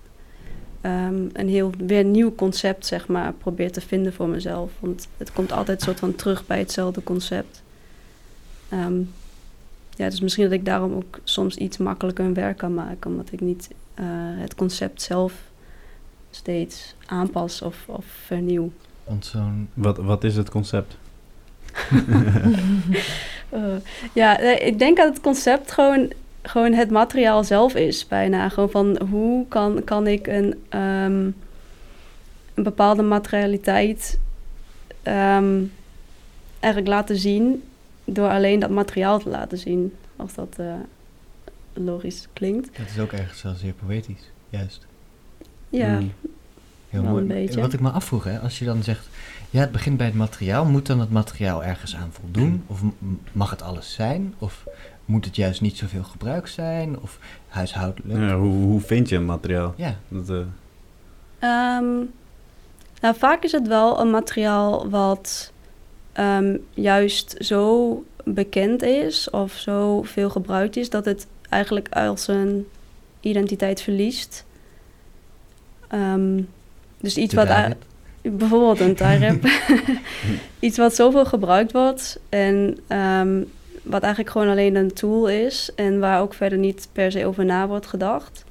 ehm, 0.82 1.28
een 1.34 1.50
heel 1.50 1.72
weer 1.78 2.04
nieuw 2.04 2.36
concept, 2.36 2.86
zeg 2.86 3.08
maar, 3.08 3.34
probeer 3.34 3.72
te 3.72 3.82
vinden 3.82 4.14
voor 4.14 4.28
mezelf. 4.28 4.72
Want 4.80 5.08
het 5.18 5.34
komt 5.34 5.52
altijd 5.52 5.82
soort 5.82 6.00
van 6.00 6.16
terug 6.16 6.46
bij 6.46 6.60
hetzelfde 6.60 7.04
concept. 7.04 7.64
Ehm, 8.70 9.02
ja, 9.96 10.10
dus 10.10 10.22
misschien 10.22 10.44
dat 10.44 10.54
ik 10.54 10.66
daarom 10.66 10.94
ook 10.94 11.20
soms 11.24 11.56
iets 11.56 11.78
makkelijker 11.78 12.26
een 12.26 12.34
werk 12.34 12.58
kan 12.58 12.74
maken, 12.74 13.12
omdat 13.12 13.32
ik 13.32 13.42
niet 13.42 13.70
eh, 13.94 14.06
het 14.16 14.56
concept 14.56 15.02
zelf 15.02 15.34
steeds 16.36 16.96
aanpas 17.06 17.62
of, 17.62 17.84
of 17.86 18.06
vernieuw. 18.06 18.72
Want 19.04 19.26
zo'n... 19.26 19.70
Wat, 19.74 19.98
wat 19.98 20.24
is 20.24 20.36
het 20.36 20.50
concept? 20.50 20.98
Eh, 23.54 23.76
ja, 24.14 24.40
ik 24.40 24.80
denk 24.80 24.98
dat 24.98 25.08
het 25.08 25.22
concept 25.22 25.72
gewoon, 25.72 26.12
gewoon 26.42 26.74
het 26.74 26.90
materiaal 26.92 27.44
zelf 27.44 27.76
is, 27.76 28.08
bijna. 28.08 28.50
Gewoon 28.50 28.70
van 28.70 29.02
hoe 29.10 29.48
kan, 29.48 29.84
kan 29.84 30.08
ik 30.08 30.28
een, 30.28 30.64
ehm, 30.70 31.30
een 32.54 32.64
bepaalde 32.64 33.02
materialiteit 33.02 34.20
ehm, 35.04 35.62
eigenlijk 36.60 36.94
laten 36.94 37.18
zien 37.18 37.64
door 38.06 38.30
alleen 38.30 38.60
dat 38.60 38.70
materiaal 38.70 39.20
te 39.20 39.30
laten 39.30 39.58
zien. 39.58 39.94
Als 40.16 40.34
dat 40.34 40.56
eh, 40.58 40.74
logisch 41.74 42.28
klinkt. 42.34 42.78
Dat 42.78 42.88
is 42.90 43.00
ook 43.00 43.12
ergens 43.12 43.42
wel 43.42 43.56
zeer 43.56 43.74
poëtisch, 43.74 44.32
juist. 44.50 44.86
Ja, 45.78 46.00
Mm. 46.00 46.12
Heel 46.90 47.02
Wel 47.02 47.12
mooi. 47.12 47.22
een 47.22 47.28
beetje. 47.28 47.62
Wat 47.62 47.74
ik 47.74 47.80
me 47.80 47.90
afvroeg, 47.90 48.24
hè, 48.24 48.40
als 48.40 48.60
je 48.60 48.66
dan 48.66 48.84
zegt, 48.84 49.08
ja, 49.50 49.60
het 49.60 49.72
begint 49.72 49.98
bij 49.98 50.06
het 50.06 50.16
materiaal, 50.16 50.66
moet 50.66 50.86
dan 50.86 51.00
het 51.00 51.12
materiaal 51.12 51.64
ergens 51.64 51.96
aan 51.96 52.10
voldoen? 52.12 52.64
Of 52.68 52.82
m- 52.84 52.90
mag 53.32 53.50
het 53.50 53.62
alles 53.62 53.94
zijn? 53.94 54.34
Of 54.40 54.64
moet 55.06 55.26
het 55.26 55.36
juist 55.36 55.62
niet 55.62 55.78
zoveel 55.78 56.04
gebruikt 56.04 56.50
zijn? 56.50 57.00
Of 57.02 57.20
huishoudelijk? 57.48 58.20
Ja, 58.20 58.36
hoe, 58.38 58.52
hoe 58.64 58.82
vind 58.82 59.10
je 59.10 59.16
een 59.16 59.26
materiaal? 59.26 59.74
Ja, 59.78 59.96
Dat, 60.08 60.30
eh, 60.30 60.36
Ehm, 61.40 61.94
nou, 63.02 63.16
vaak 63.18 63.44
is 63.44 63.52
het 63.52 63.68
wel 63.68 64.00
een 64.00 64.10
materiaal 64.10 64.90
wat 64.90 65.52
ehm, 66.12 66.58
juist 66.74 67.36
zo 67.40 68.04
bekend 68.24 68.82
is 68.82 69.30
of 69.30 69.54
zo 69.54 70.02
veel 70.04 70.30
gebruikt 70.30 70.76
is 70.78 70.90
dat 70.90 71.06
het 71.06 71.28
eigenlijk 71.50 71.90
als 71.90 72.28
een 72.28 72.68
identiteit 73.20 73.82
verliest. 73.82 74.46
Ehm, 75.94 76.42
dus 77.00 77.18
iets 77.18 77.34
de 77.34 77.46
wat 77.46 77.76
bijvoorbeeld 78.22 78.80
een 78.80 78.96
tie-wrap. 78.96 79.46
iets 80.60 80.78
wat 80.78 80.96
zoveel 80.96 81.26
gebruikt 81.26 81.72
wordt 81.72 82.20
en 82.30 82.78
ehm, 82.88 83.42
wat 83.84 84.02
eigenlijk 84.02 84.32
gewoon 84.32 84.50
alleen 84.50 84.76
een 84.76 84.94
tool 84.94 85.30
is 85.30 85.72
en 85.76 86.00
waar 86.00 86.22
ook 86.22 86.34
verder 86.34 86.58
niet 86.58 86.88
per 86.92 87.12
se 87.12 87.26
over 87.26 87.46
na 87.46 87.68
wordt 87.68 87.86
gedacht. 87.86 88.46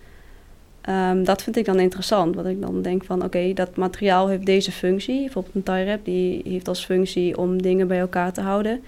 Ehm, 0.80 1.24
dat 1.24 1.42
vind 1.42 1.56
ik 1.56 1.64
dan 1.64 1.80
interessant, 1.80 2.34
want 2.34 2.46
ik 2.46 2.60
dan 2.60 2.82
denk 2.82 3.04
van 3.04 3.24
oké, 3.24 3.52
dat 3.52 3.76
materiaal 3.76 4.28
heeft 4.28 4.46
deze 4.46 4.72
functie. 4.72 5.20
Bijvoorbeeld 5.20 5.54
een 5.54 5.62
tie-wrap, 5.62 6.04
die 6.04 6.42
heeft 6.44 6.68
als 6.68 6.84
functie 6.84 7.38
om 7.38 7.62
dingen 7.62 7.88
bij 7.88 7.98
elkaar 7.98 8.32
te 8.32 8.40
houden. 8.40 8.82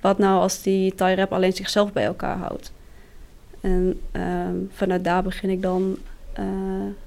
Wat 0.00 0.18
nou 0.18 0.40
als 0.40 0.62
die 0.62 0.94
tie-wrap 0.94 1.32
alleen 1.32 1.52
zichzelf 1.52 1.92
bij 1.92 2.04
elkaar 2.04 2.36
houdt? 2.36 2.72
En 3.60 4.00
vanuit 4.70 5.04
daar 5.04 5.22
begin 5.22 5.50
ik 5.50 5.62
dan 5.62 5.96
eh, 6.32 6.44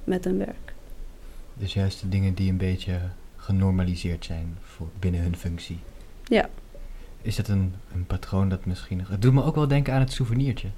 met 0.04 0.26
een 0.26 0.38
werk. 0.38 0.73
Dus 1.54 1.74
juist 1.74 2.00
de 2.00 2.08
dingen 2.08 2.34
die 2.34 2.50
een 2.50 2.56
beetje 2.56 3.00
genormaliseerd 3.36 4.24
zijn 4.24 4.56
voor 4.62 4.88
binnen 4.98 5.20
hun 5.20 5.36
functie. 5.36 5.78
Ja. 6.24 6.48
Is 7.22 7.36
dat 7.36 7.48
een, 7.48 7.74
een 7.94 8.06
patroon 8.06 8.48
dat 8.48 8.64
misschien... 8.64 9.04
Het 9.08 9.22
doet 9.22 9.32
me 9.32 9.42
ook 9.42 9.54
wel 9.54 9.68
denken 9.68 9.92
aan 9.94 10.00
het 10.00 10.12
souvenirtje. 10.12 10.68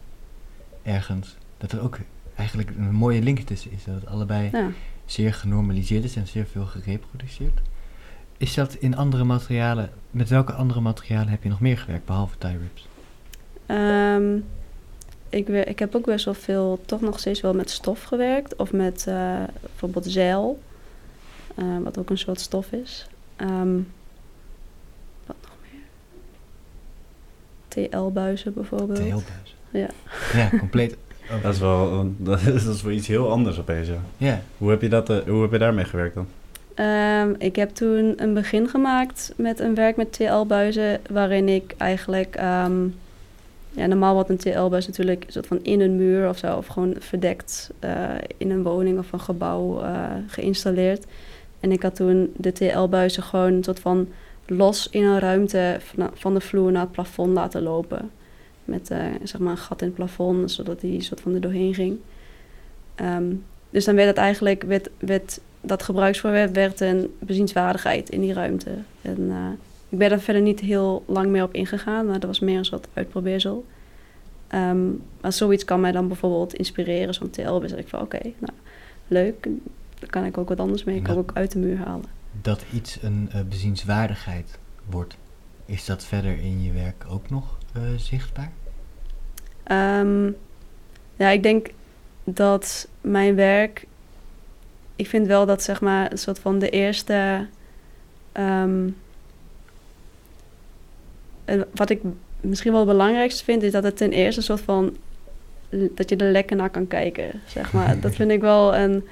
Ergens. 0.83 1.37
Dat 1.59 1.73
er 1.73 1.81
ook 1.81 1.99
eigenlijk 2.35 2.71
een 2.71 2.95
mooie 2.95 3.23
link 3.23 3.39
tussen 3.39 3.73
is. 3.73 3.85
Dat 3.85 3.95
het 3.95 4.07
allebei 4.07 4.49
Ja. 4.53 4.71
zeer 5.05 5.35
genormaliseerd 5.35 6.05
is 6.05 6.17
en 6.17 6.27
zeer 6.27 6.47
veel 6.47 6.65
gereproduceerd. 6.67 7.61
Is 8.37 8.55
dat 8.55 8.75
in 8.75 8.97
andere 8.97 9.25
materialen... 9.25 9.91
Met 10.11 10.29
welke 10.29 10.53
andere 10.53 10.81
materialen 10.81 11.29
heb 11.29 11.43
je 11.43 11.49
nog 11.49 11.61
meer 11.61 11.79
gewerkt, 11.79 12.05
behalve 12.05 12.39
tie 12.39 12.57
wraps? 12.59 12.89
Ehm, 13.67 14.37
ik, 15.29 15.49
ik 15.49 15.79
heb 15.79 15.95
ook 15.95 16.05
best 16.05 16.25
wel 16.25 16.35
veel, 16.35 16.81
toch 16.87 17.01
nog 17.01 17.19
steeds 17.19 17.41
wel 17.41 17.55
met 17.55 17.71
stof 17.71 18.03
gewerkt. 18.03 18.57
Of 18.57 18.73
met 18.73 19.07
eh, 19.07 19.43
bijvoorbeeld 19.61 20.07
zeil, 20.07 20.59
eh, 21.57 21.64
wat 21.83 21.99
ook 21.99 22.11
een 22.11 22.19
soort 22.19 22.40
stof 22.40 22.73
is. 22.73 23.07
Ehm, 23.37 23.77
wat 25.27 25.37
nog 25.42 25.57
meer? 25.62 25.81
TL-buizen 27.69 28.55
bijvoorbeeld. 28.55 28.99
TL-buis. 28.99 29.55
Ja. 29.71 29.88
Ja, 30.33 30.59
compleet. 30.59 30.97
dat, 31.42 31.55
is 31.55 31.61
wel, 31.61 32.12
dat, 32.16 32.40
is, 32.40 32.64
dat 32.64 32.75
is 32.75 32.83
wel 32.83 32.92
iets 32.92 33.07
heel 33.07 33.31
anders 33.31 33.59
opeens, 33.59 33.88
ja. 33.88 34.01
Ja, 34.16 34.42
Hoe 34.59 34.71
heb 34.71 34.83
je, 34.83 34.88
dat, 34.88 35.11
eh, 35.11 35.19
hoe 35.27 35.42
heb 35.42 35.53
je 35.53 35.59
daarmee 35.59 35.85
gewerkt 35.85 36.14
dan? 36.14 36.27
Ehm, 36.75 37.35
ik 37.38 37.57
heb 37.57 37.71
toen 37.71 38.14
een 38.16 38.35
begin 38.35 38.69
gemaakt 38.69 39.33
met 39.37 39.61
een 39.61 39.75
werk 39.75 39.97
met 39.97 40.12
TL-buizen, 40.12 41.01
waarin 41.11 41.49
ik 41.49 41.75
eigenlijk... 41.77 42.35
ehm, 42.37 42.87
ja, 43.77 43.87
normaal 43.87 44.14
wordt 44.14 44.29
een 44.29 44.37
TL-buis 44.37 44.87
natuurlijk 44.87 45.25
een 45.25 45.33
soort 45.33 45.47
van 45.47 45.59
in 45.62 45.81
een 45.81 45.97
muur 45.97 46.29
of 46.29 46.38
zo, 46.38 46.57
of 46.57 46.66
gewoon 46.66 46.95
verdekt 46.99 47.71
eh, 47.79 47.92
in 48.37 48.51
een 48.51 48.62
woning 48.62 48.99
of 48.99 49.12
een 49.12 49.21
gebouw 49.21 49.81
eh, 49.81 50.11
geïnstalleerd. 50.27 51.05
En 51.66 51.72
ik 51.72 51.83
had 51.83 51.94
toen 51.94 52.33
de 52.37 52.52
TL-buizen 52.52 53.22
gewoon 53.22 53.52
een 53.52 53.64
soort 53.64 53.81
van 53.81 54.09
los 54.46 54.88
in 54.90 55.05
een 55.05 55.18
ruimte 55.18 55.79
van, 56.14 56.35
de 56.35 56.40
vloer 56.40 56.72
naar 56.72 56.83
het 56.83 56.92
plafond 56.92 57.33
laten 57.33 57.62
lopen. 57.62 58.11
Met 58.64 58.90
eh, 58.90 59.05
zeg 59.22 59.40
maar 59.40 59.50
een 59.50 59.59
gat 59.59 59.81
in 59.81 59.87
het 59.87 59.96
plafond, 59.96 60.50
zodat 60.50 60.81
die 60.81 61.02
soort 61.02 61.20
van 61.20 61.35
er 61.35 61.40
doorheen 61.40 61.74
ging. 61.74 61.98
Ehm, 62.94 63.35
dus 63.70 63.85
dan 63.85 63.94
werd 63.94 64.09
het 64.09 64.16
eigenlijk, 64.16 64.62
werd, 64.62 64.90
werd 64.98 65.40
dat 65.61 65.83
gebruiksvoorwerp 65.83 66.55
werd 66.55 66.81
een 66.81 67.14
bezienswaardigheid 67.18 68.11
in 68.11 68.20
die 68.20 68.33
ruimte. 68.33 68.70
En 69.02 69.26
eh, 69.31 69.48
ik 69.88 69.98
ben 69.98 70.11
er 70.11 70.20
verder 70.20 70.42
niet 70.42 70.61
heel 70.61 71.05
lang 71.07 71.31
meer 71.31 71.42
op 71.42 71.55
ingegaan, 71.55 72.07
maar 72.07 72.20
dat 72.20 72.29
was 72.29 72.40
meer 72.40 72.59
een 72.59 72.64
soort 72.64 72.88
uitprobeersel. 72.92 73.64
Ehm, 74.48 74.87
maar 75.20 75.33
zoiets 75.33 75.64
kan 75.64 75.81
mij 75.81 75.92
dan 75.92 76.09
bijvoorbeeld 76.09 76.55
inspireren, 76.55 77.14
zo'n 77.14 77.31
TL. 77.31 77.59
Dus 77.59 77.72
ik 77.72 77.88
van 77.88 78.00
oké, 78.00 78.20
nou 78.22 78.52
leuk, 79.09 79.48
daar 79.99 80.11
kan 80.11 80.25
ik 80.25 80.39
ook 80.39 80.49
wat 80.49 80.61
anders 80.61 80.85
mee. 80.85 80.97
Ik 80.97 81.03
kan 81.03 81.17
ook 81.17 81.31
uit 81.35 81.53
de 81.53 81.59
muur 81.59 81.79
halen. 81.79 82.07
dat 82.43 82.65
iets 82.73 82.99
een 83.03 83.29
eh, 83.33 83.41
bezienswaardigheid 83.43 84.59
wordt. 84.91 85.17
Is 85.67 85.85
dat 85.85 86.05
verder 86.05 86.39
in 86.39 86.63
je 86.63 86.73
werk 86.73 87.05
ook 87.09 87.31
nog 87.31 87.59
eh, 87.73 87.83
zichtbaar? 87.97 88.53
Ehm, 89.63 90.31
ja, 91.17 91.29
ik 91.29 91.43
denk 91.43 91.71
dat 92.25 92.89
mijn 93.01 93.35
werk. 93.35 93.87
Ik 94.97 95.09
vind 95.09 95.27
wel 95.27 95.47
dat 95.47 95.63
zeg 95.63 95.81
maar 95.81 96.13
een 96.13 96.19
soort 96.19 96.39
van 96.39 96.59
de 96.59 96.71
eerste. 96.71 97.47
ehm, 98.33 98.89
en 101.45 101.67
wat 101.75 101.91
ik 101.91 102.01
misschien 102.41 102.73
wel 102.73 102.81
het 102.81 102.91
belangrijkste 102.91 103.45
vind, 103.45 103.63
is 103.63 103.73
dat 103.73 103.83
het 103.83 103.97
ten 103.97 104.13
eerste 104.13 104.41
een 104.41 104.47
soort 104.47 104.61
van. 104.61 104.97
dat 105.71 106.09
je 106.09 106.17
er 106.17 106.31
lekker 106.31 106.57
naar 106.57 106.71
kan 106.71 106.87
kijken, 106.87 107.41
zeg 107.47 107.73
maar. 107.73 108.01
dat 108.01 108.15
vind 108.15 108.31
ik 108.31 108.41
wel 108.41 108.77
een, 108.77 109.05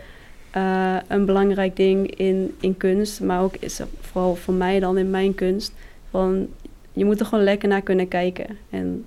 eh, 0.54 0.96
een 1.08 1.24
belangrijk 1.24 1.76
ding 1.76 2.16
in, 2.16 2.54
in 2.60 2.76
kunst, 2.76 3.20
maar 3.20 3.42
ook 3.42 3.56
is 3.58 3.80
vooral 4.00 4.34
voor 4.34 4.54
mij 4.54 4.80
dan 4.80 4.98
in 4.98 5.10
mijn 5.10 5.34
kunst. 5.34 5.72
Van, 6.10 6.48
je 6.92 7.04
moet 7.04 7.20
er 7.20 7.26
gewoon 7.26 7.44
lekker 7.44 7.68
naar 7.68 7.82
kunnen 7.82 8.08
kijken. 8.08 8.46
En 8.70 9.04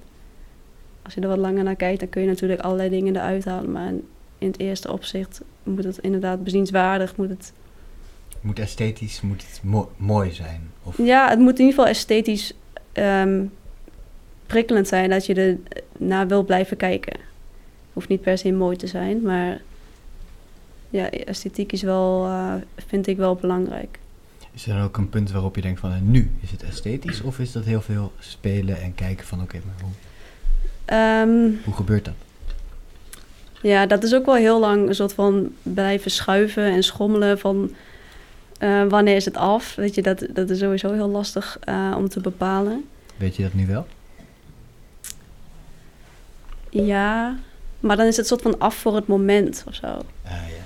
als 1.02 1.14
je 1.14 1.22
er 1.22 1.28
wat 1.28 1.38
langer 1.38 1.64
naar 1.64 1.76
kijkt, 1.76 2.00
dan 2.00 2.10
kun 2.10 2.22
je 2.22 2.28
natuurlijk 2.28 2.62
allerlei 2.62 2.90
dingen 2.90 3.16
eruit 3.16 3.46
halen. 3.46 3.72
Maar 3.72 3.92
in 4.38 4.48
het 4.48 4.60
eerste 4.60 4.92
opzicht 4.92 5.42
moet 5.64 5.84
het 5.84 5.98
inderdaad 5.98 6.44
bezienswaardig. 6.44 7.16
Moet 7.16 7.30
het, 7.30 7.54
Moet 8.42 8.60
esthetisch 8.60 9.22
moet 9.22 9.42
het 9.48 9.60
mo- 9.64 9.92
mooi 9.98 10.32
zijn? 10.32 10.62
Of 10.84 10.98
ja, 10.98 11.30
het 11.30 11.40
moet 11.40 11.60
in 11.60 11.66
ieder 11.66 11.74
geval 11.74 11.88
esthetisch 11.88 12.54
ehm, 12.94 13.46
prikkelend 14.46 14.88
zijn 14.88 15.10
dat 15.10 15.26
je 15.26 15.34
er 15.34 15.58
naar 15.98 16.28
wil 16.28 16.44
blijven 16.44 16.78
kijken. 16.78 17.20
Hoeft 17.94 18.08
niet 18.10 18.22
per 18.22 18.38
se 18.38 18.52
mooi 18.52 18.76
te 18.78 18.88
zijn, 18.88 19.22
maar 19.22 19.62
ja, 20.90 21.10
esthetiek 21.10 21.72
is 21.72 21.82
wel, 21.82 22.26
eh, 22.26 22.54
vind 22.88 23.08
ik 23.08 23.18
wel 23.18 23.36
belangrijk. 23.36 24.00
is 24.54 24.68
er 24.68 24.74
dan 24.74 24.84
ook 24.84 24.98
een 24.98 25.10
punt 25.10 25.32
waarop 25.32 25.56
je 25.56 25.62
denkt 25.62 25.80
van 25.80 25.92
eh, 25.92 26.02
nu 26.02 26.32
is 26.42 26.52
het 26.52 26.64
esthetisch? 26.64 27.22
Of 27.22 27.40
is 27.40 27.52
dat 27.52 27.64
heel 27.66 27.82
veel 27.82 28.12
spelen 28.20 28.82
en 28.82 28.96
kijken 28.96 29.26
van 29.26 29.42
oké, 29.42 29.60
maar 29.66 29.76
hoe, 29.82 29.92
Ehm, 30.86 31.52
hoe 31.64 31.74
gebeurt 31.74 32.06
dat? 32.06 32.14
Ja, 33.62 33.86
dat 33.86 34.04
is 34.04 34.14
ook 34.14 34.26
wel 34.26 34.36
heel 34.36 34.60
lang 34.60 34.88
een 34.88 34.96
soort 34.96 35.14
van 35.14 35.52
blijven 35.64 36.12
schuiven 36.12 36.64
en 36.64 36.84
schommelen 36.84 37.40
van 37.40 37.72
eh, 38.58 38.84
wanneer 38.84 39.16
is 39.16 39.26
het 39.26 39.38
af. 39.38 39.76
Weet 39.76 39.96
je, 39.96 40.02
dat, 40.02 40.28
dat 40.34 40.50
is 40.50 40.60
sowieso 40.60 40.94
heel 40.94 41.10
lastig 41.10 41.60
om 41.96 42.10
te 42.10 42.20
bepalen. 42.20 42.86
Weet 43.18 43.36
je 43.36 43.44
dat 43.44 43.54
nu 43.54 43.68
wel? 43.68 43.88
Ja, 46.70 47.38
maar 47.80 47.98
dan 47.98 48.06
is 48.06 48.18
het 48.18 48.28
soort 48.28 48.42
van 48.42 48.60
af 48.60 48.76
voor 48.76 48.96
het 48.96 49.08
moment 49.08 49.64
of 49.68 49.74
zo. 49.76 49.88
Ah, 49.88 50.02
ja. 50.24 50.66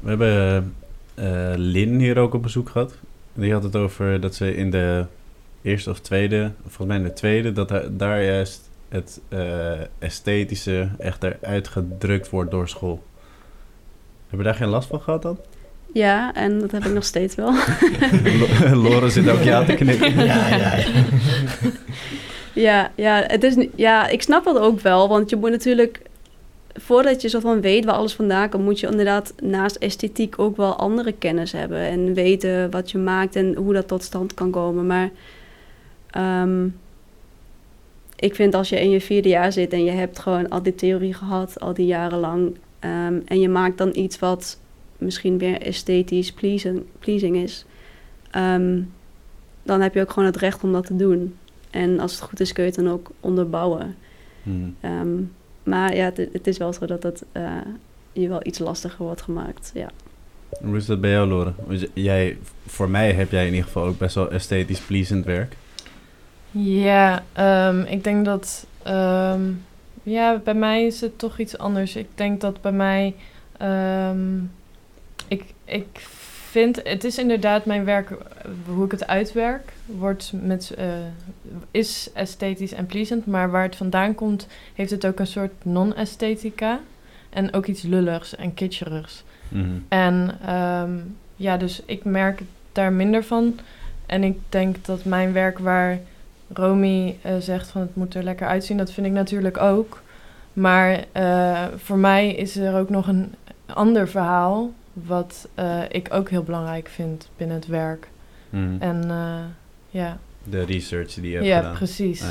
We 0.00 0.08
hebben 0.08 0.74
eh 1.14 1.52
Lin 1.56 1.98
hier 1.98 2.18
ook 2.18 2.34
op 2.34 2.42
bezoek 2.42 2.68
gehad. 2.68 2.94
Die 3.32 3.52
had 3.52 3.62
het 3.62 3.76
over 3.76 4.20
dat 4.20 4.34
ze 4.34 4.56
in 4.56 4.70
de 4.70 5.04
eerste 5.62 5.90
of 5.90 6.00
tweede, 6.00 6.50
volgens 6.62 6.86
mij 6.86 6.96
in 6.96 7.02
de 7.02 7.12
tweede, 7.12 7.52
dat 7.52 7.68
daar- 7.68 7.86
daar 7.96 8.22
juist 8.24 8.60
het 8.88 9.20
eh, 9.28 9.72
esthetische 9.98 10.88
echt 10.98 11.22
eruit 11.22 11.68
gedrukt 11.68 12.30
wordt 12.30 12.50
door 12.50 12.68
school. 12.68 13.02
Heb 14.28 14.38
je 14.38 14.44
daar 14.44 14.54
geen 14.54 14.68
last 14.68 14.88
van 14.88 15.00
gehad 15.00 15.22
dan? 15.22 15.38
Ja, 15.92 16.34
en 16.34 16.58
dat 16.58 16.70
heb 16.70 16.84
ik 16.84 16.92
nog 16.92 17.04
steeds 17.04 17.34
wel. 17.34 17.52
Lo- 18.70 18.74
Loren 18.76 19.10
zit 19.10 19.28
ook 19.28 19.42
ja 19.42 19.64
te 19.64 19.74
knikken. 19.74 20.14
Ja, 20.26 20.48
ja, 20.48 20.76
ja. 20.76 20.84
ja, 22.54 22.90
ja, 22.94 23.24
het 23.26 23.42
is, 23.44 23.66
ja, 23.76 24.08
ik 24.08 24.22
snap 24.22 24.44
dat 24.44 24.58
ook 24.58 24.80
wel, 24.80 25.08
want 25.08 25.30
je 25.30 25.36
moet 25.36 25.50
natuurlijk... 25.50 26.00
Voordat 26.74 27.22
je 27.22 27.28
soort 27.28 27.42
van 27.42 27.60
weet 27.60 27.84
waar 27.84 27.94
alles 27.94 28.14
vandaan 28.14 28.48
komt, 28.48 28.64
moet 28.64 28.80
je 28.80 28.86
inderdaad 28.86 29.34
naast 29.42 29.76
esthetiek 29.76 30.38
ook 30.38 30.56
wel 30.56 30.76
andere 30.76 31.12
kennis 31.12 31.52
hebben. 31.52 31.78
En 31.78 32.14
weten 32.14 32.70
wat 32.70 32.90
je 32.90 32.98
maakt 32.98 33.36
en 33.36 33.54
hoe 33.54 33.72
dat 33.72 33.88
tot 33.88 34.02
stand 34.02 34.34
kan 34.34 34.50
komen. 34.50 34.86
Maar 34.86 35.10
ehm, 36.10 36.68
ik 38.16 38.34
vind 38.34 38.54
als 38.54 38.68
je 38.68 38.80
in 38.80 38.90
je 38.90 39.00
vierde 39.00 39.28
jaar 39.28 39.52
zit 39.52 39.72
en 39.72 39.84
je 39.84 39.90
hebt 39.90 40.18
gewoon 40.18 40.48
al 40.48 40.62
die 40.62 40.74
theorie 40.74 41.14
gehad, 41.14 41.60
al 41.60 41.74
die 41.74 41.86
jaren 41.86 42.18
lang. 42.18 42.56
ehm, 42.78 43.20
en 43.24 43.40
je 43.40 43.48
maakt 43.48 43.78
dan 43.78 43.90
iets 43.96 44.18
wat 44.18 44.58
misschien 44.98 45.38
weer 45.38 45.60
esthetisch 45.60 46.32
pleasing, 46.32 46.82
pleasing 46.98 47.36
is. 47.36 47.64
ehm, 48.30 48.80
dan 49.62 49.80
heb 49.80 49.94
je 49.94 50.00
ook 50.00 50.10
gewoon 50.10 50.28
het 50.28 50.36
recht 50.36 50.62
om 50.64 50.72
dat 50.72 50.86
te 50.86 50.96
doen. 50.96 51.34
En 51.70 52.00
als 52.00 52.12
het 52.12 52.20
goed 52.20 52.40
is, 52.40 52.52
kun 52.52 52.64
je 52.64 52.70
het 52.70 52.78
dan 52.78 52.92
ook 52.92 53.10
onderbouwen. 53.20 53.96
Hmm. 54.42 54.74
Maar 55.64 55.94
ja, 55.96 56.04
het, 56.04 56.16
het 56.32 56.46
is 56.46 56.58
wel 56.58 56.72
zo 56.72 56.86
dat 56.86 57.02
het 57.02 57.24
eh, 57.32 57.56
je 58.12 58.28
wel 58.28 58.40
iets 58.42 58.58
lastiger 58.58 59.04
wordt 59.04 59.22
gemaakt. 59.22 59.70
Ja. 59.74 59.90
Hoe 60.64 60.76
is 60.76 60.86
dat 60.86 61.00
bij 61.00 61.10
jou, 61.10 61.52
j- 61.68 61.86
Jij, 61.92 62.38
voor 62.66 62.88
mij 62.88 63.12
heb 63.12 63.30
jij 63.30 63.46
in 63.46 63.50
ieder 63.52 63.66
geval 63.66 63.84
ook 63.86 63.98
best 63.98 64.14
wel 64.14 64.30
esthetisch 64.30 64.80
pleasend 64.80 65.24
werk. 65.24 65.56
Ja, 66.50 67.22
ehm, 67.32 67.80
ik 67.80 68.04
denk 68.04 68.24
dat 68.24 68.66
Ehm, 68.82 69.40
ja, 70.02 70.40
bij 70.44 70.54
mij 70.54 70.86
is 70.86 71.00
het 71.00 71.18
toch 71.18 71.38
iets 71.38 71.58
anders. 71.58 71.96
Ik 71.96 72.06
denk 72.14 72.40
dat 72.40 72.60
bij 72.60 72.72
mij. 72.72 73.14
ehm, 73.58 74.38
ik, 75.28 75.44
ik 75.64 76.06
vind. 76.54 76.80
Het 76.84 77.04
is 77.04 77.18
inderdaad 77.18 77.64
mijn 77.64 77.84
werk. 77.84 78.10
eh, 78.10 78.16
Hoe 78.66 78.84
ik 78.84 78.90
het 78.90 79.06
uitwerk. 79.06 79.72
Wordt 79.86 80.32
met, 80.34 80.70
eh, 80.70 80.86
is 81.70 82.10
esthetisch 82.14 82.72
en 82.72 82.86
pleasant. 82.86 83.26
Maar 83.26 83.50
waar 83.50 83.62
het 83.62 83.76
vandaan 83.76 84.14
komt. 84.14 84.46
Heeft 84.74 84.90
het 84.90 85.06
ook 85.06 85.18
een 85.18 85.26
soort 85.26 85.52
non-esthetica. 85.62 86.80
En 87.30 87.52
ook 87.54 87.66
iets 87.66 87.82
lulligs 87.82 88.36
en 88.36 88.54
kitscherigs. 88.54 89.24
Mhm. 89.48 89.64
En 89.88 90.38
ehm, 90.46 90.90
ja, 91.36 91.56
dus 91.56 91.82
ik 91.86 92.04
merk 92.04 92.40
daar 92.72 92.92
minder 92.92 93.24
van. 93.24 93.58
En 94.06 94.24
ik 94.24 94.38
denk 94.48 94.84
dat 94.84 95.04
mijn 95.04 95.32
werk 95.32 95.58
waar 95.58 95.98
Romy 96.52 97.16
eh, 97.22 97.32
zegt 97.38 97.68
van 97.68 97.80
het 97.80 97.96
moet 97.96 98.14
er 98.14 98.22
lekker 98.22 98.46
uitzien, 98.46 98.76
dat 98.76 98.92
vind 98.92 99.06
ik 99.06 99.12
natuurlijk 99.12 99.58
ook. 99.58 100.02
Maar 100.52 101.04
voor 101.76 101.98
mij 101.98 102.34
is 102.34 102.56
er 102.56 102.74
ook 102.78 102.90
nog 102.90 103.08
een 103.08 103.34
ander 103.66 104.08
verhaal, 104.08 104.72
wat 104.94 105.48
eh, 105.54 105.80
ik 105.88 106.08
ook 106.12 106.30
heel 106.30 106.42
belangrijk 106.42 106.88
vind 106.88 107.28
binnen 107.36 107.56
het 107.56 107.66
werk. 107.66 108.08
Mhm. 108.50 108.76
En 108.78 109.10
eh, 109.10 109.38
ja, 109.90 110.18
De 110.44 110.64
research 110.64 111.14
die 111.14 111.28
je 111.30 111.34
hebt 111.34 111.46
ja 111.46 111.56
gedaan. 111.58 111.74
precies. 111.74 112.20
Eh, 112.20 112.28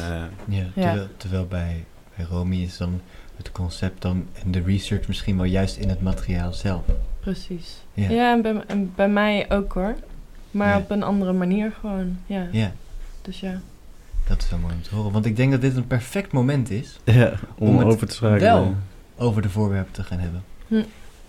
Ja, 0.48 0.64
Ja. 0.76 0.84
terwijl, 0.84 1.08
terwijl 1.18 1.46
bij, 1.48 1.86
bij 2.16 2.26
Romy 2.26 2.56
is 2.56 2.78
dan 2.78 3.02
het 3.36 3.52
concept 3.52 4.02
dan 4.02 4.28
en 4.44 4.52
de 4.52 4.62
research 4.62 5.08
misschien 5.08 5.36
wel 5.36 5.46
juist 5.46 5.78
in 5.78 5.90
het 5.90 6.02
materiaal 6.02 6.54
zelf. 6.54 6.82
precies. 7.20 7.82
Ja. 7.94 8.10
Ja, 8.10 8.34
en, 8.34 8.42
bij, 8.42 8.64
en 8.68 8.92
bij 8.96 9.10
mij 9.10 9.46
ook 9.52 9.74
hoor. 9.74 9.96
Maar 10.52 10.68
Ja. 10.70 10.78
op 10.78 10.90
een 10.90 11.04
andere 11.04 11.34
manier 11.34 11.72
gewoon. 11.80 12.18
Ja, 12.26 12.48
Ja, 12.52 12.72
dus 13.22 13.40
ja. 13.40 13.62
dat 14.28 14.42
is 14.42 14.50
wel 14.50 14.60
mooi 14.60 14.74
om 14.74 14.82
te 14.82 14.96
horen. 14.96 15.12
Want 15.12 15.26
ik 15.26 15.36
denk 15.36 15.52
dat 15.52 15.62
dit 15.62 15.76
een 15.76 15.88
perfect 15.88 16.32
moment 16.32 16.70
is 16.70 17.00
ja, 17.04 17.34
om, 17.58 17.68
Om 17.68 17.78
het 17.78 17.88
over 17.88 18.08
te 18.08 18.14
schakelen. 18.14 18.40
wel 18.42 18.76
over 19.18 19.42
de 19.42 19.50
voorwerpen 19.50 19.92
te 19.94 20.04
gaan 20.04 20.20
hebben. 20.20 20.44
Hm. 20.68 20.82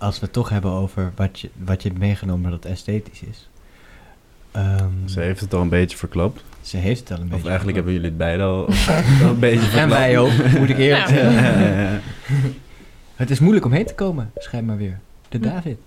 Als 0.04 0.18
we 0.18 0.24
het 0.24 0.32
toch 0.34 0.48
hebben 0.48 0.70
over 0.70 1.12
wat 1.16 1.40
je, 1.40 1.50
wat 1.64 1.82
je 1.82 1.88
hebt 1.88 2.00
meegenomen 2.00 2.50
dat 2.50 2.64
esthetisch 2.64 3.22
is. 3.22 3.48
Ehm, 4.50 4.90
Ze 5.06 5.20
heeft 5.20 5.40
het 5.40 5.54
al 5.54 5.60
een 5.60 5.68
beetje 5.68 5.96
verklapt. 5.96 6.42
ze 6.60 6.76
heeft 6.76 7.00
het 7.00 7.10
al 7.10 7.16
een 7.16 7.28
beetje. 7.28 7.42
Of 7.42 7.46
eigenlijk 7.46 7.76
hebben 7.76 7.92
jullie 7.94 8.08
het 8.08 8.18
beide 8.18 8.42
al, 8.42 8.66
al 9.22 9.28
een 9.28 9.38
beetje 9.38 9.58
verklapt. 9.60 9.82
En 9.82 9.88
wij 9.98 10.18
ook, 10.18 10.30
moet 10.58 10.68
ik 10.70 10.78
eerlijk 10.78 11.08
Ja. 11.08 11.14
zeggen. 11.14 12.00
Het 13.14 13.30
is 13.30 13.38
moeilijk 13.38 13.66
om 13.66 13.72
heen 13.72 13.86
te 13.86 13.94
komen, 13.94 14.30
schijnbaar 14.36 14.76
weer. 14.76 14.98
De. 15.28 15.38
David. 15.38 15.78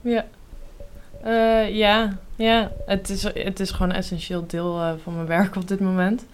Ja. 0.00 0.24
Eh, 1.24 1.74
ja, 1.76 2.16
ja. 2.36 2.70
Het, 2.86 3.08
is, 3.10 3.22
het 3.22 3.60
is 3.60 3.70
gewoon 3.70 3.90
een 3.90 3.96
essentieel 3.96 4.46
deel 4.46 4.80
eh, 4.80 4.92
van 5.02 5.14
mijn 5.14 5.26
werk 5.26 5.56
op 5.56 5.68
dit 5.68 5.80
moment. 5.80 6.24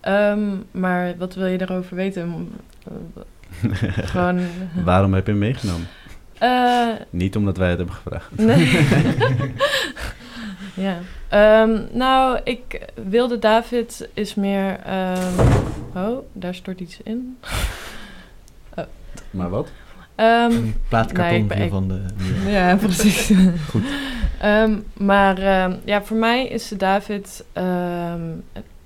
Ehm, 0.00 0.40
maar 0.70 1.16
wat 1.18 1.34
wil 1.34 1.46
je 1.46 1.58
daarover 1.58 1.96
weten? 1.96 2.48
Gewoon... 4.12 4.40
Waarom 4.84 5.14
heb 5.14 5.24
je 5.26 5.30
hem 5.30 5.40
meegenomen? 5.40 5.86
Eh, 6.38 6.88
Niet 7.10 7.36
omdat 7.36 7.56
wij 7.56 7.68
het 7.68 7.78
hebben 7.78 7.94
gevraagd. 7.96 8.30
nee. 8.36 8.78
ja. 10.86 10.98
Ehm, 11.28 11.80
nou, 11.92 12.40
ik 12.44 12.80
wilde 13.08 13.38
David 13.38 14.08
is 14.14 14.34
meer... 14.34 14.78
ehm, 14.84 15.40
oh, 15.94 16.18
daar 16.32 16.54
stort 16.54 16.80
iets 16.80 16.98
in. 17.04 17.38
Maar 19.30 19.50
wat? 19.50 19.68
Ehm, 20.14 20.50
Een 20.50 20.74
plaatkarton 20.88 21.46
Nee, 21.46 21.68
van 21.70 21.88
de. 21.88 22.00
Ja, 22.50 22.76
precies. 22.76 23.30
Goed. 23.70 23.82
Ehm, 24.40 24.76
maar 24.92 25.40
ja, 25.84 26.02
voor 26.02 26.16
mij 26.16 26.46
is 26.46 26.68
de 26.68 26.76
David. 26.76 27.44
ehm, 27.52 28.20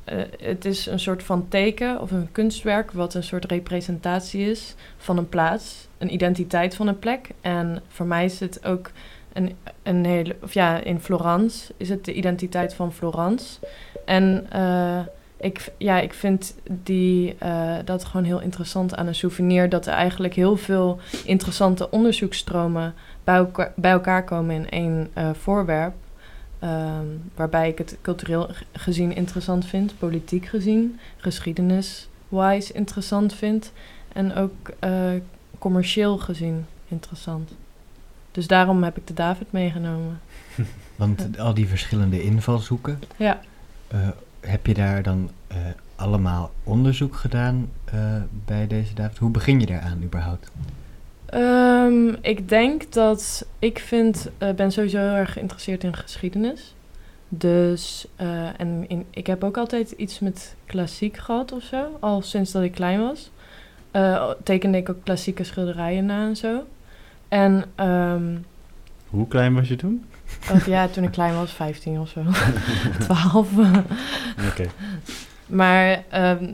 eh, 0.04 0.16
het 0.42 0.64
is 0.64 0.86
een 0.86 1.00
soort 1.00 1.22
van 1.22 1.46
teken 1.48 2.00
of 2.00 2.10
een 2.10 2.28
kunstwerk, 2.32 2.90
wat 2.92 3.14
een 3.14 3.22
soort 3.22 3.44
representatie 3.44 4.50
is 4.50 4.74
van 4.98 5.16
een 5.18 5.28
plaats, 5.28 5.88
een 6.00 6.12
identiteit 6.12 6.74
van 6.74 6.86
een 6.86 6.98
plek. 6.98 7.28
En 7.40 7.82
voor 7.88 8.06
mij 8.06 8.24
is 8.24 8.40
het 8.40 8.66
ook 8.66 8.90
een, 9.32 9.56
een 9.82 10.04
hele. 10.04 10.36
Of 10.42 10.52
ja, 10.52 10.78
in 10.82 11.00
Florence 11.00 11.72
is 11.76 11.88
het 11.88 12.04
de 12.04 12.12
identiteit 12.12 12.74
van 12.74 12.92
Florence. 12.92 13.58
En 14.04 14.46
eh, 14.50 15.00
ik, 15.36 15.72
ja, 15.78 16.00
ik 16.00 16.14
vind 16.14 16.54
die, 16.82 17.36
eh, 17.38 17.76
dat 17.84 18.04
gewoon 18.04 18.26
heel 18.26 18.40
interessant 18.40 18.96
aan 18.96 19.06
een 19.06 19.14
souvenir. 19.14 19.68
Dat 19.68 19.86
er 19.86 19.92
eigenlijk 19.92 20.34
heel 20.34 20.56
veel 20.56 20.98
interessante 21.24 21.90
onderzoeksstromen 21.90 22.94
bij 23.24 23.36
elkaar, 23.36 23.72
bij 23.76 23.90
elkaar 23.90 24.24
komen 24.24 24.54
in 24.54 24.70
één 24.70 25.10
eh, 25.12 25.30
voorwerp. 25.32 25.94
Ehm, 26.58 27.06
waarbij 27.34 27.68
ik 27.68 27.78
het 27.78 27.98
cultureel 28.02 28.48
gezien 28.72 29.16
interessant 29.16 29.66
vind, 29.66 29.98
politiek 29.98 30.46
gezien, 30.46 30.98
geschiedenis-wise 31.16 32.72
interessant 32.72 33.34
vind. 33.34 33.72
En 34.12 34.34
ook 34.34 34.70
commercieel 35.60 36.18
gezien 36.18 36.66
interessant. 36.88 37.50
Dus 38.32 38.46
daarom 38.46 38.82
heb 38.82 38.96
ik 38.96 39.06
de 39.06 39.14
David 39.14 39.52
meegenomen. 39.52 40.20
Want 40.96 41.38
al 41.38 41.54
die 41.54 41.68
verschillende 41.68 42.22
invalshoeken, 42.22 42.98
Ja. 43.16 43.40
eh, 43.88 44.08
heb 44.40 44.66
je 44.66 44.74
daar 44.74 45.02
dan 45.02 45.30
eh, 45.46 45.56
allemaal 45.96 46.50
onderzoek 46.64 47.16
gedaan 47.16 47.70
eh, 47.84 48.16
bij 48.44 48.66
deze 48.66 48.94
David? 48.94 49.18
Hoe 49.18 49.30
begin 49.30 49.60
je 49.60 49.66
daaraan 49.66 50.02
überhaupt? 50.02 50.50
Ehm, 51.26 52.08
ik 52.20 52.48
denk 52.48 52.92
dat 52.92 53.46
ik 53.58 53.78
vind, 53.78 54.28
ben 54.56 54.72
sowieso 54.72 54.98
heel 54.98 55.14
erg 55.14 55.32
geïnteresseerd 55.32 55.84
in 55.84 55.96
geschiedenis. 55.96 56.74
Dus, 57.28 58.06
en 58.56 58.84
in, 58.88 59.04
ik 59.10 59.26
heb 59.26 59.44
ook 59.44 59.56
altijd 59.56 59.90
iets 59.90 60.18
met 60.18 60.54
klassiek 60.66 61.16
gehad 61.16 61.52
of 61.52 61.62
zo, 61.62 61.96
al 62.00 62.22
sinds 62.22 62.50
dat 62.52 62.62
ik 62.62 62.72
klein 62.72 63.00
was. 63.00 63.30
Eh, 63.90 64.30
tekende 64.44 64.78
ik 64.78 64.88
ook 64.88 65.04
klassieke 65.04 65.44
schilderijen 65.44 66.06
na 66.06 66.26
en 66.26 66.36
zo. 66.36 66.66
En, 67.28 67.64
ehm, 67.74 68.36
Hoe 69.08 69.28
klein 69.28 69.54
was 69.54 69.68
je 69.68 69.76
toen? 69.76 70.04
of 70.52 70.66
ja, 70.66 70.88
toen 70.88 71.04
ik 71.04 71.10
klein 71.10 71.34
was, 71.34 71.52
15 71.52 72.00
of 72.00 72.08
zo, 72.08 72.22
12. 73.04 73.48
Oké. 74.48 74.66
Maar 75.46 76.02
ehm, 76.08 76.44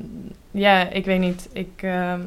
ja, 0.50 0.88
ik 0.90 1.04
weet 1.04 1.20
niet. 1.20 1.48
Ik, 1.52 1.70
ehm, 1.76 2.20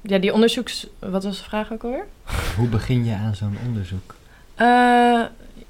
ja, 0.00 0.18
die 0.18 0.32
onderzoeks... 0.32 0.86
Wat 0.98 1.24
was 1.24 1.36
de 1.38 1.44
vraag 1.44 1.72
ook 1.72 1.82
alweer? 1.84 2.06
Hoe 2.56 2.68
begin 2.68 3.04
je 3.04 3.14
aan 3.14 3.34
zo'n 3.34 3.56
onderzoek? 3.66 4.14
Eh, 4.54 5.20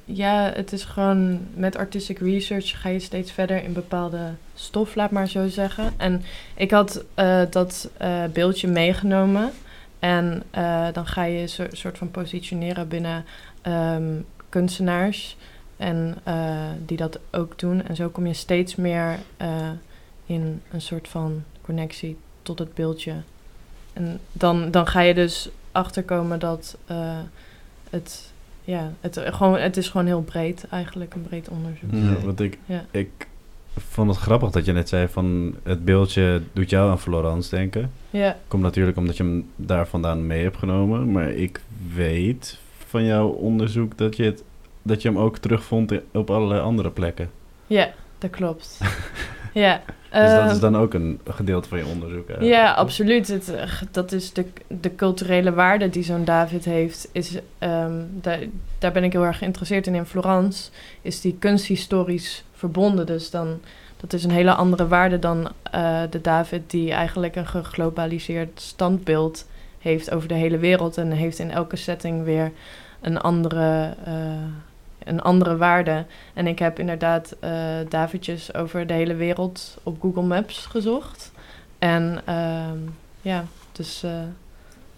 ja, 0.04 0.50
het 0.54 0.72
is 0.72 0.84
gewoon 0.84 1.40
met 1.54 1.76
artistic 1.76 2.18
research 2.18 2.80
ga 2.80 2.88
je 2.88 2.98
steeds 2.98 3.32
verder 3.32 3.64
in 3.64 3.72
bepaalde 3.72 4.30
stof, 4.54 4.94
laat 4.94 5.10
maar 5.10 5.28
zo 5.28 5.48
zeggen. 5.48 5.92
En 5.96 6.22
ik 6.54 6.70
had 6.70 7.04
eh, 7.14 7.42
dat 7.50 7.90
eh, 7.96 8.24
beeldje 8.32 8.68
meegenomen. 8.68 9.50
En 9.98 10.42
eh, 10.50 10.86
dan 10.92 11.06
ga 11.06 11.24
je 11.24 11.40
een 11.40 11.68
soort, 11.72 11.98
van 11.98 12.10
positioneren 12.10 12.88
binnen 12.88 13.24
ehm, 13.62 14.20
kunstenaars. 14.48 15.36
En 15.76 16.16
die 16.86 16.96
dat 16.96 17.18
ook 17.30 17.58
doen. 17.58 17.86
En 17.86 17.96
zo 17.96 18.08
kom 18.08 18.26
je 18.26 18.34
steeds 18.34 18.76
meer 18.76 19.18
in 20.26 20.62
een 20.70 20.80
soort 20.80 21.08
van 21.08 21.44
connectie 21.62 22.16
tot 22.42 22.58
het 22.58 22.74
beeldje. 22.74 23.14
En 23.92 24.20
dan, 24.32 24.70
dan 24.70 24.86
ga 24.86 25.00
je 25.00 25.14
dus 25.14 25.48
achterkomen 25.72 26.38
dat 26.38 26.76
het 27.90 28.32
ja, 28.64 28.92
het, 29.00 29.20
gewoon, 29.24 29.58
het 29.58 29.76
is 29.76 29.88
gewoon 29.88 30.06
heel 30.06 30.22
breed 30.22 30.66
eigenlijk, 30.70 31.14
een 31.14 31.22
breed 31.22 31.48
onderzoek. 31.48 31.92
Ja, 31.92 32.24
want 32.24 32.40
ik, 32.40 32.58
Ja. 32.66 32.84
ik 32.90 33.26
vond 33.76 34.10
het 34.10 34.18
grappig 34.18 34.50
dat 34.50 34.64
je 34.64 34.72
net 34.72 34.88
zei 34.88 35.08
van 35.08 35.54
het 35.62 35.84
beeldje 35.84 36.42
doet 36.52 36.70
jou 36.70 36.90
aan 36.90 37.00
Florence 37.00 37.56
denken. 37.56 37.90
Ja, 38.10 38.36
Komt 38.48 38.62
natuurlijk 38.62 38.96
omdat 38.96 39.16
je 39.16 39.22
hem 39.22 39.50
daar 39.56 39.86
vandaan 39.86 40.26
mee 40.26 40.42
hebt 40.42 40.56
genomen. 40.56 41.12
Maar 41.12 41.30
ik 41.30 41.60
weet 41.94 42.58
van 42.86 43.04
jouw 43.04 43.28
onderzoek 43.28 43.98
dat 43.98 44.16
je, 44.16 44.24
het, 44.24 44.42
dat 44.82 45.02
je 45.02 45.08
hem 45.08 45.18
ook 45.18 45.38
terugvond 45.38 45.92
op 46.12 46.30
allerlei 46.30 46.60
andere 46.60 46.90
plekken. 46.90 47.30
ja 47.66 47.92
dat 48.18 48.30
klopt. 48.30 48.80
ja, 49.54 49.82
Dus 50.12 50.30
dat 50.30 50.40
ehm, 50.40 50.50
is 50.50 50.60
dan 50.60 50.76
ook 50.76 50.94
een 50.94 51.20
gedeelte 51.24 51.68
van 51.68 51.78
je 51.78 51.86
onderzoek. 51.86 52.28
eigenlijk, 52.28 52.48
Ja, 52.48 52.72
absoluut. 52.72 53.28
Het, 53.28 53.54
eh, 53.54 53.82
dat 53.90 54.12
is 54.12 54.32
de, 54.32 54.44
de 54.66 54.94
culturele 54.94 55.52
waarde 55.52 55.90
die 55.90 56.02
zo'n 56.02 56.24
David 56.24 56.64
heeft. 56.64 57.08
Is, 57.12 57.38
ehm, 57.58 57.92
daar, 58.10 58.38
daar 58.78 58.92
ben 58.92 59.04
ik 59.04 59.12
heel 59.12 59.24
erg 59.24 59.38
geïnteresseerd 59.38 59.86
in. 59.86 59.94
In 59.94 60.04
Florence 60.04 60.70
is 61.02 61.20
die 61.20 61.36
kunsthistorisch 61.38 62.44
verbonden. 62.52 63.06
Dus 63.06 63.30
dan, 63.30 63.60
dat 63.96 64.12
is 64.12 64.24
een 64.24 64.30
hele 64.30 64.54
andere 64.54 64.88
waarde 64.88 65.18
dan 65.18 65.48
eh, 65.62 66.00
de 66.10 66.20
David 66.20 66.70
die 66.70 66.92
eigenlijk 66.92 67.36
een 67.36 67.46
geglobaliseerd 67.46 68.60
standbeeld 68.60 69.46
heeft 69.78 70.10
over 70.10 70.28
de 70.28 70.34
hele 70.34 70.58
wereld. 70.58 70.96
En 70.96 71.10
heeft 71.10 71.38
in 71.38 71.50
elke 71.50 71.76
setting 71.76 72.24
weer 72.24 72.52
een 73.00 73.18
andere, 73.18 73.94
eh, 74.04 74.12
een 75.04 75.20
andere 75.20 75.56
waarde. 75.56 76.04
En 76.34 76.46
ik 76.46 76.58
heb 76.58 76.78
inderdaad 76.78 77.36
eh 77.40 77.50
Davidjes 77.88 78.54
over 78.54 78.86
de 78.86 78.92
hele 78.92 79.14
wereld 79.14 79.78
op 79.82 80.00
Google 80.00 80.22
Maps 80.22 80.66
gezocht. 80.66 81.32
En 81.78 82.20
ehm, 82.24 82.78
ja, 83.20 83.44
dus 83.72 84.02
eh, 84.02 84.22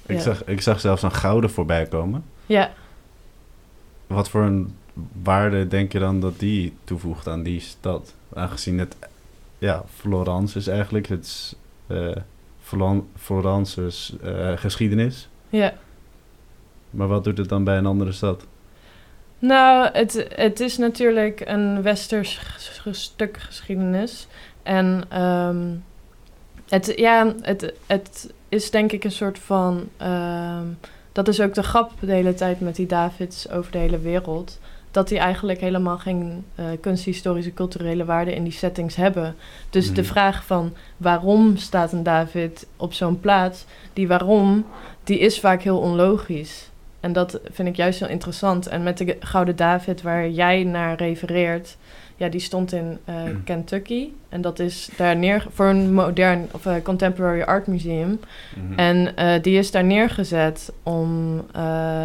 Ik, 0.06 0.16
ja. 0.16 0.22
zag, 0.22 0.44
ik 0.44 0.60
zag 0.60 0.80
zelfs 0.80 1.02
een 1.02 1.12
gouden 1.12 1.50
voorbij 1.50 1.86
komen. 1.86 2.24
ja, 2.46 2.72
Wat 4.06 4.28
voor 4.28 4.42
een 4.42 4.76
waarde 5.22 5.68
denk 5.68 5.92
je 5.92 5.98
dan 5.98 6.20
dat 6.20 6.38
die 6.38 6.76
toevoegt 6.84 7.28
aan 7.28 7.42
die 7.42 7.60
stad? 7.60 8.14
Aangezien 8.34 8.78
het, 8.78 8.96
ja, 9.58 9.84
Florence 9.94 10.58
is 10.58 10.66
eigenlijk 10.66 11.06
het 11.06 11.56
eh, 11.86 12.16
Florence's 13.16 14.16
geschiedenis. 14.54 15.28
Ja. 15.48 15.74
Maar 16.90 17.08
wat 17.08 17.24
doet 17.24 17.38
het 17.38 17.48
dan 17.48 17.64
bij 17.64 17.78
een 17.78 17.86
andere 17.86 18.12
stad? 18.12 18.46
Nou, 19.46 19.88
het, 19.92 20.26
het 20.34 20.60
is 20.60 20.78
natuurlijk 20.78 21.42
een 21.44 21.82
westers 21.82 22.40
stuk 22.90 23.36
geschiedenis. 23.38 24.26
En 24.62 25.04
ehm, 25.08 25.66
het, 26.68 26.92
ja, 26.96 27.34
het, 27.40 27.72
het 27.86 28.32
is 28.48 28.70
denk 28.70 28.92
ik 28.92 29.04
een 29.04 29.12
soort 29.12 29.38
van... 29.38 29.88
ehm, 29.96 30.66
dat 31.12 31.28
is 31.28 31.40
ook 31.40 31.54
de 31.54 31.62
grap 31.62 31.92
de 32.00 32.12
hele 32.12 32.34
tijd 32.34 32.60
met 32.60 32.76
die 32.76 32.86
Davids 32.86 33.50
over 33.50 33.72
de 33.72 33.78
hele 33.78 33.98
wereld. 33.98 34.58
Dat 34.90 35.08
die 35.08 35.18
eigenlijk 35.18 35.60
helemaal 35.60 35.98
geen 35.98 36.44
eh, 36.54 36.64
kunsthistorische 36.80 37.54
culturele 37.54 38.04
waarde 38.04 38.34
in 38.34 38.42
die 38.42 38.52
settings 38.52 38.96
hebben. 38.96 39.36
Dus 39.70 39.92
de 39.94 40.00
Mhm. 40.00 40.10
vraag 40.10 40.44
van 40.44 40.72
waarom 40.96 41.56
staat 41.56 41.92
een 41.92 42.02
David 42.02 42.66
op 42.76 42.92
zo'n 42.92 43.20
plaats... 43.20 43.64
die 43.92 44.08
waarom, 44.08 44.66
die 45.04 45.18
is 45.18 45.40
vaak 45.40 45.62
heel 45.62 45.78
onlogisch. 45.78 46.68
En 47.04 47.12
dat 47.12 47.40
vind 47.50 47.68
ik 47.68 47.76
juist 47.76 48.00
heel 48.00 48.08
interessant. 48.08 48.66
En 48.66 48.82
met 48.82 48.98
de 48.98 49.16
Gouden 49.20 49.56
David, 49.56 50.02
waar 50.02 50.28
jij 50.28 50.64
naar 50.64 50.96
refereert, 50.96 51.76
ja, 52.16 52.28
die 52.28 52.40
stond 52.40 52.72
in 52.72 52.98
eh, 53.04 53.14
Kentucky. 53.44 54.08
En 54.28 54.40
dat 54.40 54.58
is 54.58 54.90
daar 54.96 55.16
neer 55.16 55.46
voor 55.50 55.66
een 55.66 55.92
modern 55.92 56.48
of 56.52 56.66
eh, 56.66 56.74
contemporary 56.82 57.42
art 57.42 57.66
museum. 57.66 58.20
Mhm. 58.56 58.78
En 58.78 59.16
eh, 59.16 59.42
die 59.42 59.58
is 59.58 59.70
daar 59.70 59.84
neergezet 59.84 60.72
om, 60.82 61.40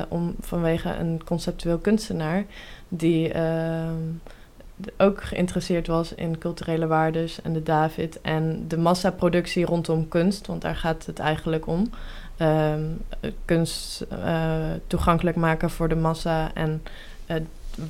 om 0.10 0.36
vanwege 0.40 0.90
een 0.90 1.22
conceptueel 1.26 1.78
kunstenaar 1.78 2.46
die 2.88 3.34
ehm, 3.34 3.94
ook 4.98 5.24
geïnteresseerd 5.24 5.88
was 5.88 6.14
in 6.14 6.38
culturele 6.38 6.88
waardes 6.88 7.42
en 7.42 7.54
de 7.54 7.64
David 7.64 8.22
en 8.22 8.66
de 8.68 8.78
massaproductie 8.78 9.66
rondom 9.66 10.08
kunst, 10.08 10.48
want 10.48 10.62
daar 10.62 10.76
gaat 10.76 11.06
het 11.06 11.20
eigenlijk 11.20 11.68
om. 11.68 11.90
Ehm, 12.40 12.82
eh, 13.20 13.32
kunst 13.46 14.02
eh, 14.02 14.54
toegankelijk 14.88 15.36
maken 15.38 15.70
voor 15.70 15.90
de 15.90 15.96
massa 15.96 16.54
en 16.54 16.84
eh, 17.26 17.36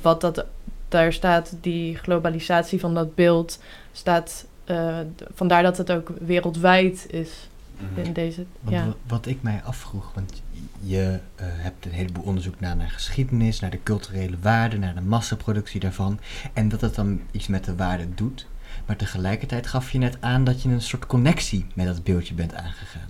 wat 0.02 0.22
dat 0.22 0.46
daar 0.88 1.14
staat, 1.14 1.56
die 1.62 1.96
globalisatie 1.96 2.80
van 2.80 2.94
dat 2.94 3.16
beeld 3.16 3.60
staat. 3.92 4.46
eh, 4.66 4.98
vandaar 5.34 5.64
dat 5.64 5.78
het 5.78 5.92
ook 5.92 6.12
wereldwijd 6.22 7.06
is 7.10 7.30
Mhm. 7.78 8.06
in 8.06 8.14
deze. 8.14 8.46
Want 8.60 8.76
Ja. 8.76 8.86
wa- 8.86 8.94
wat 9.08 9.26
ik 9.26 9.42
mij 9.42 9.62
afvroeg, 9.64 10.12
want 10.14 10.42
je 10.82 11.20
eh, 11.36 11.46
hebt 11.50 11.86
een 11.86 11.92
heleboel 11.92 12.24
onderzoek 12.24 12.60
naar, 12.60 12.76
naar 12.76 12.90
geschiedenis, 12.90 13.60
naar 13.60 13.70
de 13.70 13.84
culturele 13.84 14.36
waarde, 14.42 14.78
naar 14.78 14.96
de 14.96 15.02
massaproductie 15.02 15.80
daarvan. 15.80 16.20
En 16.54 16.70
dat 16.70 16.82
het 16.82 16.96
dan 16.96 17.22
iets 17.32 17.48
met 17.48 17.64
de 17.66 17.76
waarde 17.76 18.14
doet. 18.16 18.48
Maar 18.86 18.96
tegelijkertijd 18.96 19.68
gaf 19.68 19.92
je 19.92 19.98
net 19.98 20.18
aan 20.20 20.44
dat 20.44 20.62
je 20.62 20.70
een 20.70 20.82
soort 20.82 21.06
connectie 21.06 21.66
met 21.74 21.86
dat 21.86 22.04
beeldje 22.04 22.34
bent 22.34 22.54
aangegaan. 22.54 23.10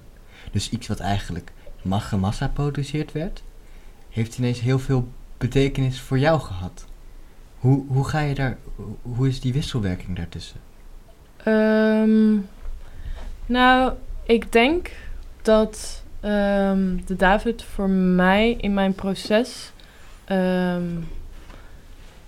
Dus 0.52 0.70
iets 0.70 0.88
wat 0.88 1.00
eigenlijk 1.00 1.52
ma- 1.82 2.00
gemassa-produceerd 2.00 3.12
werd, 3.12 3.44
heeft 4.10 4.38
ineens 4.38 4.60
heel 4.60 4.80
veel 4.80 5.08
betekenis 5.38 6.00
voor 6.02 6.20
jou 6.20 6.40
gehad. 6.40 6.86
Hoe, 7.60 7.84
hoe 7.88 8.08
ga 8.08 8.20
je 8.20 8.36
daar, 8.36 8.58
hoe- 9.02 9.28
is 9.28 9.40
die 9.42 9.54
wisselwerking 9.54 10.16
daartussen? 10.18 10.60
Ehm, 11.44 12.36
nou, 13.46 13.94
ik 14.24 14.52
denk 14.52 14.92
dat 15.42 16.04
ehm, 16.20 16.98
de 17.06 17.16
David 17.16 17.64
voor 17.64 17.90
mij 17.90 18.52
in 18.52 18.74
mijn 18.74 18.94
proces. 18.94 19.72
ehm, 20.26 20.84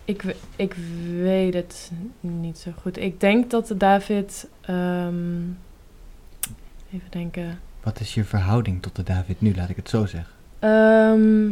ik, 0.06 0.36
ik 0.56 0.76
weet 1.22 1.54
het 1.54 1.92
niet 2.20 2.58
zo 2.58 2.72
goed. 2.82 2.98
Ik 2.98 3.20
denk 3.20 3.50
dat 3.52 3.68
de 3.68 3.78
David. 3.78 4.48
even 6.94 7.10
denken. 7.10 7.60
Wat 7.84 8.00
is 8.00 8.14
je 8.14 8.24
verhouding 8.24 8.82
tot 8.82 8.96
de 8.96 9.04
David 9.04 9.42
nu, 9.42 9.56
laat 9.56 9.70
ik 9.70 9.76
het 9.76 9.90
zo 9.90 10.06
zeggen? 10.06 10.34
Ehm, 10.60 11.52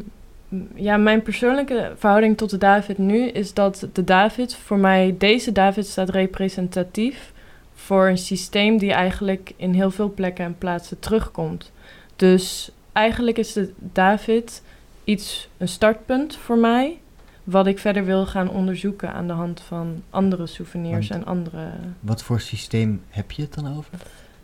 ja, 0.76 0.98
mijn 0.98 1.22
persoonlijke 1.22 1.94
verhouding 1.98 2.38
tot 2.38 2.50
de 2.50 2.58
David 2.58 2.98
nu 2.98 3.28
is 3.28 3.54
dat 3.54 3.88
de 3.94 4.04
David 4.04 4.56
voor 4.56 4.78
mij, 4.78 5.16
deze 5.18 5.52
David 5.52 5.88
staat 5.88 6.10
representatief 6.10 7.34
voor 7.74 8.08
een 8.08 8.18
systeem 8.18 8.78
die 8.78 8.94
eigenlijk 8.94 9.54
in 9.56 9.74
heel 9.74 9.92
veel 9.92 10.14
plekken 10.14 10.46
en 10.46 10.58
plaatsen 10.58 11.00
terugkomt. 11.00 11.72
Dus 12.16 12.72
eigenlijk 12.92 13.38
is 13.38 13.54
de 13.54 13.74
David 13.78 14.64
iets, 15.04 15.50
een 15.58 15.68
startpunt 15.68 16.36
voor 16.36 16.58
mij, 16.58 16.98
wat 17.44 17.68
ik 17.68 17.80
verder 17.80 18.06
wil 18.06 18.26
gaan 18.26 18.50
onderzoeken 18.50 19.14
aan 19.14 19.28
de 19.28 19.34
hand 19.34 19.62
van 19.62 20.04
andere 20.10 20.48
souvenirs 20.48 21.08
Want- 21.08 21.22
en 21.22 21.28
andere. 21.28 21.70
Wat 22.00 22.24
voor 22.24 22.40
systeem 22.40 23.02
heb 23.10 23.32
je 23.32 23.42
het 23.42 23.54
dan 23.54 23.78
over? 23.78 23.94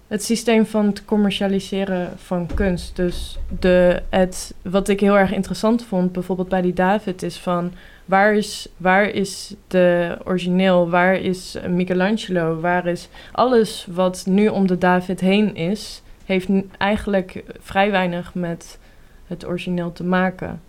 Het 0.07 0.23
systeem 0.23 0.65
van 0.65 0.85
het 0.85 1.05
commercialiseren 1.05 2.13
van 2.17 2.49
kunst. 2.53 2.95
Dus 2.95 3.37
de, 3.59 4.01
het, 4.09 4.53
wat 4.61 4.87
ik 4.87 4.99
heel 4.99 5.17
erg 5.17 5.31
interessant 5.31 5.83
vond, 5.83 6.11
bijvoorbeeld 6.11 6.49
bij 6.49 6.61
die 6.61 6.73
David, 6.73 7.23
is 7.23 7.37
van 7.37 7.71
waar 8.05 8.35
is, 8.35 8.67
waar 8.77 9.09
is 9.09 9.53
de 9.67 10.17
origineel, 10.23 10.89
waar 10.89 11.15
is 11.15 11.57
Michelangelo, 11.67 12.59
waar 12.59 12.87
is 12.87 13.07
alles 13.31 13.87
wat 13.91 14.25
nu 14.25 14.47
om 14.47 14.67
de 14.67 14.77
David 14.77 15.19
heen 15.19 15.55
is, 15.55 16.01
heeft 16.25 16.47
eigenlijk 16.77 17.43
vrij 17.59 17.91
weinig 17.91 18.33
met 18.33 18.79
het 19.27 19.45
origineel 19.45 19.91
te 19.91 20.03
maken. 20.03 20.61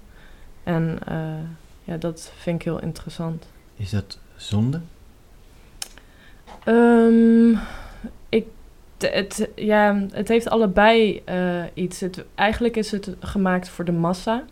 En 0.63 0.99
eh, 1.07 1.17
ja, 1.85 1.97
dat 1.97 2.33
vind 2.37 2.61
ik 2.61 2.65
heel 2.65 2.81
interessant. 2.81 3.47
Is 3.77 3.91
dat 3.91 4.19
zonde? 4.37 4.81
Ehm, 6.65 7.51
ik, 8.29 8.47
het, 8.99 9.49
ja, 9.55 10.07
het 10.11 10.29
heeft 10.29 10.49
allebei 10.49 11.23
eh, 11.25 11.63
iets. 11.75 12.01
Het, 12.01 12.25
eigenlijk 12.35 12.77
is 12.77 12.91
het 12.91 13.15
gemaakt 13.21 13.69
voor 13.69 13.85
de 13.85 13.93
massa. 13.93 14.45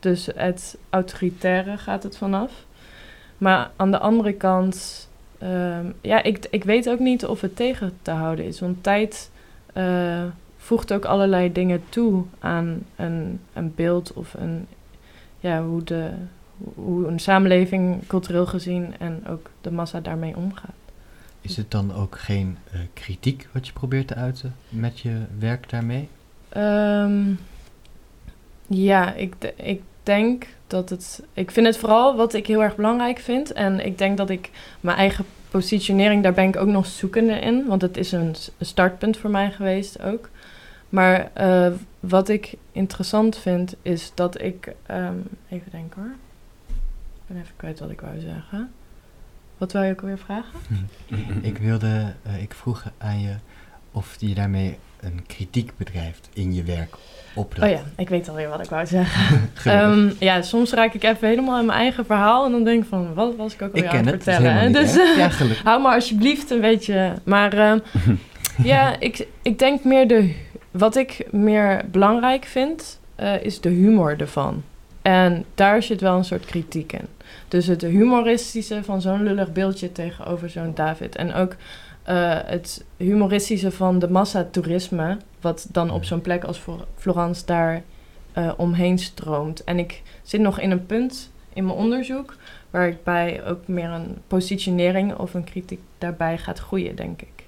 Dus 0.00 0.28
het 0.34 0.78
autoritaire 0.90 1.78
gaat 1.78 2.02
het 2.02 2.16
vanaf. 2.16 2.52
Maar 3.38 3.70
aan 3.76 3.90
de 3.90 3.98
andere 3.98 4.32
kant, 4.32 5.08
ehm, 5.38 5.86
ja, 6.00 6.22
ik, 6.22 6.46
ik 6.50 6.64
weet 6.64 6.88
ook 6.88 6.98
niet 6.98 7.26
of 7.26 7.40
het 7.40 7.56
tegen 7.56 7.92
te 8.02 8.10
houden 8.10 8.44
is. 8.44 8.60
Want 8.60 8.82
tijd 8.82 9.30
eh, 9.72 10.24
voegt 10.56 10.92
ook 10.92 11.04
allerlei 11.04 11.52
dingen 11.52 11.82
toe 11.88 12.24
aan 12.38 12.82
een, 12.96 13.40
een 13.52 13.74
beeld 13.74 14.12
of 14.12 14.34
een, 14.34 14.66
ja, 15.40 15.62
hoe, 15.62 15.84
de, 15.84 16.10
hoe 16.74 17.06
een 17.06 17.18
samenleving 17.18 18.06
cultureel 18.06 18.46
gezien 18.46 18.94
en 18.98 19.22
ook 19.28 19.50
de 19.60 19.70
massa 19.70 20.00
daarmee 20.00 20.36
omgaat. 20.36 20.81
Is 21.42 21.56
het 21.56 21.70
dan 21.70 21.94
ook 21.94 22.18
geen 22.18 22.58
eh, 22.72 22.80
kritiek 22.92 23.48
wat 23.52 23.66
je 23.66 23.72
probeert 23.72 24.06
te 24.06 24.14
uiten 24.14 24.54
met 24.68 25.00
je 25.00 25.22
werk 25.38 25.70
daarmee? 25.70 26.08
Ehm, 26.48 27.32
ja, 28.66 29.12
ik, 29.14 29.34
ik 29.56 29.82
denk 30.02 30.46
dat 30.66 30.88
het. 30.88 31.22
Ik 31.32 31.50
vind 31.50 31.66
het 31.66 31.76
vooral 31.76 32.16
wat 32.16 32.34
ik 32.34 32.46
heel 32.46 32.62
erg 32.62 32.76
belangrijk 32.76 33.18
vind. 33.18 33.52
En 33.52 33.86
ik 33.86 33.98
denk 33.98 34.16
dat 34.16 34.30
ik 34.30 34.50
mijn 34.80 34.96
eigen 34.96 35.24
positionering, 35.50 36.22
daar 36.22 36.32
ben 36.32 36.48
ik 36.48 36.56
ook 36.56 36.68
nog 36.68 36.86
zoekende 36.86 37.38
in. 37.38 37.66
Want 37.66 37.82
het 37.82 37.96
is 37.96 38.12
een 38.12 38.34
startpunt 38.60 39.16
voor 39.16 39.30
mij 39.30 39.50
geweest 39.50 40.02
ook. 40.02 40.28
Maar 40.88 41.30
eh, 41.32 41.72
wat 42.00 42.28
ik 42.28 42.54
interessant 42.72 43.36
vind, 43.36 43.74
is 43.82 44.12
dat 44.14 44.40
ik. 44.40 44.74
ehm, 44.86 45.16
even 45.48 45.70
denken 45.70 46.02
hoor. 46.02 46.12
Ik 47.14 47.22
ben 47.26 47.36
even 47.36 47.56
kwijt 47.56 47.78
wat 47.78 47.90
ik 47.90 48.00
wou 48.00 48.20
zeggen. 48.20 48.70
Wat 49.62 49.72
wou 49.72 49.84
je 49.84 49.92
ook 49.92 50.00
alweer 50.00 50.18
vragen? 50.18 50.58
Ik 51.42 51.58
wilde, 51.58 52.12
eh, 52.22 52.42
ik 52.42 52.52
vroeg 52.54 52.84
aan 52.98 53.20
je 53.20 53.34
of 53.92 54.16
je 54.18 54.34
daarmee 54.34 54.78
een 55.00 55.24
kritiek 55.26 55.72
bedrijft 55.76 56.28
in 56.32 56.54
je 56.54 56.62
werk. 56.62 56.94
Op 57.34 57.54
dat. 57.54 57.64
Oh 57.64 57.70
ja, 57.70 57.80
ik 57.96 58.08
weet 58.08 58.28
alweer 58.28 58.48
wat 58.48 58.60
ik 58.64 58.70
wou 58.70 58.86
zeggen. 58.86 59.50
Ehm, 59.64 60.10
ja, 60.18 60.42
soms 60.42 60.72
raak 60.72 60.94
ik 60.94 61.02
even 61.02 61.28
helemaal 61.28 61.58
in 61.58 61.66
mijn 61.66 61.78
eigen 61.78 62.06
verhaal 62.06 62.44
en 62.44 62.52
dan 62.52 62.64
denk 62.64 62.82
ik 62.82 62.88
van, 62.88 63.14
wat 63.14 63.36
was 63.36 63.54
ik 63.54 63.62
ook 63.62 63.68
ik 63.68 63.74
alweer 63.74 63.90
ken 63.90 63.98
aan 63.98 64.06
het, 64.06 64.22
vertellen? 64.22 64.64
niet 64.64 64.74
dus. 64.74 64.94
Ja, 65.16 65.28
gelukkig. 65.28 65.62
hou 65.62 65.82
maar 65.82 65.94
alsjeblieft 65.94 66.50
een 66.50 66.60
beetje. 66.60 67.14
Maar 67.24 67.52
ehm, 67.52 67.78
ja, 68.72 69.00
ik, 69.00 69.26
ik 69.42 69.58
denk 69.58 69.84
meer 69.84 70.08
de, 70.08 70.34
wat 70.70 70.96
ik 70.96 71.26
meer 71.30 71.84
belangrijk 71.90 72.44
vind, 72.44 73.00
eh, 73.14 73.42
is 73.42 73.60
de 73.60 73.68
humor 73.68 74.20
ervan. 74.20 74.62
En 75.02 75.44
daar 75.54 75.82
zit 75.82 76.00
wel 76.00 76.16
een 76.16 76.24
soort 76.24 76.44
kritiek 76.44 76.92
in. 76.92 77.06
Dus 77.48 77.66
het 77.66 77.82
humoristische 77.82 78.84
van 78.84 79.00
zo'n 79.00 79.22
lullig 79.22 79.52
beeldje 79.52 79.92
tegenover 79.92 80.50
zo'n 80.50 80.74
David. 80.74 81.16
En 81.16 81.34
ook 81.34 81.56
eh, 82.02 82.38
het 82.44 82.84
humoristische 82.96 83.70
van 83.70 83.98
de 83.98 84.10
massatoerisme, 84.10 85.16
wat 85.40 85.68
dan 85.72 85.90
op 85.90 86.04
zo'n 86.04 86.20
plek 86.20 86.44
als 86.44 86.58
Flor- 86.58 86.86
Florence 86.96 87.44
daar 87.46 87.82
eh, 88.32 88.52
omheen 88.56 88.98
stroomt. 88.98 89.64
En 89.64 89.78
ik 89.78 90.02
zit 90.22 90.40
nog 90.40 90.60
in 90.60 90.70
een 90.70 90.86
punt 90.86 91.30
in 91.52 91.64
mijn 91.66 91.76
onderzoek 91.78 92.36
waar 92.70 92.88
ik 92.88 93.04
bij 93.04 93.44
ook 93.44 93.66
meer 93.68 93.90
een 93.90 94.16
positionering 94.26 95.14
of 95.14 95.34
een 95.34 95.44
kritiek 95.44 95.80
daarbij 95.98 96.38
gaat 96.38 96.58
groeien, 96.58 96.96
denk 96.96 97.22
ik. 97.22 97.44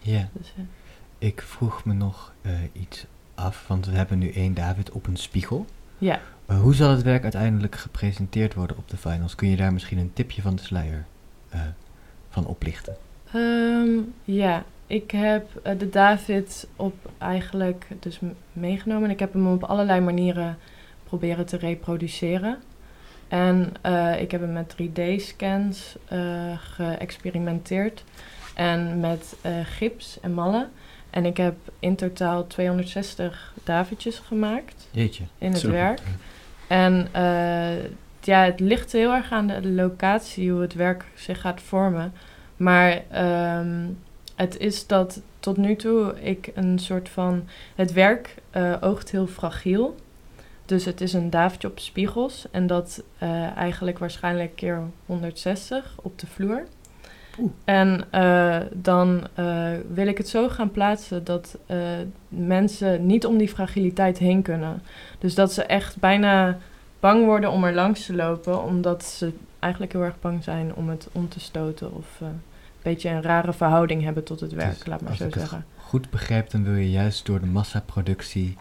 Ja, 0.00 0.28
Dus, 0.32 0.52
eh, 0.56 0.62
ik 1.28 1.42
vroeg 1.42 1.84
me 1.84 1.92
nog 1.92 2.32
iets 2.72 3.04
af, 3.34 3.64
want 3.68 3.86
we 3.86 3.96
hebben 3.96 4.18
nu 4.18 4.30
één 4.30 4.54
David 4.54 4.90
op 4.90 5.06
een 5.06 5.16
spiegel. 5.16 5.66
ja. 5.98 6.20
Eh, 6.46 6.60
hoe 6.60 6.74
zal 6.74 6.90
het 6.90 7.02
werk 7.02 7.22
uiteindelijk 7.22 7.74
gepresenteerd 7.74 8.54
worden 8.54 8.76
op 8.76 8.88
de 8.88 8.96
finals? 8.96 9.34
Kun 9.34 9.48
je 9.48 9.56
daar 9.56 9.72
misschien 9.72 9.98
een 9.98 10.12
tipje 10.12 10.42
van 10.42 10.56
de 10.56 10.62
sluier 10.62 11.04
eh, 11.48 11.60
van 12.28 12.46
oplichten? 12.46 12.96
Ehm, 13.32 13.98
ja, 14.24 14.64
ik 14.86 15.10
heb 15.10 15.60
eh, 15.62 15.78
de 15.78 15.88
David 15.88 16.68
op 16.76 16.94
eigenlijk 17.18 17.86
dus 18.00 18.18
meegenomen. 18.52 19.04
En 19.04 19.10
ik 19.10 19.18
heb 19.18 19.32
hem 19.32 19.46
op 19.46 19.64
allerlei 19.64 20.00
manieren 20.00 20.58
proberen 21.04 21.46
te 21.46 21.56
reproduceren. 21.56 22.58
En 23.28 23.72
eh, 23.80 24.20
ik 24.20 24.30
heb 24.30 24.40
hem 24.40 24.52
met 24.52 24.74
3D-scans 24.74 25.96
eh, 26.08 26.58
geëxperimenteerd. 26.58 28.04
En 28.54 29.00
met 29.00 29.36
eh, 29.40 29.52
gips 29.64 30.18
en 30.20 30.32
mallen. 30.32 30.70
En 31.10 31.24
ik 31.24 31.36
heb 31.36 31.54
in 31.78 31.96
totaal 31.96 32.46
260 32.46 33.52
Davidjes 33.64 34.18
gemaakt 34.18 34.88
Jeetje. 34.90 35.24
in 35.38 35.52
het 35.52 35.62
werk. 35.62 36.00
En 36.68 37.08
eh, 37.12 37.84
ja, 38.20 38.44
het 38.44 38.60
ligt 38.60 38.92
heel 38.92 39.12
erg 39.12 39.32
aan 39.32 39.46
de 39.46 39.68
locatie 39.68 40.50
hoe 40.50 40.60
het 40.60 40.74
werk 40.74 41.04
zich 41.14 41.40
gaat 41.40 41.60
vormen. 41.60 42.12
Maar 42.56 43.02
ehm, 43.10 43.86
het 44.34 44.58
is 44.58 44.86
dat 44.86 45.20
tot 45.40 45.56
nu 45.56 45.76
toe 45.76 46.20
ik 46.20 46.50
een 46.54 46.78
soort 46.78 47.08
van. 47.08 47.48
Het 47.74 47.92
werk 47.92 48.34
eh, 48.50 48.74
oogt 48.80 49.10
heel 49.10 49.26
fragiel. 49.26 49.96
Dus 50.64 50.84
het 50.84 51.00
is 51.00 51.12
een 51.12 51.30
davertje 51.30 51.68
op 51.68 51.78
spiegels. 51.78 52.46
En 52.50 52.66
dat 52.66 53.02
eh, 53.18 53.56
eigenlijk 53.56 53.98
waarschijnlijk 53.98 54.56
keer 54.56 54.82
160 55.06 55.94
op 56.02 56.18
de 56.18 56.26
vloer. 56.26 56.66
Oeh. 57.38 57.50
En 57.64 58.04
eh, 58.10 58.56
dan 58.72 59.26
eh, 59.34 59.68
wil 59.92 60.06
ik 60.06 60.18
het 60.18 60.28
zo 60.28 60.48
gaan 60.48 60.70
plaatsen 60.70 61.24
dat 61.24 61.58
eh, 61.66 61.78
mensen 62.28 63.06
niet 63.06 63.26
om 63.26 63.38
die 63.38 63.48
fragiliteit 63.48 64.18
heen 64.18 64.42
kunnen. 64.42 64.82
Dus 65.18 65.34
dat 65.34 65.52
ze 65.52 65.62
echt 65.62 65.96
bijna 65.96 66.58
bang 67.00 67.24
worden 67.24 67.50
om 67.50 67.64
er 67.64 67.74
langs 67.74 68.06
te 68.06 68.14
lopen, 68.14 68.62
omdat 68.62 69.04
ze 69.04 69.32
eigenlijk 69.58 69.92
heel 69.92 70.02
erg 70.02 70.20
bang 70.20 70.44
zijn 70.44 70.74
om 70.74 70.88
het 70.88 71.08
om 71.12 71.28
te 71.28 71.40
stoten 71.40 71.94
of 71.94 72.06
een 72.20 72.40
beetje 72.82 73.08
een 73.08 73.22
rare 73.22 73.52
verhouding 73.52 74.02
hebben 74.02 74.24
tot 74.24 74.40
het 74.40 74.52
werk, 74.52 74.78
Dus 74.78 74.86
laat 74.86 75.00
maar 75.00 75.16
zo 75.16 75.30
zeggen. 75.30 75.64
Goed 75.76 76.10
begrijp, 76.10 76.50
dan 76.50 76.64
wil 76.64 76.74
je 76.74 76.90
juist 76.90 77.26
door 77.26 77.40
de 77.40 77.46
massaproductie 77.46 78.56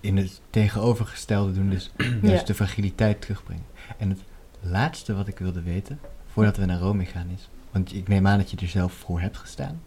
in 0.00 0.16
het 0.16 0.40
tegenovergestelde 0.50 1.52
doen, 1.52 1.70
dus 1.70 1.90
juist 2.22 2.40
Ja. 2.40 2.46
de 2.46 2.54
fragiliteit 2.54 3.20
terugbrengen. 3.20 3.64
En 3.98 4.08
het 4.08 4.20
laatste 4.60 5.14
wat 5.14 5.28
ik 5.28 5.38
wilde 5.38 5.62
weten, 5.62 6.00
voordat 6.36 6.56
we 6.56 6.64
naar 6.64 6.78
Rome 6.78 7.04
gaan 7.04 7.28
is, 7.34 7.48
want 7.70 7.94
ik 7.94 8.08
neem 8.08 8.26
aan 8.26 8.38
dat 8.38 8.50
je 8.50 8.56
er 8.56 8.68
zelf 8.68 8.92
voor 8.92 9.20
hebt 9.20 9.36
gestaan. 9.36 9.82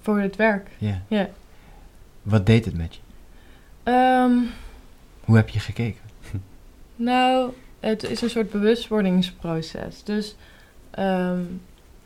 Voor 0.00 0.20
het 0.20 0.36
werk. 0.36 0.70
Ja. 0.78 1.02
Ja. 1.08 1.28
Wat 2.22 2.46
deed 2.46 2.64
het 2.64 2.76
met 2.76 2.94
je? 2.94 3.00
Ehm, 3.82 4.32
Hoe 5.24 5.36
heb 5.36 5.48
je 5.48 5.60
gekeken? 5.60 6.00
Nou, 6.96 7.52
het 7.80 8.02
is 8.02 8.22
een 8.22 8.30
soort 8.30 8.50
bewustwordingsproces. 8.50 10.02
Dus 10.02 10.36
ehm, 10.90 11.42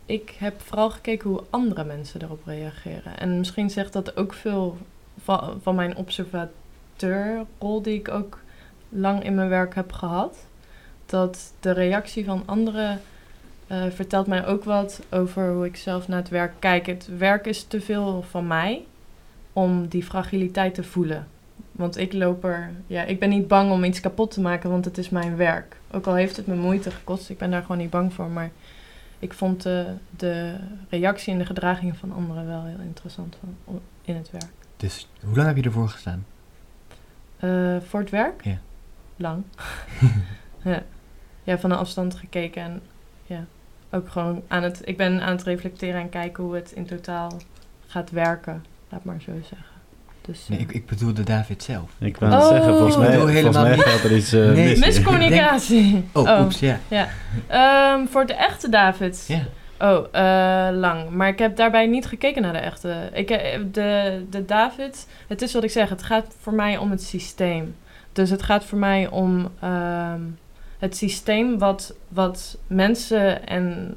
ik 0.07 0.37
heb 0.39 0.61
vooral 0.61 0.91
gekeken 0.91 1.31
hoe 1.31 1.45
andere 1.51 1.85
mensen 1.85 2.23
erop 2.23 2.43
reageren. 2.45 3.19
En 3.19 3.39
misschien 3.39 3.71
zegt 3.71 3.93
dat 3.93 4.17
ook 4.17 4.33
veel 4.33 4.79
van, 5.23 5.59
van 5.63 5.75
mijn 5.75 5.97
observateurrol 5.97 7.83
die 7.83 7.99
ik 7.99 8.09
ook 8.09 8.41
lang 8.89 9.25
in 9.25 9.35
mijn 9.35 9.49
werk 9.49 9.75
heb 9.75 9.93
gehad. 9.93 10.47
Dat 11.07 11.53
de 11.61 11.71
reactie 11.71 12.25
van 12.25 12.43
anderen 12.47 13.01
eh, 13.69 13.83
vertelt 13.91 14.27
mij 14.27 14.47
ook 14.47 14.65
wat 14.65 15.03
over 15.11 15.53
hoe 15.53 15.67
ik 15.67 15.77
zelf 15.77 16.09
naar 16.09 16.19
het 16.19 16.29
werk 16.29 16.53
kijk. 16.59 16.87
Het 16.87 17.09
werk 17.19 17.47
is 17.47 17.65
te 17.65 17.81
veel 17.81 18.23
van 18.23 18.47
mij 18.47 18.85
om 19.53 19.89
die 19.89 20.05
fragiliteit 20.05 20.75
te 20.75 20.85
voelen. 20.85 21.27
Want 21.73 21.97
ik 21.97 22.13
loop 22.13 22.45
er, 22.45 22.71
ja, 22.87 23.03
ik 23.03 23.19
ben 23.19 23.29
niet 23.29 23.49
bang 23.49 23.71
om 23.71 23.85
iets 23.85 24.01
kapot 24.01 24.31
te 24.31 24.41
maken, 24.41 24.71
want 24.71 24.85
het 24.85 24.99
is 24.99 25.09
mijn 25.09 25.37
werk. 25.37 25.77
Ook 25.91 26.07
al 26.07 26.15
heeft 26.15 26.37
het 26.37 26.47
me 26.47 26.55
moeite 26.55 26.91
gekost, 26.91 27.31
ik 27.31 27.39
ben 27.39 27.51
daar 27.51 27.63
gewoon 27.63 27.77
niet 27.77 27.91
bang 27.91 28.13
voor. 28.13 28.29
Maar 28.29 28.51
ik 29.19 29.33
vond 29.33 29.63
de, 29.63 29.87
de 30.17 30.57
reactie 30.89 31.33
en 31.33 31.39
de 31.39 31.47
gedragingen 31.47 31.97
van 31.97 32.13
anderen 32.13 32.47
wel 32.47 32.65
heel 32.65 32.81
interessant 32.81 33.37
van, 33.65 33.81
in 34.03 34.17
het 34.17 34.31
werk. 34.31 34.53
Dus 34.77 35.09
hoe 35.25 35.37
lang 35.37 35.47
heb 35.47 35.57
je 35.57 35.63
ervoor 35.63 35.89
gestaan? 35.89 36.27
Eh, 37.37 37.77
voor 37.81 38.01
het 38.01 38.11
werk? 38.11 38.45
Ja. 38.45 38.59
Lang. 39.17 39.43
ja. 40.65 40.83
ja, 41.43 41.59
van 41.59 41.71
een 41.71 41.79
afstand 41.79 42.15
gekeken 42.15 42.63
en 42.63 42.83
ja, 43.27 43.45
ook 43.91 44.09
gewoon 44.09 44.43
aan 44.49 44.63
het, 44.63 44.81
ik 44.85 44.97
ben 44.97 45.21
aan 45.23 45.33
het 45.33 45.43
reflecteren 45.43 46.01
en 46.01 46.09
kijken 46.09 46.45
hoe 46.45 46.55
het 46.55 46.73
in 46.73 46.87
totaal 46.87 47.33
gaat 47.87 48.11
werken, 48.11 48.65
laat 48.89 49.05
maar 49.05 49.21
zo 49.21 49.33
zeggen. 49.41 49.67
Dus, 50.21 50.49
Nee, 50.49 50.59
eh, 50.59 50.65
ik, 50.65 50.73
ik 50.73 50.87
bedoelde 50.87 51.23
David 51.23 51.63
zelf. 51.63 51.91
Ik 51.99 52.17
wou 52.17 52.33
het 52.33 52.43
Oh. 52.43 52.49
zeggen, 52.49 52.73
volgens 52.73 52.97
mij, 52.97 53.07
bedoel 53.07 53.21
volgens 53.21 53.41
helemaal 53.43 53.63
mij 53.67 53.77
niet- 53.77 53.85
gaat 53.85 54.05
er 54.05 54.17
iets 54.17 54.33
eh, 54.33 54.41
Nee. 54.51 54.69
mis. 54.69 54.79
Miscommunicatie. 54.79 56.05
Oh, 56.13 56.41
oeps, 56.41 56.61
ja. 56.61 56.79
Ehm, 57.47 58.07
voor 58.07 58.27
de 58.27 58.35
echte 58.35 58.69
David. 58.69 59.25
Ja. 59.29 59.41
Oh, 59.81 60.07
eh, 60.13 60.77
lang. 60.77 61.11
Maar 61.11 61.29
ik 61.29 61.39
heb 61.39 61.57
daarbij 61.57 61.87
niet 61.87 62.07
gekeken 62.07 62.43
naar 62.43 62.53
de 62.53 62.59
echte. 62.59 63.11
Ik, 63.13 63.31
eh, 63.31 63.59
de, 63.73 64.23
de 64.31 64.45
David, 64.45 65.07
het 65.29 65.43
is 65.43 65.53
wat 65.53 65.65
ik 65.65 65.71
zeg, 65.71 65.89
het 65.89 66.03
gaat 66.03 66.35
voor 66.41 66.53
mij 66.55 66.77
om 66.77 66.91
het 66.91 67.03
systeem. 67.03 67.75
Dus 68.13 68.31
het 68.31 68.43
gaat 68.43 68.65
voor 68.65 68.79
mij 68.79 69.09
om 69.09 69.49
ehm, 69.61 70.21
het 70.79 70.97
systeem 70.97 71.59
wat, 71.59 71.95
wat 72.09 72.59
mensen 72.67 73.47
en 73.47 73.95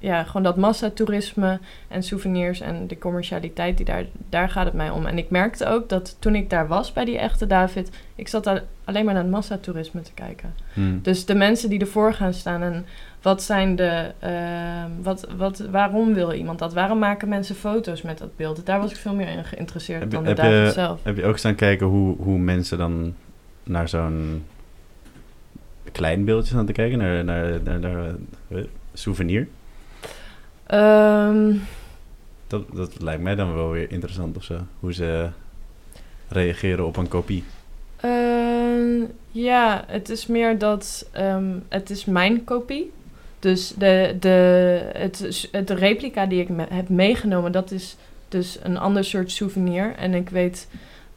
ja, 0.00 0.24
gewoon 0.24 0.42
dat 0.42 0.56
massatoerisme 0.56 1.58
en 1.88 2.02
souvenirs 2.02 2.60
en 2.60 2.86
de 2.86 2.98
commercialiteit, 2.98 3.76
die 3.76 3.86
daar, 3.86 4.04
daar 4.28 4.50
gaat 4.50 4.64
het 4.64 4.74
mij 4.74 4.90
om. 4.90 5.06
En 5.06 5.18
ik 5.18 5.30
merkte 5.30 5.66
ook 5.66 5.88
dat 5.88 6.16
toen 6.18 6.34
ik 6.34 6.50
daar 6.50 6.68
was 6.68 6.92
bij 6.92 7.04
die 7.04 7.18
echte 7.18 7.46
David, 7.46 7.90
ik 8.14 8.28
zat 8.28 8.44
daar 8.44 8.62
alleen 8.84 9.04
maar 9.04 9.14
naar 9.14 9.22
het 9.22 9.32
massatoerisme 9.32 10.00
te 10.02 10.12
kijken. 10.14 10.54
Hmm. 10.72 10.98
Dus 11.02 11.24
de 11.26 11.34
mensen 11.34 11.68
die 11.68 11.80
ervoor 11.80 12.12
gaan 12.14 12.34
staan 12.34 12.62
en 12.62 12.86
wat 13.22 13.42
zijn 13.42 13.76
de. 13.76 14.12
ehm, 14.18 14.90
wat, 15.02 15.28
wat, 15.36 15.58
waarom 15.58 16.14
wil 16.14 16.32
iemand 16.32 16.58
dat? 16.58 16.72
Waarom 16.74 16.98
maken 16.98 17.28
mensen 17.28 17.54
foto's 17.54 18.02
met 18.02 18.18
dat 18.18 18.36
beeld? 18.36 18.66
Daar 18.66 18.80
was 18.80 18.90
ik 18.90 18.96
veel 18.96 19.14
meer 19.14 19.28
in 19.28 19.44
geïnteresseerd 19.44 20.00
Heb 20.00 20.10
dan 20.10 20.22
de 20.22 20.28
heb 20.28 20.36
David 20.36 20.66
je- 20.66 20.72
zelf. 20.72 21.00
Heb 21.02 21.16
je 21.16 21.24
ook 21.24 21.38
staan 21.38 21.54
kijken 21.54 21.86
hoe, 21.86 22.16
hoe 22.18 22.38
mensen 22.38 22.78
dan 22.78 23.14
naar 23.64 23.88
zo'n 23.88 24.44
klein 25.92 26.24
beeldje 26.24 26.50
staan 26.50 26.66
te 26.66 26.72
kijken, 26.72 26.98
naar, 26.98 27.24
naar, 27.24 27.60
naar, 27.64 27.78
naar 27.78 28.14
eh, 28.48 28.58
souvenir? 28.92 29.48
Ehm, 30.66 31.54
Dat, 32.46 32.62
dat 32.72 33.02
lijkt 33.02 33.22
mij 33.22 33.34
dan 33.34 33.54
wel 33.54 33.70
weer 33.70 33.90
interessant 33.90 34.36
of 34.36 34.44
zo. 34.44 34.58
Hoe 34.80 34.92
ze 34.94 35.28
reageren 36.28 36.86
op 36.86 36.96
een 36.96 37.08
kopie. 37.08 37.44
ehm, 38.00 39.00
ja, 39.30 39.84
het 39.86 40.08
is 40.08 40.26
meer 40.26 40.58
dat. 40.58 41.08
ehm, 41.12 41.44
het 41.68 41.90
is 41.90 42.04
mijn 42.04 42.44
kopie. 42.44 42.92
Dus 43.38 43.68
de, 43.78 44.16
de, 44.20 44.28
het, 44.92 45.48
het 45.52 45.70
replica 45.70 46.26
die 46.26 46.40
ik 46.40 46.48
me- 46.48 46.66
heb 46.68 46.88
meegenomen, 46.88 47.52
dat 47.52 47.70
is 47.70 47.96
dus 48.28 48.58
een 48.62 48.78
ander 48.78 49.04
soort 49.04 49.30
souvenir. 49.30 49.94
En 49.96 50.14
ik 50.14 50.28
weet 50.30 50.68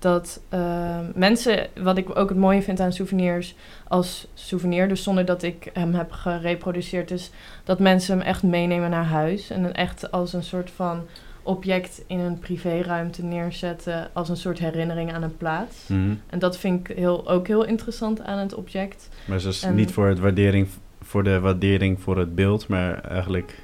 dat 0.02 0.42
ehm, 0.50 1.06
mensen, 1.16 1.68
wat 1.82 1.98
ik 1.98 2.18
ook 2.18 2.30
het 2.30 2.38
mooie 2.38 2.62
vind 2.62 2.80
aan 2.80 2.94
souvenirs 2.94 3.56
als 3.88 4.28
souvenir, 4.34 4.88
dus 4.88 5.04
zonder 5.04 5.26
dat 5.26 5.44
ik 5.44 5.70
hem 5.74 5.94
heb 5.94 6.12
gereproduceerd, 6.12 7.12
is 7.12 7.32
dat 7.64 7.80
mensen 7.80 8.18
hem 8.18 8.28
echt 8.28 8.44
meenemen 8.44 8.90
naar 8.90 9.06
huis. 9.06 9.50
En 9.50 9.64
dan 9.64 9.72
echt 9.72 10.12
als 10.12 10.34
een 10.34 10.44
soort 10.44 10.72
van 10.72 11.02
object 11.44 12.04
in 12.08 12.20
een 12.20 12.40
privéruimte 12.40 13.24
neerzetten, 13.24 14.10
als 14.14 14.30
een 14.30 14.38
soort 14.38 14.60
herinnering 14.60 15.14
aan 15.14 15.24
een 15.24 15.38
plaats. 15.38 15.88
Mhm. 15.88 16.14
En 16.30 16.40
dat 16.40 16.58
vind 16.58 16.90
ik 16.90 16.98
heel, 16.98 17.30
ook 17.30 17.48
heel 17.48 17.64
interessant 17.66 18.22
aan 18.22 18.38
het 18.38 18.54
object. 18.54 19.10
Maar 19.26 19.40
ze 19.40 19.50
is 19.50 19.64
En- 19.64 19.76
niet 19.76 19.92
voor, 19.92 20.08
het 20.08 20.20
waardering, 20.20 20.68
voor 21.02 21.24
de 21.24 21.40
waardering 21.40 22.02
voor 22.02 22.18
het 22.18 22.36
beeld, 22.36 22.68
maar 22.68 23.02
eigenlijk 23.04 23.64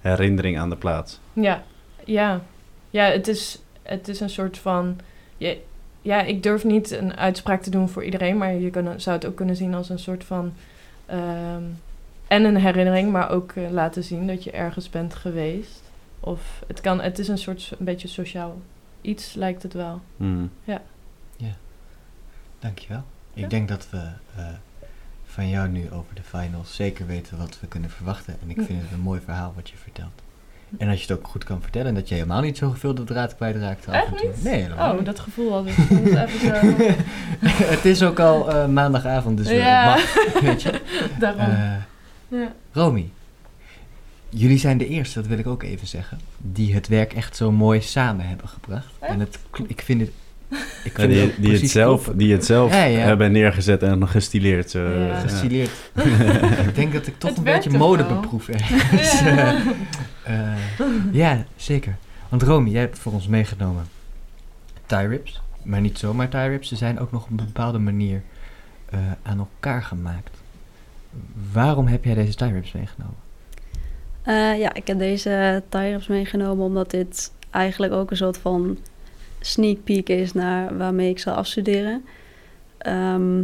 herinnering 0.00 0.58
aan 0.58 0.70
de 0.70 0.76
plaats. 0.76 1.20
Ja, 1.32 1.62
ja. 2.04 2.40
Ja, 2.90 3.04
het 3.04 3.28
is, 3.28 3.62
het 3.82 4.08
is 4.08 4.20
een 4.20 4.30
soort 4.30 4.58
van... 4.58 4.98
Je, 5.42 5.60
ja, 6.02 6.22
ik 6.22 6.42
durf 6.42 6.64
niet 6.64 6.90
een 6.90 7.16
uitspraak 7.16 7.62
te 7.62 7.70
doen 7.70 7.88
voor 7.88 8.04
iedereen, 8.04 8.36
maar 8.38 8.54
je 8.54 8.70
kan, 8.70 9.00
zou 9.00 9.16
het 9.16 9.26
ook 9.26 9.36
kunnen 9.36 9.56
zien 9.56 9.74
als 9.74 9.88
een 9.88 9.98
soort 9.98 10.24
van... 10.24 10.52
ehm, 11.06 11.62
en 12.26 12.44
een 12.44 12.56
herinnering, 12.56 13.12
maar 13.12 13.30
ook 13.30 13.52
eh, 13.52 13.70
laten 13.70 14.04
zien 14.04 14.26
dat 14.26 14.44
je 14.44 14.50
ergens 14.50 14.90
bent 14.90 15.14
geweest. 15.14 15.82
Of 16.20 16.62
het, 16.66 16.80
kan, 16.80 17.00
het 17.00 17.18
is 17.18 17.28
een 17.28 17.38
soort 17.38 17.72
een 17.78 17.84
beetje 17.84 18.08
sociaal 18.08 18.60
iets, 19.00 19.34
lijkt 19.34 19.62
het 19.62 19.72
wel. 19.72 20.00
Mhm. 20.16 20.46
Dankjewel. 22.58 23.02
Ik 23.34 23.42
Ja. 23.42 23.48
denk 23.48 23.68
dat 23.68 23.90
we 23.90 23.96
eh, 24.36 24.44
van 25.24 25.48
jou 25.48 25.68
nu 25.68 25.90
over 25.90 26.14
de 26.14 26.22
finals 26.22 26.74
zeker 26.74 27.06
weten 27.06 27.38
wat 27.38 27.60
we 27.60 27.66
kunnen 27.66 27.90
verwachten. 27.90 28.36
En 28.42 28.50
ik 28.50 28.56
Hm. 28.56 28.62
vind 28.62 28.82
het 28.82 28.90
een 28.92 29.00
mooi 29.00 29.20
verhaal 29.20 29.52
wat 29.56 29.70
je 29.70 29.76
vertelt. 29.76 30.22
En 30.78 30.88
als 30.88 31.02
je 31.02 31.12
het 31.12 31.18
ook 31.18 31.26
goed 31.28 31.44
kan 31.44 31.62
vertellen 31.62 31.88
en 31.88 31.94
dat 31.94 32.08
je 32.08 32.14
helemaal 32.14 32.40
niet 32.40 32.56
zoveel 32.56 32.94
de 32.94 33.04
draad 33.04 33.36
kwijtraakt. 33.36 33.88
af 33.88 33.94
Echt 33.94 34.06
en 34.06 34.16
toe. 34.16 34.26
niet? 34.28 34.44
Nee, 34.44 34.62
helemaal 34.62 34.90
Oh, 34.90 34.96
niet. 34.96 35.06
dat 35.06 35.20
gevoel 35.20 35.52
had 35.52 35.66
ik 35.66 35.74
soms 35.88 36.08
even 36.10 36.40
zo. 36.40 36.84
het 37.74 37.84
is 37.84 38.02
ook 38.02 38.20
al 38.20 38.50
eh, 38.50 38.66
maandagavond, 38.68 39.36
dus 39.36 39.46
we- 39.48 39.54
Ja. 39.54 39.84
mag, 39.84 40.40
weet 40.40 40.62
je. 40.62 40.80
Daarom. 41.20 41.40
Eh, 41.40 41.72
ja. 42.28 42.52
Romy, 42.72 43.08
jullie 44.28 44.58
zijn 44.58 44.78
de 44.78 44.88
eerste, 44.88 45.18
dat 45.20 45.28
wil 45.28 45.38
ik 45.38 45.46
ook 45.46 45.62
even 45.62 45.86
zeggen, 45.86 46.18
die 46.38 46.74
het 46.74 46.88
werk 46.88 47.12
echt 47.12 47.36
zo 47.36 47.52
mooi 47.52 47.80
samen 47.80 48.26
hebben 48.26 48.48
gebracht. 48.48 48.86
Echt? 49.00 49.12
En 49.12 49.20
het, 49.20 49.38
ik 49.66 49.80
vind 49.84 50.00
het 50.00 50.10
Ik 50.84 50.96
Ja, 50.96 51.02
vind 51.04 51.12
die, 51.12 51.32
die, 51.38 51.52
het 51.60 51.70
zelf, 51.70 52.00
kloppen. 52.02 52.16
die 52.24 52.32
het 52.32 52.44
zelf 52.44 52.72
Ja, 52.72 52.84
ja. 52.84 52.98
hebben 52.98 53.32
neergezet 53.32 53.82
en 53.82 54.08
gestileerd. 54.08 54.70
Zo. 54.70 54.78
Ja. 54.88 55.06
Ja. 55.06 55.18
Gestileerd. 55.20 55.70
ik 56.68 56.74
denk 56.74 56.92
dat 56.92 57.06
ik 57.06 57.18
toch 57.18 57.28
Het 57.30 57.38
een 57.38 57.44
beetje 57.44 57.70
mode 57.70 58.04
beproef 58.04 58.48
ergens. 58.48 59.20
Eh, 60.24 60.78
ja, 61.22 61.44
zeker. 61.56 61.96
Want 62.28 62.42
Romy, 62.42 62.70
jij 62.70 62.80
hebt 62.80 62.98
voor 62.98 63.12
ons 63.12 63.26
meegenomen 63.26 63.84
tie 64.86 65.06
rips. 65.06 65.40
Maar 65.62 65.80
niet 65.80 65.98
zomaar 65.98 66.28
tie 66.28 66.40
rips. 66.40 66.68
Ze 66.68 66.76
zijn 66.76 66.98
ook 66.98 67.12
nog 67.12 67.24
op 67.24 67.30
een 67.30 67.36
bepaalde 67.36 67.78
manier 67.78 68.22
eh, 68.90 69.00
aan 69.22 69.38
elkaar 69.38 69.82
gemaakt. 69.82 70.40
Waarom 71.52 71.86
heb 71.86 72.04
jij 72.04 72.14
deze 72.14 72.34
tie 72.34 72.52
rips 72.52 72.72
meegenomen? 72.72 73.16
Eh, 74.22 74.58
ja, 74.58 74.74
ik 74.74 74.86
heb 74.86 74.98
deze 74.98 75.62
tie-ups 75.68 76.06
meegenomen 76.06 76.64
omdat 76.64 76.90
dit 76.90 77.32
eigenlijk 77.50 77.92
ook 77.92 78.10
een 78.10 78.16
soort 78.16 78.38
van 78.38 78.78
sneak 79.40 79.84
peek 79.84 80.08
is 80.08 80.32
naar 80.32 80.76
waarmee 80.76 81.10
ik 81.10 81.18
zal 81.18 81.34
afstuderen. 81.34 82.04
Ehm, 82.78 83.42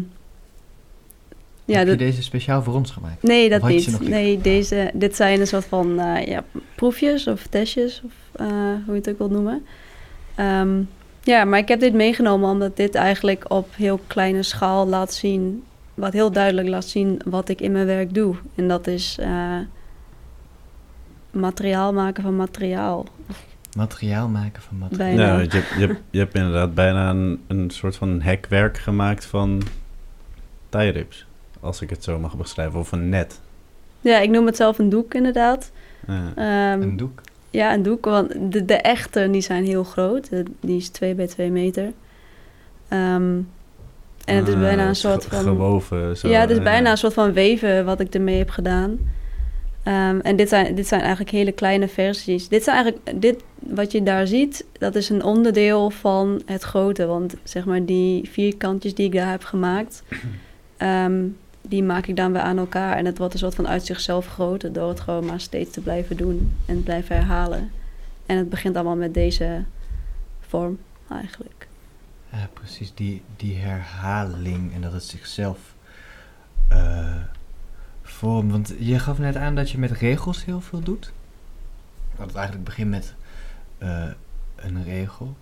ja, 1.72 1.78
heb 1.78 1.84
je 1.84 1.96
dat- 1.96 1.98
deze 1.98 2.22
speciaal 2.22 2.62
voor 2.62 2.74
ons 2.74 2.90
gemaakt? 2.90 3.22
nee, 3.22 3.48
dat 3.48 3.60
je 3.62 3.68
niet. 3.72 4.08
Nee, 4.08 4.40
deze, 4.40 4.90
dit 4.94 5.16
zijn 5.16 5.40
een 5.40 5.46
soort 5.46 5.64
van 5.64 6.00
eh, 6.00 6.26
ja, 6.26 6.44
proefjes 6.74 7.26
of 7.26 7.46
testjes, 7.46 8.02
of 8.04 8.12
eh, 8.40 8.46
hoe 8.84 8.94
je 8.94 9.00
het 9.00 9.08
ook 9.10 9.18
wilt 9.18 9.30
noemen. 9.30 9.66
Ehm, 10.34 10.80
ja, 11.22 11.44
maar 11.44 11.58
ik 11.58 11.68
heb 11.68 11.80
dit 11.80 11.94
meegenomen 11.94 12.50
omdat 12.50 12.76
dit 12.76 12.94
eigenlijk 12.94 13.44
op 13.48 13.68
heel 13.76 14.00
kleine 14.06 14.42
schaal 14.42 14.86
laat 14.86 15.12
zien, 15.14 15.62
wat 15.94 16.12
heel 16.12 16.32
duidelijk 16.32 16.68
laat 16.68 16.84
zien 16.84 17.20
wat 17.24 17.48
ik 17.48 17.60
in 17.60 17.72
mijn 17.72 17.86
werk 17.86 18.14
doe. 18.14 18.34
En 18.54 18.68
dat 18.68 18.86
is 18.86 19.16
eh, 19.20 19.56
materiaal 21.30 21.92
maken 21.92 22.22
van 22.22 22.36
materiaal. 22.36 23.06
Materiaal 23.76 24.28
maken 24.28 24.62
van 24.62 24.78
materiaal. 24.78 25.16
Bijna. 25.16 25.38
Je, 25.40 25.48
hebt- 25.48 25.68
je, 25.78 25.86
hebt- 25.86 26.00
je 26.10 26.18
hebt 26.18 26.34
inderdaad 26.34 26.74
bijna 26.74 27.10
een, 27.10 27.40
een 27.46 27.70
soort 27.70 27.96
van 27.96 28.20
hekwerk 28.20 28.78
gemaakt 28.78 29.24
van 29.24 29.62
tie 30.68 30.88
rips. 30.88 31.26
Als 31.60 31.80
ik 31.80 31.90
het 31.90 32.04
zo 32.04 32.18
mag 32.18 32.36
beschrijven. 32.36 32.78
Of 32.80 32.92
een 32.92 33.08
net. 33.08 33.40
Ja, 34.00 34.18
ik 34.18 34.30
noem 34.30 34.46
het 34.46 34.56
zelf 34.56 34.78
een 34.78 34.88
doek 34.88 35.14
inderdaad. 35.14 35.70
Ja. 36.06 36.32
Ehm, 36.34 36.82
Een 36.82 36.96
doek. 36.96 37.20
Ja, 37.50 37.74
een 37.74 37.82
doek, 37.82 38.04
want 38.04 38.52
de, 38.52 38.64
de 38.64 38.74
echte 38.76 39.28
die 39.30 39.40
zijn 39.40 39.64
heel 39.64 39.84
groot. 39.84 40.30
De- 40.30 40.42
die 40.60 40.76
is 40.76 40.88
2 40.88 41.14
bij 41.14 41.26
2 41.26 41.50
meter. 41.50 41.92
Ehm, 42.88 43.36
en 44.24 44.36
het 44.36 44.48
is 44.48 44.54
Ah, 44.54 44.60
bijna 44.60 44.88
een 44.88 44.96
soort 44.96 45.24
van... 45.24 45.38
Gewoven. 45.42 46.16
Zo, 46.16 46.28
ja, 46.28 46.40
het 46.40 46.50
is 46.50 46.56
ja. 46.56 46.62
bijna 46.62 46.90
een 46.90 46.96
soort 46.96 47.14
van 47.14 47.32
weven 47.32 47.84
wat 47.84 48.00
ik 48.00 48.14
ermee 48.14 48.38
heb 48.38 48.50
gedaan. 48.50 48.98
Ehm, 49.82 50.18
en 50.20 50.36
dit 50.36 50.48
zijn, 50.48 50.74
dit 50.74 50.86
zijn 50.86 51.00
eigenlijk 51.00 51.30
hele 51.30 51.52
kleine 51.52 51.88
versies. 51.88 52.48
Dit 52.48 52.64
zijn 52.64 52.76
eigenlijk, 52.76 53.20
dit 53.22 53.42
wat 53.58 53.92
je 53.92 54.02
daar 54.02 54.26
ziet, 54.26 54.64
dat 54.72 54.94
is 54.94 55.08
een 55.08 55.22
onderdeel 55.22 55.90
van 55.90 56.42
het 56.46 56.62
grote. 56.62 57.06
Want 57.06 57.34
zeg 57.42 57.64
maar 57.64 57.84
die 57.84 58.28
vierkantjes 58.30 58.94
die 58.94 59.06
ik 59.06 59.12
daar 59.12 59.30
heb 59.30 59.44
gemaakt, 59.44 60.02
ehm, 60.76 61.24
die 61.68 61.82
maak 61.82 62.06
ik 62.06 62.16
dan 62.16 62.32
weer 62.32 62.40
aan 62.40 62.58
elkaar. 62.58 62.96
En 62.96 63.04
het 63.04 63.18
wordt 63.18 63.32
een 63.32 63.38
soort 63.38 63.54
van 63.54 63.68
uit 63.68 63.86
zichzelf 63.86 64.26
groter 64.26 64.72
door 64.72 64.88
het 64.88 65.00
gewoon 65.00 65.24
maar 65.24 65.40
steeds 65.40 65.70
te 65.70 65.80
blijven 65.80 66.16
doen 66.16 66.56
en 66.66 66.82
blijven 66.82 67.16
herhalen. 67.16 67.70
En 68.26 68.36
het 68.36 68.48
begint 68.48 68.74
allemaal 68.74 68.96
met 68.96 69.14
deze 69.14 69.64
vorm 70.40 70.78
eigenlijk. 71.10 71.68
Ja, 72.32 72.48
precies. 72.52 72.94
Die, 72.94 73.22
die 73.36 73.56
herhaling 73.56 74.74
en 74.74 74.80
dat 74.80 74.92
het 74.92 75.04
zichzelf 75.04 75.58
eh 76.68 77.22
vormt. 78.18 78.50
Want 78.50 78.74
je 78.78 78.98
gaf 78.98 79.18
net 79.18 79.36
aan 79.36 79.54
dat 79.54 79.70
je 79.70 79.78
met 79.78 79.90
regels 79.90 80.44
heel 80.44 80.60
veel 80.60 80.80
doet. 80.80 81.12
Dat 82.16 82.26
het 82.26 82.36
eigenlijk 82.36 82.64
begint 82.64 82.90
met 82.90 83.14
eh, 83.78 84.08
een 84.56 84.84
regel. 84.84 85.36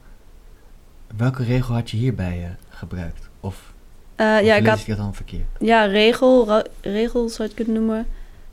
Welke 1.17 1.45
regel 1.45 1.75
had 1.75 1.91
je 1.91 1.97
hierbij 1.97 2.45
eh, 2.45 2.51
gebruikt? 2.69 3.29
Of, 3.41 3.75
Of 4.17 4.25
ja, 4.25 4.55
ik 4.55 4.67
had 4.67 4.87
ik 4.87 4.97
dan 4.97 5.15
verkeerd? 5.15 5.45
Ja, 5.59 5.85
regel, 5.85 6.63
regel 6.81 7.29
zou 7.29 7.43
je 7.43 7.55
het 7.55 7.55
kunnen 7.55 7.75
noemen. 7.75 8.07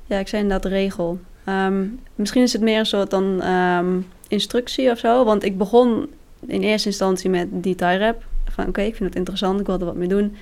Ja, 0.05 0.19
ik 0.19 0.27
zei 0.27 0.41
inderdaad 0.41 0.71
regel. 0.71 1.19
Ehm, 1.43 1.85
misschien 2.15 2.41
is 2.41 2.53
het 2.53 2.61
meer 2.61 2.79
een 2.79 2.85
soort 2.85 3.09
dan 3.09 3.41
ehm, 3.41 3.99
instructie 4.27 4.91
of 4.91 4.97
zo. 4.97 5.23
Want 5.23 5.43
ik 5.43 5.57
begon 5.57 6.09
in 6.47 6.61
eerste 6.61 6.87
instantie 6.87 7.29
met 7.29 7.47
die 7.51 7.75
tie 7.75 7.97
rap. 7.97 8.23
Van 8.49 8.67
oké, 8.67 8.81
ik 8.81 8.95
vind 8.95 9.09
het 9.09 9.17
interessant, 9.17 9.59
ik 9.59 9.65
wil 9.65 9.79
er 9.79 9.85
wat 9.85 9.95
mee 9.95 10.07
doen. 10.07 10.35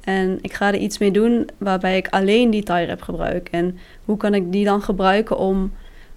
En 0.00 0.38
ik 0.42 0.52
ga 0.52 0.66
er 0.66 0.78
iets 0.78 0.98
mee 0.98 1.10
doen 1.10 1.48
waarbij 1.58 1.96
ik 1.96 2.08
alleen 2.08 2.50
die 2.50 2.62
tie 2.62 2.86
rap 2.86 3.02
gebruik. 3.02 3.48
En 3.50 3.78
hoe 4.04 4.16
kan 4.16 4.34
ik 4.34 4.52
die 4.52 4.64
dan 4.64 4.82
gebruiken 4.82 5.38
om, 5.38 5.72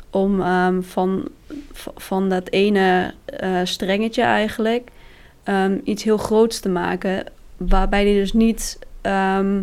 om 0.10 0.42
ehm, 0.42 0.82
van, 0.82 1.28
van 1.96 2.30
dat 2.30 2.50
ene 2.50 3.14
eh, 3.26 3.60
strengetje 3.64 4.22
eigenlijk 4.22 4.90
iets 5.84 6.04
heel 6.04 6.18
groots 6.18 6.60
te 6.60 6.70
maken. 6.70 7.26
Waarbij 7.68 8.04
die 8.04 8.16
dus 8.16 8.34
niet 8.34 8.78
Ehm, 9.04 9.62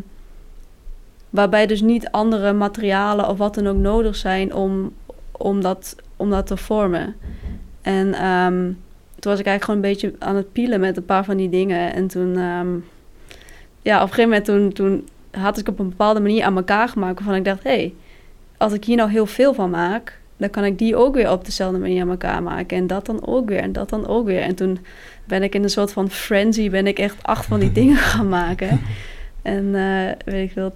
waarbij 1.30 1.66
dus 1.66 1.80
niet 1.80 2.10
andere 2.10 2.52
materialen 2.52 3.28
of 3.28 3.38
wat 3.38 3.54
dan 3.54 3.66
ook 3.66 3.76
nodig 3.76 4.16
zijn 4.16 4.54
om, 4.54 4.92
om, 5.32 5.60
dat, 5.60 5.96
om 6.16 6.30
dat 6.30 6.46
te 6.46 6.56
vormen. 6.56 7.16
En 7.82 8.14
ehm, 8.14 8.72
toen 9.18 9.30
was 9.30 9.38
ik 9.38 9.46
eigenlijk 9.46 9.64
gewoon 9.64 9.82
een 9.82 9.90
beetje 9.90 10.14
aan 10.18 10.36
het 10.36 10.52
pielen 10.52 10.80
met 10.80 10.96
een 10.96 11.04
paar 11.04 11.24
van 11.24 11.36
die 11.36 11.48
dingen. 11.48 11.92
En 11.92 12.06
toen, 12.06 12.36
ehm, 12.36 12.68
ja, 13.82 13.96
op 13.96 14.08
een 14.08 14.14
gegeven 14.14 14.22
moment 14.22 14.44
toen, 14.44 14.72
toen 14.72 15.08
had 15.30 15.58
ik 15.58 15.68
op 15.68 15.78
een 15.78 15.88
bepaalde 15.88 16.20
manier 16.20 16.44
aan 16.44 16.56
elkaar 16.56 16.88
gemaakt 16.88 17.14
waarvan 17.14 17.34
ik 17.34 17.44
dacht, 17.44 17.62
hé, 17.62 17.70
hey, 17.70 17.94
als 18.56 18.72
ik 18.72 18.84
hier 18.84 18.96
nou 18.96 19.10
heel 19.10 19.26
veel 19.26 19.54
van 19.54 19.70
maak, 19.70 20.19
dan 20.40 20.50
kan 20.50 20.64
ik 20.64 20.78
die 20.78 20.96
ook 20.96 21.14
weer 21.14 21.30
op 21.30 21.44
dezelfde 21.44 21.78
manier 21.78 22.02
aan 22.02 22.10
elkaar 22.10 22.42
maken. 22.42 22.76
En 22.76 22.86
dat 22.86 23.06
dan 23.06 23.26
ook 23.26 23.48
weer, 23.48 23.60
en 23.60 23.72
dat 23.72 23.88
dan 23.90 24.06
ook 24.08 24.26
weer. 24.26 24.40
En 24.40 24.54
toen 24.54 24.78
ben 25.24 25.42
ik 25.42 25.54
in 25.54 25.62
een 25.62 25.70
soort 25.70 25.92
van 25.92 26.10
frenzy, 26.10 26.70
ben 26.70 26.86
ik 26.86 26.98
echt 26.98 27.16
acht 27.22 27.46
van 27.46 27.60
die 27.60 27.72
dingen 27.80 27.96
gaan 27.96 28.28
maken. 28.28 28.80
En 29.42 29.74
eh, 29.74 30.32
weet 30.32 30.44
ik 30.44 30.52
veel, 30.52 30.72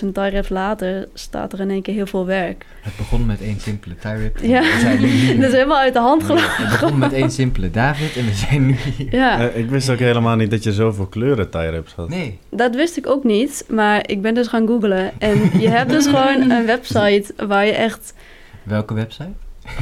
2.000, 0.00 0.04
3.000 0.04 0.12
tie 0.12 0.28
reps 0.28 0.48
later 0.48 1.08
staat 1.14 1.52
er 1.52 1.60
in 1.60 1.70
één 1.70 1.82
keer 1.82 1.94
heel 1.94 2.06
veel 2.06 2.26
werk. 2.26 2.64
Het 2.80 2.96
begon 2.96 3.26
met 3.26 3.40
één 3.40 3.60
simpele 3.60 3.94
en 4.02 4.30
Ja. 4.42 4.60
we 4.60 4.78
zijn 4.80 5.00
nu 5.00 5.06
hier. 5.20 5.36
Dat 5.36 5.44
is 5.48 5.52
helemaal 5.52 5.78
uit 5.78 5.92
de 5.92 5.98
hand 5.98 6.22
gelopen. 6.22 6.44
Het 6.56 6.80
begon 6.80 6.98
met 6.98 7.12
één 7.12 7.30
simpele 7.30 7.70
David 7.70 8.16
en 8.16 8.24
we 8.24 8.34
zijn 8.34 8.66
nu 8.66 8.76
hier. 8.96 9.14
Ja, 9.14 9.48
Eh, 9.48 9.56
ik 9.58 9.70
wist 9.70 9.90
ook 9.90 9.98
helemaal 9.98 10.36
niet 10.36 10.50
dat 10.50 10.62
je 10.62 10.72
zoveel 10.72 11.06
kleuren 11.06 11.50
tie 11.50 11.68
rips 11.68 11.92
had. 11.92 12.08
Nee. 12.08 12.38
dat 12.50 12.74
wist 12.74 12.96
ik 12.96 13.06
ook 13.06 13.24
niet. 13.24 13.64
Maar 13.68 14.08
ik 14.08 14.22
ben 14.22 14.34
dus 14.34 14.46
gaan 14.46 14.66
googlen. 14.66 15.10
En 15.18 15.50
je 15.60 15.68
hebt 15.68 15.90
dus 15.90 16.06
gewoon 16.14 16.50
een 16.50 16.66
website 16.66 17.24
waar 17.46 17.66
je 17.66 17.72
echt, 17.72 18.14
Welke 18.62 18.94
website? 18.94 19.32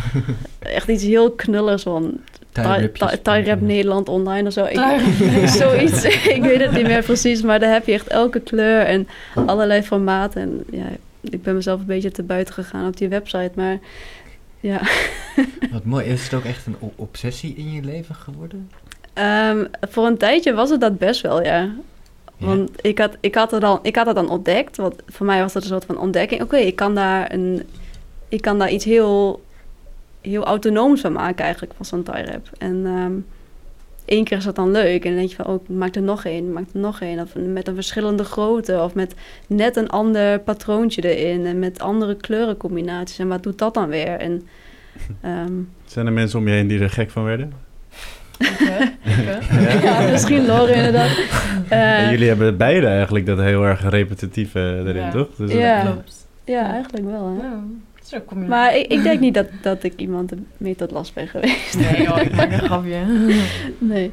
echt 0.59 0.89
iets 0.89 1.03
heel 1.03 1.31
knullers 1.31 1.83
van... 1.83 2.21
Rap 3.23 3.61
Nederland 3.61 4.09
online 4.09 4.47
of 4.47 4.53
zo. 4.53 4.65
Ik, 4.65 5.49
zoiets. 5.61 6.05
ik 6.37 6.43
weet 6.43 6.61
het 6.61 6.73
niet 6.73 6.87
meer 6.87 7.03
precies. 7.03 7.43
Maar 7.43 7.61
daar 7.61 7.73
heb 7.73 7.87
je 7.87 7.93
echt 7.93 8.07
elke 8.07 8.41
kleur 8.41 8.81
en 8.81 9.09
allerlei 9.47 9.83
formaten. 9.83 10.43
En 10.43 10.65
ja, 10.71 10.87
ik 11.21 11.43
ben 11.43 11.55
mezelf 11.55 11.81
een 11.81 11.87
beetje 11.87 12.11
te 12.11 12.23
buiten 12.23 12.55
gegaan 12.55 12.87
op 12.87 12.97
die 12.97 13.09
website. 13.09 13.51
Maar 13.55 13.79
ja... 14.61 14.81
Wat 15.73 15.85
mooi. 15.85 16.07
Is 16.07 16.23
het 16.23 16.35
ook 16.35 16.45
echt 16.45 16.67
een 16.67 16.77
obsessie 16.97 17.55
in 17.55 17.73
je 17.73 17.83
leven 17.83 18.15
geworden? 18.15 18.71
Ehm, 19.13 19.65
voor 19.81 20.07
een 20.07 20.19
tijdje 20.19 20.55
was 20.55 20.71
het 20.71 20.81
dat 20.81 20.99
best 20.99 21.21
wel, 21.21 21.45
ja. 21.45 21.71
Ja. 22.37 22.47
Want 22.47 22.71
ik 22.81 22.99
had, 22.99 23.17
ik, 23.21 23.35
had 23.35 23.53
er 23.53 23.61
dan, 23.61 23.79
ik 23.83 23.97
had 23.97 24.07
het 24.07 24.15
dan 24.15 24.31
ontdekt. 24.31 24.77
Want 24.77 24.95
voor 25.07 25.27
mij 25.27 25.41
was 25.41 25.53
dat 25.53 25.63
een 25.63 25.69
soort 25.69 25.85
van 25.85 25.99
ontdekking. 25.99 26.43
Oké, 26.43 26.57
ik 26.57 26.77
kan 26.77 26.95
daar 26.95 27.33
een, 27.33 27.63
ik 28.31 28.41
kan 28.41 28.59
daar 28.59 28.71
iets 28.71 28.85
heel, 28.85 29.43
heel 30.21 30.45
autonooms 30.45 31.01
van 31.01 31.13
maken 31.13 31.45
eigenlijk, 31.45 31.73
van 31.77 31.85
zo'n 31.85 32.03
tie 32.03 32.25
rap. 32.25 32.49
En 32.59 32.83
ehm 32.87 33.13
één 34.05 34.25
keer 34.25 34.37
is 34.37 34.45
dat 34.45 34.55
dan 34.57 34.71
leuk. 34.71 35.05
En 35.05 35.11
dan 35.11 35.19
denk 35.19 35.29
je 35.31 35.37
van, 35.37 35.47
oh, 35.47 35.69
maak 35.69 35.95
er 35.95 36.03
nog 36.03 36.25
één, 36.25 36.53
maak 36.53 36.65
er 36.75 36.81
nog 36.81 37.01
één. 37.01 37.21
Of 37.21 37.29
met 37.35 37.69
een 37.69 37.75
verschillende 37.75 38.25
grootte. 38.25 38.81
Of 38.83 38.95
met 38.95 39.15
net 39.47 39.77
een 39.77 39.89
ander 39.89 40.39
patroontje 40.41 41.15
erin. 41.17 41.47
En 41.47 41.59
met 41.59 41.81
andere 41.81 42.15
kleurencombinaties. 42.17 43.19
En 43.19 43.29
wat 43.29 43.43
doet 43.43 43.59
dat 43.59 43.75
dan 43.75 43.89
weer? 43.89 44.19
En 44.19 44.47
ehm, 45.21 45.53
Zijn 45.85 46.07
er 46.07 46.13
mensen 46.13 46.39
om 46.39 46.49
je 46.49 46.55
heen 46.55 46.67
die 46.67 46.81
er 46.81 46.91
gek 46.91 47.11
van 47.11 47.25
werden? 47.25 47.53
Ja, 49.83 50.11
misschien 50.11 50.47
Lore 50.47 50.73
inderdaad. 50.73 51.11
Eh, 51.69 52.05
En 52.05 52.11
jullie 52.11 52.29
hebben 52.29 52.57
beide 52.57 52.87
eigenlijk 52.87 53.27
dat 53.27 53.39
heel 53.39 53.65
erg 53.65 53.89
repetitieve 53.91 54.83
erin, 54.87 54.95
Ja. 55.03 55.11
toch? 55.11 55.29
Dus 55.37 55.53
Ja. 55.53 55.81
Klopt. 55.83 56.27
ja, 56.45 56.71
eigenlijk 56.73 57.05
wel. 57.05 57.39
Hè? 57.41 57.49
Ja, 58.11 58.19
zo 58.19 58.25
kom 58.27 58.43
je. 58.43 58.49
Maar 58.49 58.77
ik, 58.77 58.87
ik 58.87 59.03
denk 59.03 59.21
niet 59.21 59.35
dat, 59.35 59.47
dat 59.63 59.83
ik 59.83 59.93
iemand 59.97 60.33
mee 60.57 60.77
tot 60.77 60.91
last 60.91 61.15
ben 61.15 61.29
geweest. 61.29 61.79
Nee 61.79 62.03
joh, 62.03 62.21
ik 62.21 62.35
maak 62.35 62.53
een 62.53 62.59
grapje. 62.59 63.05
Nee. 63.79 64.13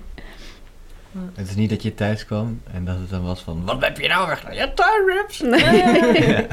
Het 1.34 1.48
is 1.50 1.56
niet 1.56 1.70
dat 1.70 1.84
je 1.84 1.93
thuis 1.93 2.26
kwam 2.26 2.62
en 2.72 2.86
dat 2.86 2.95
het 3.00 3.10
dan 3.10 3.24
was 3.24 3.41
van... 3.41 3.66
Wat 3.66 3.82
heb 3.82 4.00
je 4.00 4.08
nou 4.08 4.28
weer 4.28 4.38
gedaan? 4.38 4.56
Ja, 4.56 4.72
tie 4.76 5.14
rips! 5.14 5.39
Nee. 5.39 6.45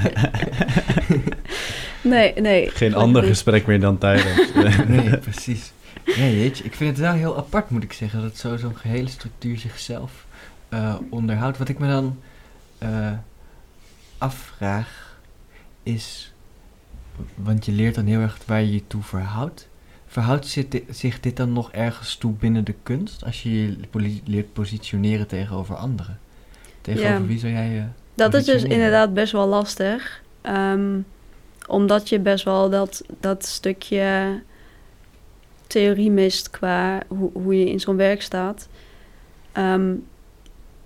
nee, 2.15 2.41
nee. 2.41 2.71
Geen 2.71 2.95
ander 2.95 3.23
niet. 3.23 3.31
gesprek 3.31 3.67
meer 3.67 3.81
dan 3.81 3.99
tie 3.99 4.11
rips. 4.11 4.53
Nee, 4.87 5.19
precies. 5.19 5.73
Ja, 6.05 6.25
jeetje. 6.25 6.65
Ik 6.65 6.75
vind 6.75 6.91
het 6.91 6.99
wel 6.99 7.13
heel 7.13 7.37
apart, 7.37 7.71
moet 7.71 7.83
ik 7.83 7.93
zeggen, 7.93 8.23
dat 8.23 8.37
zo 8.37 8.57
zo'n 8.57 8.77
gehele 8.77 9.09
structuur 9.09 9.59
zichzelf 9.59 10.27
eh, 10.69 10.95
onderhoudt. 11.11 11.59
Wat 11.59 11.69
ik 11.69 11.79
me 11.79 11.89
dan 11.89 12.21
eh, 12.79 13.13
afvraag 14.19 15.19
is, 15.83 16.34
want 17.35 17.65
je 17.65 17.73
leert 17.73 17.95
dan 17.95 18.07
heel 18.07 18.21
erg 18.21 18.39
waar 18.47 18.61
je 18.61 18.73
je 18.73 18.83
toe 18.87 19.03
verhoudt. 19.03 19.69
Verhoudt 20.07 20.47
zich 20.47 20.69
dit, 20.69 20.83
zich 20.89 21.21
dit 21.21 21.37
dan 21.37 21.53
nog 21.53 21.73
ergens 21.73 22.17
toe 22.17 22.33
binnen 22.33 22.65
de 22.65 22.75
kunst? 22.83 23.25
Als 23.25 23.43
je 23.43 23.63
je 23.63 23.77
leert 24.25 24.53
positioneren 24.53 25.27
tegenover 25.27 25.75
anderen? 25.77 26.19
Tegenover 26.81 27.21
Ja. 27.21 27.27
wie 27.27 27.39
zou 27.39 27.53
jij 27.53 27.69
je... 27.69 27.83
Dat 28.15 28.35
is 28.35 28.45
dus 28.45 28.63
inderdaad 28.63 29.15
best 29.15 29.33
wel 29.33 29.47
lastig. 29.47 30.23
Ehm, 30.41 30.99
omdat 31.69 32.09
je 32.09 32.19
best 32.19 32.45
wel 32.45 32.71
dat, 32.71 33.05
dat 33.21 33.45
stukje 33.45 34.41
theorie 35.67 36.11
mist 36.11 36.51
qua 36.51 37.03
hoe, 37.09 37.31
hoe 37.33 37.59
je 37.59 37.71
in 37.71 37.81
zo'n 37.81 37.97
werk 37.97 38.23
staat. 38.23 38.69
Ehm, 39.53 39.95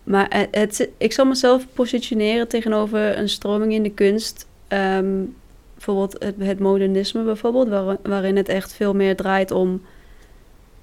maar 0.05 0.27
het, 0.31 0.49
het- 0.79 0.89
ik 0.99 1.13
zal 1.13 1.25
mezelf 1.25 1.67
positioneren 1.73 2.49
tegenover 2.49 3.19
een 3.19 3.29
stroming 3.29 3.73
in 3.73 3.83
de 3.83 3.91
kunst. 3.93 4.47
Ehm, 4.69 5.23
bijvoorbeeld 5.79 6.25
het, 6.39 6.59
modernisme 6.59 7.23
bijvoorbeeld, 7.23 7.69
waar- 7.69 7.97
waarin 8.03 8.37
het 8.37 8.49
echt 8.49 8.73
veel 8.73 8.95
meer 8.95 9.17
draait 9.17 9.51
om... 9.51 9.83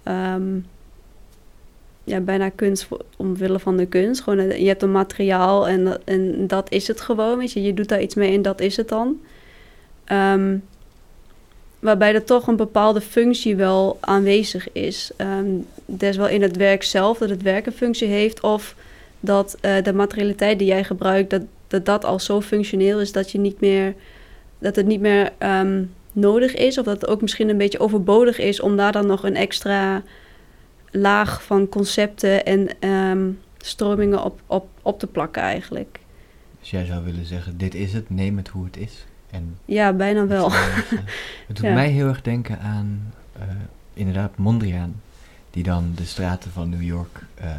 ehm, 0.04 0.58
ja, 2.04 2.20
bijna 2.20 2.50
kunst 2.50 2.88
omwille 3.18 3.60
van 3.60 3.78
de 3.78 3.86
kunst. 3.86 4.22
Gewoon, 4.22 4.40
eh, 4.40 4.60
je 4.60 4.68
hebt 4.68 4.82
een 4.82 4.92
materiaal 4.92 5.68
en, 5.68 5.84
dat- 5.86 6.02
en 6.04 6.48
dat 6.48 6.72
is 6.72 6.88
het 6.88 7.02
gewoon. 7.02 7.38
Weet 7.38 7.52
je. 7.52 7.62
je 7.62 7.74
doet 7.74 7.88
daar 7.90 8.02
iets 8.02 8.16
mee 8.16 8.34
en 8.36 8.42
dat 8.42 8.62
is 8.62 8.78
het 8.78 8.90
dan. 8.90 9.20
Ehm, 10.04 10.58
waarbij 11.80 12.14
er 12.14 12.24
toch 12.24 12.48
een 12.48 12.56
bepaalde 12.56 13.02
functie 13.02 13.56
wel 13.56 13.98
aanwezig 14.02 14.72
is. 14.72 15.12
Ehm 15.16 15.46
des 15.86 16.18
wel 16.18 16.28
in 16.28 16.42
het 16.42 16.56
werk 16.56 16.84
zelf, 16.84 17.18
dat 17.18 17.30
het 17.30 17.42
werk 17.42 17.66
een 17.66 17.72
functie 17.72 18.08
heeft. 18.08 18.40
Of 18.42 18.76
dat 19.20 19.58
eh, 19.62 19.84
de 19.84 19.94
materialiteit 19.94 20.60
die 20.60 20.68
jij 20.68 20.84
gebruikt, 20.84 21.30
dat 21.68 21.86
dat 21.86 22.06
al 22.06 22.20
zo 22.20 22.42
functioneel 22.42 23.00
is 23.00 23.12
dat 23.12 23.32
je 23.32 23.38
niet 23.38 23.60
meer 23.60 23.94
dat 24.66 24.76
het 24.76 24.86
niet 24.86 25.00
meer 25.00 25.32
ehm, 25.38 25.84
nodig 26.12 26.54
is. 26.56 26.78
Of 26.78 26.86
dat 26.86 27.02
het 27.02 27.10
ook 27.10 27.22
misschien 27.22 27.50
een 27.50 27.58
beetje 27.58 27.80
overbodig 27.80 28.40
is 28.40 28.60
om 28.60 28.78
daar 28.78 28.92
dan 28.92 29.08
nog 29.08 29.24
een 29.24 29.36
extra 29.36 30.04
laag 30.92 31.44
van 31.44 31.70
concepten 31.70 32.46
en 32.46 32.68
ehm, 32.80 33.30
stromingen 33.58 34.24
op, 34.24 34.40
op, 34.48 34.68
op 34.82 35.00
te 35.00 35.08
plakken 35.08 35.42
eigenlijk. 35.42 36.00
Dus 36.60 36.70
jij 36.70 36.86
zou 36.86 37.04
willen 37.04 37.26
zeggen, 37.26 37.58
dit 37.58 37.76
is 37.76 37.94
het, 37.94 38.10
neem 38.10 38.38
het 38.38 38.48
hoe 38.48 38.66
het 38.66 38.78
is. 38.78 39.06
En 39.32 39.58
Ja, 39.66 39.94
bijna 39.94 40.28
wel. 40.28 40.52
Het 41.48 41.56
doet 41.56 41.66
Ja. 41.66 41.74
mij 41.74 41.90
heel 41.90 42.08
erg 42.08 42.22
denken 42.22 42.60
aan, 42.60 43.14
eh, 43.40 43.44
inderdaad, 43.94 44.38
Mondriaan. 44.38 45.02
Die 45.52 45.64
dan 45.64 45.92
de 45.96 46.06
straten 46.06 46.52
van 46.52 46.70
New 46.70 46.82
York, 46.82 47.20
eh, 47.34 47.50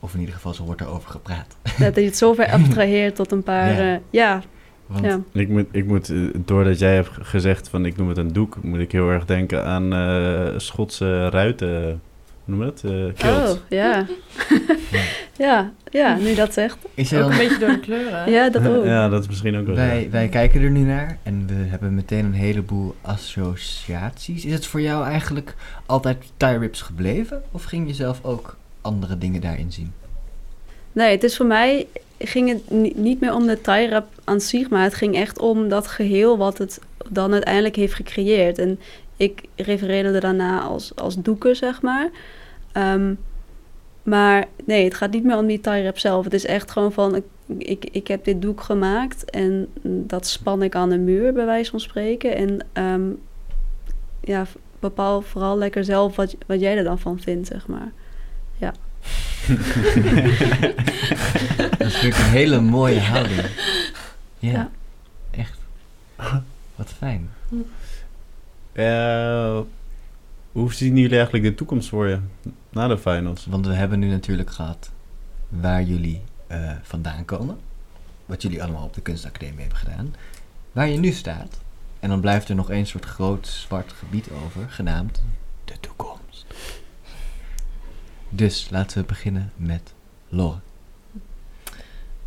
of 0.00 0.14
in 0.14 0.20
ieder 0.20 0.34
geval 0.34 0.54
zo 0.54 0.64
wordt 0.64 0.80
er 0.80 0.86
over 0.86 1.10
gepraat. 1.10 1.56
Dat 1.78 1.94
je 1.94 2.00
het 2.04 2.16
zover 2.16 2.46
abstraheert 2.56 3.14
tot 3.14 3.32
een 3.32 3.42
paar... 3.42 3.72
Ja. 3.72 3.82
Ja, 3.82 4.00
ja, 4.10 4.42
Want 4.92 5.04
ja. 5.04 5.20
Ik 5.32 5.48
moet, 5.48 5.66
ik 5.70 5.86
moet, 5.86 6.10
eh, 6.10 6.18
doordat 6.44 6.78
jij 6.78 6.94
hebt 6.94 7.10
gezegd 7.20 7.68
van 7.68 7.86
ik 7.86 7.96
noem 7.96 8.08
het 8.08 8.18
een 8.18 8.32
doek, 8.32 8.56
moet 8.62 8.80
ik 8.80 8.92
heel 8.92 9.10
erg 9.10 9.24
denken 9.24 9.64
aan 9.64 9.92
eh, 9.92 10.58
Schotse 10.58 11.28
ruiten. 11.28 12.00
Hoe 12.44 12.54
noem 12.54 12.60
je 12.60 12.64
dat? 12.64 12.84
Eh 12.84 13.14
kilts. 13.16 13.52
Oh, 13.52 13.58
ja. 13.68 14.06
ja, 15.36 15.72
ja, 15.90 16.16
nu 16.16 16.34
dat 16.34 16.52
zegt. 16.52 16.78
is 16.94 17.14
Ook 17.14 17.20
dan, 17.20 17.30
een 17.30 17.38
beetje 17.38 17.58
door 17.58 17.68
de 17.68 17.80
kleuren. 17.80 18.30
Ja, 18.30 18.50
dat 18.50 18.66
ook. 18.66 18.84
Ja, 18.84 19.08
dat 19.08 19.22
is 19.22 19.28
misschien 19.28 19.56
ook 19.56 19.66
wel 19.66 19.74
wij, 19.74 20.08
wij 20.10 20.28
kijken 20.28 20.62
er 20.62 20.70
nu 20.70 20.80
naar 20.80 21.18
en 21.22 21.46
we 21.46 21.54
hebben 21.54 21.94
meteen 21.94 22.24
een 22.24 22.32
heleboel 22.32 22.94
associaties. 23.00 24.44
Is 24.44 24.52
het 24.52 24.66
voor 24.66 24.80
jou 24.80 25.04
eigenlijk 25.04 25.54
altijd 25.86 26.32
tie 26.36 26.58
rips 26.58 26.82
gebleven? 26.82 27.42
Of 27.50 27.64
ging 27.64 27.86
je 27.86 27.94
zelf 27.94 28.18
ook 28.22 28.56
andere 28.80 29.18
dingen 29.18 29.40
daarin 29.40 29.72
zien? 29.72 29.92
Nee, 30.92 31.10
het 31.10 31.22
is 31.22 31.36
voor 31.36 31.46
mij 31.46 31.86
ging 32.26 32.48
het 32.48 32.70
ni- 32.70 32.92
niet 32.96 33.20
meer 33.20 33.34
om 33.34 33.46
de 33.46 33.60
tie 33.60 33.88
rap 33.88 34.06
aan 34.24 34.40
zich, 34.40 34.70
maar 34.70 34.82
het 34.82 34.94
ging 34.94 35.14
echt 35.14 35.38
om 35.38 35.68
dat 35.68 35.86
geheel 35.86 36.38
wat 36.38 36.58
het 36.58 36.80
dan 37.10 37.32
uiteindelijk 37.32 37.76
heeft 37.76 37.94
gecreëerd. 37.94 38.58
En 38.58 38.80
ik 39.16 39.42
refereerde 39.56 40.08
er 40.08 40.20
daarna 40.20 40.60
als, 40.60 40.96
als 40.96 41.16
doeken, 41.16 41.56
zeg 41.56 41.82
maar. 41.82 42.10
Ehm, 42.72 43.14
maar 44.02 44.46
nee, 44.64 44.84
het 44.84 44.94
gaat 44.94 45.10
niet 45.10 45.24
meer 45.24 45.36
om 45.36 45.46
die 45.46 45.60
tie 45.60 45.82
rap 45.82 45.98
zelf. 45.98 46.24
Het 46.24 46.34
is 46.34 46.46
echt 46.46 46.70
gewoon 46.70 46.92
van, 46.92 47.14
ik, 47.14 47.24
ik, 47.58 47.84
ik 47.84 48.06
heb 48.06 48.24
dit 48.24 48.42
doek 48.42 48.60
gemaakt 48.60 49.30
en 49.30 49.68
dat 49.82 50.26
span 50.26 50.62
ik 50.62 50.74
aan 50.74 50.90
de 50.90 50.98
muur, 50.98 51.32
bij 51.32 51.44
wijze 51.44 51.70
van 51.70 51.80
spreken. 51.80 52.36
En 52.36 52.66
ehm, 52.72 53.10
ja, 54.20 54.46
bepaal 54.80 55.22
vooral 55.22 55.58
lekker 55.58 55.84
zelf 55.84 56.16
wat, 56.16 56.36
wat 56.46 56.60
jij 56.60 56.76
er 56.76 56.84
dan 56.84 56.98
van 56.98 57.20
vindt, 57.20 57.46
zeg 57.46 57.66
maar. 57.66 57.92
Dat 61.78 61.86
is 61.86 61.92
natuurlijk 61.92 62.16
een 62.16 62.30
hele 62.30 62.60
mooie 62.60 63.00
houding. 63.00 63.40
Ja, 64.38 64.50
Ja. 64.50 64.70
echt. 65.30 65.58
Wat 66.74 66.92
fijn. 66.98 67.30
Eh, 68.72 69.58
hoe 70.52 70.74
zien 70.74 70.96
jullie 70.96 71.14
eigenlijk 71.16 71.44
de 71.44 71.54
toekomst 71.54 71.88
voor 71.88 72.08
je 72.08 72.18
na 72.70 72.86
de 72.88 72.98
finals? 72.98 73.46
Want 73.46 73.66
we 73.66 73.72
hebben 73.72 73.98
nu 73.98 74.08
natuurlijk 74.08 74.50
gehad 74.50 74.90
waar 75.48 75.82
jullie 75.82 76.22
eh, 76.46 76.70
vandaan 76.82 77.24
komen. 77.24 77.58
Wat 78.26 78.42
jullie 78.42 78.62
allemaal 78.62 78.84
op 78.84 78.94
de 78.94 79.00
kunstacademie 79.00 79.60
hebben 79.60 79.78
gedaan. 79.78 80.14
Waar 80.72 80.88
je 80.88 80.98
nu 80.98 81.12
staat. 81.12 81.60
En 82.00 82.08
dan 82.08 82.20
blijft 82.20 82.48
er 82.48 82.54
nog 82.54 82.70
één 82.70 82.86
soort 82.86 83.04
groot 83.04 83.46
zwart 83.46 83.92
gebied 83.92 84.28
over, 84.44 84.70
genaamd 84.70 85.22
de 85.64 85.74
toekomst. 85.80 86.11
Dus 88.34 88.68
laten 88.70 88.98
we 89.00 89.04
beginnen 89.06 89.52
met 89.56 89.94
Lore. 90.28 90.58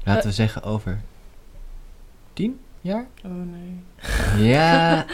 Laten 0.04 0.22
Eh. 0.22 0.28
we 0.28 0.32
zeggen 0.32 0.64
over 0.64 1.00
tien 2.34 2.60
jaar? 2.82 3.06
Oh 3.26 3.32
nee. 3.32 4.48
Ja. 4.48 5.06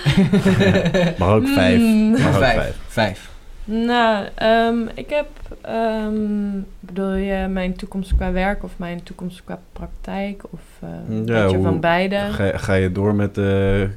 Mag 1.19 1.29
ook 1.29 1.47
vijf. 1.47 1.79
Mm. 1.81 2.11
Mag 2.11 2.27
ook 2.27 2.33
vijf. 2.33 2.55
vijf. 2.55 2.77
Vijf. 2.87 3.29
Nou, 3.63 4.27
ehm, 4.35 4.77
ik 4.93 5.09
heb, 5.09 5.27
ehm, 5.61 6.59
bedoel 6.79 7.13
je 7.13 7.47
mijn 7.47 7.75
toekomst 7.75 8.15
qua 8.15 8.31
werk 8.31 8.63
of 8.63 8.71
mijn 8.77 9.03
toekomst 9.03 9.43
qua 9.43 9.59
praktijk 9.73 10.43
of 10.49 10.61
eh, 10.79 10.89
een 11.09 11.25
beetje 11.25 11.55
hoe- 11.55 11.63
van 11.63 11.79
beide? 11.79 12.15
Ga, 12.31 12.57
ga 12.57 12.73
je 12.73 12.91
door 12.91 13.15
met 13.15 13.35
de 13.35 13.89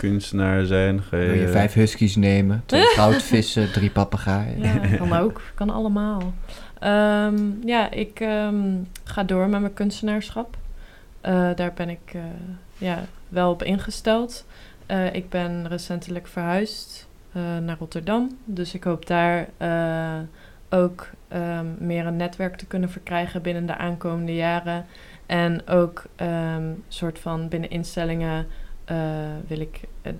kunstenaar 0.00 0.64
zijn? 0.64 1.02
Ga 1.02 1.16
Wil 1.16 1.34
je 1.34 1.48
vijf 1.48 1.72
huskies 1.72 2.16
nemen, 2.16 2.62
twee 2.66 2.86
goudvissen, 3.00 3.72
drie 3.72 3.90
papegaaien? 3.90 4.62
Ja, 4.62 4.96
kan 4.96 5.12
ook, 5.12 5.40
kan 5.54 5.70
allemaal. 5.70 6.34
Ehm, 6.78 7.36
ja, 7.64 7.90
ik 7.90 8.20
ehm, 8.20 8.64
ga 9.04 9.22
door 9.22 9.48
met 9.48 9.60
mijn 9.60 9.74
kunstenaarschap. 9.74 10.56
Eh, 11.20 11.48
daar 11.54 11.72
ben 11.74 11.88
ik 11.88 12.12
eh, 12.12 12.20
ja, 12.78 13.04
wel 13.28 13.50
op 13.50 13.62
ingesteld. 13.62 14.44
Eh, 14.90 15.14
ik 15.14 15.28
ben 15.28 15.68
recentelijk 15.68 16.26
verhuisd 16.26 17.08
eh, 17.32 17.42
naar 17.58 17.76
Rotterdam. 17.78 18.38
Dus 18.44 18.74
ik 18.74 18.84
hoop 18.84 19.06
daar 19.06 19.48
eh, 19.56 20.18
ook 20.70 21.08
ehm, 21.28 21.66
meer 21.78 22.06
een 22.06 22.16
netwerk 22.16 22.56
te 22.56 22.66
kunnen 22.66 22.90
verkrijgen 22.90 23.42
binnen 23.42 23.66
de 23.66 23.76
aankomende 23.76 24.34
jaren. 24.34 24.86
En 25.26 25.68
ook 25.68 26.04
een 26.16 26.82
soort 26.88 27.18
van 27.18 27.48
binnen 27.48 27.70
instellingen 27.70 28.46
wil 29.46 29.60
ik, 29.60 29.80
eh, 30.02 30.12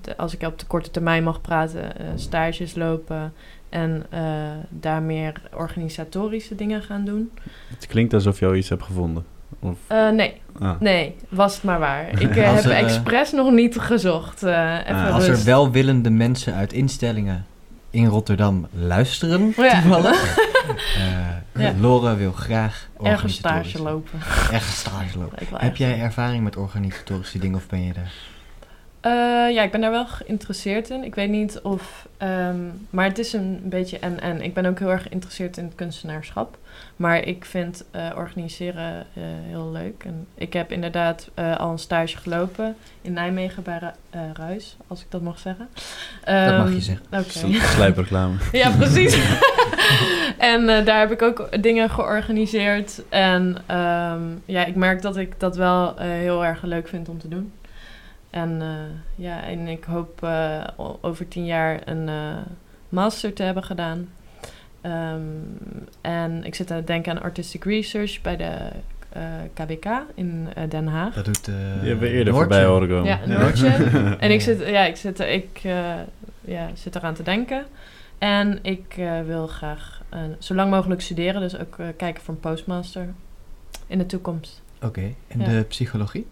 de- 0.00 0.16
als 0.16 0.34
ik 0.34 0.42
op 0.42 0.58
de 0.58 0.66
korte 0.66 0.90
termijn 0.90 1.22
mag 1.24 1.40
praten, 1.40 1.98
eh, 1.98 2.06
stages 2.14 2.74
lopen. 2.74 3.32
En 3.68 4.06
eh, 4.10 4.22
daar 4.68 5.02
meer 5.02 5.40
organisatorische 5.54 6.54
dingen 6.54 6.82
gaan 6.82 7.04
doen. 7.04 7.30
Het 7.68 7.86
klinkt 7.86 8.14
alsof 8.14 8.38
je 8.38 8.46
al 8.46 8.54
iets 8.54 8.68
hebt 8.68 8.82
gevonden. 8.82 9.24
Of, 9.60 9.76
Eh, 9.86 10.08
nee, 10.10 10.40
ah. 10.60 10.80
nee, 10.80 11.14
was 11.28 11.54
het 11.54 11.62
maar 11.64 11.78
waar. 11.78 12.08
Ik 12.22 12.36
eh, 12.36 12.54
heb 12.54 12.64
er, 12.64 12.70
eh, 12.70 12.78
expres 12.82 13.32
nog 13.32 13.50
niet 13.52 13.78
gezocht. 13.78 14.42
eh, 14.42 14.78
even 14.78 14.94
Ah. 14.94 15.14
Als 15.14 15.24
er 15.24 15.30
rust. 15.30 15.44
welwillende 15.44 16.10
mensen 16.10 16.54
uit 16.54 16.72
instellingen 16.72 17.46
in 17.90 18.06
Rotterdam 18.06 18.66
luisteren, 18.72 19.42
Oh 19.56 19.64
ja. 19.64 19.80
toevallig. 19.80 20.36
eh, 20.96 21.62
Ja. 21.62 21.72
Lore 21.80 22.16
wil 22.16 22.32
graag 22.32 22.88
Ergens 23.02 23.34
stage 23.34 23.82
lopen. 23.82 24.20
Ergens 24.52 24.78
stage 24.78 25.18
lopen. 25.18 25.46
Heb 25.56 25.76
jij 25.76 26.00
ervaring 26.00 26.44
met 26.44 26.56
organisatorische 26.56 27.38
dingen 27.38 27.56
of 27.56 27.66
ben 27.66 27.82
je 27.82 27.92
daar? 27.92 28.12
Eh, 29.04 29.10
ja, 29.54 29.62
ik 29.62 29.70
ben 29.70 29.80
daar 29.80 29.90
wel 29.90 30.06
geïnteresseerd 30.06 30.90
in. 30.90 31.04
Ik 31.04 31.14
weet 31.14 31.28
niet 31.30 31.60
of... 31.62 32.06
ehm, 32.16 32.56
maar 32.90 33.04
het 33.04 33.18
is 33.18 33.32
een 33.32 33.60
beetje 33.64 33.98
en-en. 33.98 34.42
Ik 34.42 34.54
ben 34.54 34.66
ook 34.66 34.78
heel 34.78 34.90
erg 34.90 35.02
geïnteresseerd 35.02 35.56
in 35.56 35.64
het 35.64 35.74
kunstenaarschap. 35.74 36.58
Maar 36.96 37.18
ik 37.24 37.44
vind 37.44 37.84
eh, 37.90 38.06
organiseren 38.16 39.00
eh, 39.14 39.22
heel 39.46 39.70
leuk. 39.72 40.04
En 40.04 40.26
ik 40.34 40.52
heb 40.52 40.72
inderdaad 40.72 41.30
al 41.58 41.70
een 41.70 41.78
stage 41.78 42.16
gelopen 42.16 42.76
in 43.02 43.12
Nijmegen 43.12 43.62
bij 43.62 43.78
Ru- 43.78 44.18
Ruis, 44.32 44.76
als 44.86 45.00
ik 45.00 45.06
dat 45.10 45.22
mag 45.22 45.38
zeggen. 45.38 45.68
Dat 46.24 46.56
mag 46.56 46.66
Ehm, 46.66 46.74
je 46.74 46.80
zeggen. 46.80 47.06
Oké. 47.12 47.28
Sl- 47.28 47.52
Slijpreclame. 47.74 48.34
Ja, 48.52 48.70
precies. 48.70 49.18
en 50.38 50.66
daar 50.84 50.98
heb 50.98 51.10
ik 51.12 51.22
ook 51.22 51.62
dingen 51.62 51.90
georganiseerd. 51.90 53.02
En 53.08 53.56
ehm, 53.66 54.20
ja, 54.44 54.64
ik 54.64 54.74
merk 54.74 55.02
dat 55.02 55.16
ik 55.16 55.40
dat 55.40 55.56
wel 55.56 55.94
heel 55.98 56.44
erg 56.44 56.62
leuk 56.62 56.88
vind 56.88 57.08
om 57.08 57.18
te 57.18 57.28
doen. 57.28 57.52
En 58.34 58.62
eh, 58.62 59.24
ja, 59.24 59.42
en 59.42 59.68
ik 59.68 59.84
hoop 59.84 60.22
eh, 60.22 60.64
over 61.00 61.28
tien 61.28 61.44
jaar 61.44 61.80
een 61.84 62.08
eh, 62.08 62.36
master 62.88 63.32
te 63.32 63.42
hebben 63.42 63.62
gedaan. 63.64 64.08
Ehm, 64.80 65.20
en 66.00 66.44
ik 66.44 66.54
zit 66.54 66.70
aan 66.70 66.76
het 66.76 66.86
denken 66.86 67.12
aan 67.16 67.22
artistic 67.22 67.64
research 67.64 68.20
bij 68.20 68.36
de 68.36 68.56
eh, 69.12 69.22
KBK 69.54 69.86
in 70.14 70.48
Den 70.68 70.86
Haag. 70.86 71.14
Dat 71.14 71.24
doet 71.24 71.48
eh 71.48 71.54
Die 71.80 71.88
hebben 71.88 72.08
we 72.08 72.14
eerder 72.14 72.34
voorbij 72.34 72.64
horen 72.64 72.88
komen. 72.88 73.04
Ja, 73.04 73.20
Noortje. 73.26 73.68
En 74.18 74.30
ik 74.30 74.40
zit, 74.40 74.58
ja, 74.66 74.84
ik 74.84 74.96
zit, 74.96 75.20
ik, 75.20 75.60
eh, 75.62 75.94
ja, 76.40 76.68
zit 76.74 76.96
eraan 76.96 77.14
te 77.14 77.22
denken. 77.22 77.64
En 78.18 78.58
ik 78.62 78.94
eh, 78.96 79.20
wil 79.22 79.46
graag 79.46 80.02
eh, 80.08 80.20
zo 80.38 80.54
lang 80.54 80.70
mogelijk 80.70 81.00
studeren, 81.00 81.40
dus 81.40 81.58
ook 81.58 81.76
kijken 81.96 82.22
voor 82.22 82.34
een 82.34 82.40
postmaster 82.40 83.08
in 83.86 83.98
de 83.98 84.06
toekomst. 84.06 84.62
Oké, 84.82 85.12
en 85.28 85.40
Ja. 85.40 85.44
de 85.44 85.64
psychologie? 85.68 86.26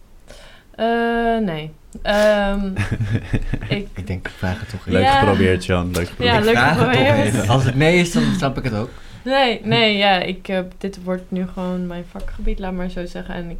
Eh, 0.74 1.38
nee. 1.44 1.70
Ehm, 2.02 2.66
ik, 3.68 3.88
Ik 3.94 4.06
denk, 4.06 4.26
ik 4.26 4.32
vraag 4.36 4.60
het 4.60 4.68
toch 4.68 4.86
Leuk 4.86 5.02
Ja. 5.02 5.18
geprobeerd, 5.18 5.64
Jan. 5.64 5.90
Leuk 5.90 6.08
geprobeerd. 6.08 6.34
Ja, 6.36 6.44
leuk 6.44 6.58
geprobeerd. 6.58 7.16
even. 7.24 7.48
Als 7.48 7.64
het 7.64 7.74
nee 7.74 7.98
is, 7.98 8.12
dan 8.12 8.22
snap 8.36 8.58
ik 8.58 8.64
het 8.64 8.74
ook. 8.74 8.90
nee, 9.24 9.60
nee, 9.64 9.96
ja, 9.96 10.18
ik, 10.20 10.48
eh, 10.48 10.60
dit 10.78 11.02
wordt 11.04 11.30
nu 11.30 11.46
gewoon 11.52 11.86
mijn 11.86 12.04
vakgebied, 12.10 12.58
laat 12.58 12.72
maar 12.72 12.88
zo 12.88 13.06
zeggen. 13.06 13.34
En 13.34 13.50
ik 13.50 13.58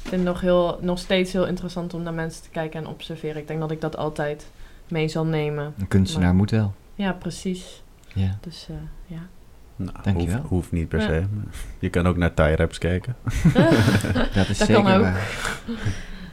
vind 0.00 0.14
het 0.14 0.22
nog, 0.24 0.40
heel, 0.40 0.78
nog 0.82 0.98
steeds 0.98 1.32
heel 1.32 1.46
interessant 1.46 1.94
om 1.94 2.02
naar 2.02 2.12
mensen 2.14 2.42
te 2.42 2.48
kijken 2.50 2.80
en 2.80 2.86
observeren. 2.86 3.40
Ik 3.40 3.46
denk 3.48 3.60
dat 3.60 3.70
ik 3.70 3.80
dat 3.80 3.96
altijd 3.96 4.46
mee 4.88 5.08
zal 5.08 5.24
nemen. 5.26 5.74
Een 5.78 5.88
kunstenaar 5.88 6.26
Maar- 6.26 6.34
moet 6.36 6.50
wel. 6.50 6.74
Ja, 6.94 7.12
precies. 7.12 7.82
Ja. 8.14 8.36
Dus 8.40 8.66
eh, 8.70 8.76
ja. 9.06 9.22
Nou, 9.76 9.92
Dankjewel. 10.02 10.36
hoeft, 10.36 10.48
hoeft 10.48 10.72
niet 10.72 10.88
per 10.88 11.00
Ja. 11.00 11.06
se. 11.06 11.22
Je 11.78 11.88
kan 11.90 12.06
ook 12.06 12.16
naar 12.16 12.34
Thai-raps 12.34 12.78
kijken. 12.78 13.16
Dat 14.34 14.48
is 14.48 14.58
Dat 14.58 14.66
zeker 14.66 14.82
kan 14.82 14.92
ook. 14.94 15.02
waar. 15.02 15.20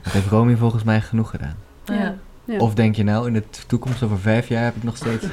Dat 0.10 0.22
heeft 0.22 0.34
Romy 0.34 0.55
volgens 0.55 0.84
mij 0.84 1.01
genoeg 1.01 1.30
gedaan. 1.30 1.55
ja. 1.86 2.18
Ja. 2.45 2.57
Of 2.57 2.74
denk 2.74 2.95
je 2.95 3.03
nou, 3.03 3.28
in 3.28 3.34
de 3.34 3.43
toekomst 3.68 4.03
over 4.03 4.20
vijf 4.20 4.47
jaar 4.47 4.64
heb 4.64 4.76
ik 4.76 4.84
nog 4.84 4.97
steeds... 4.97 5.26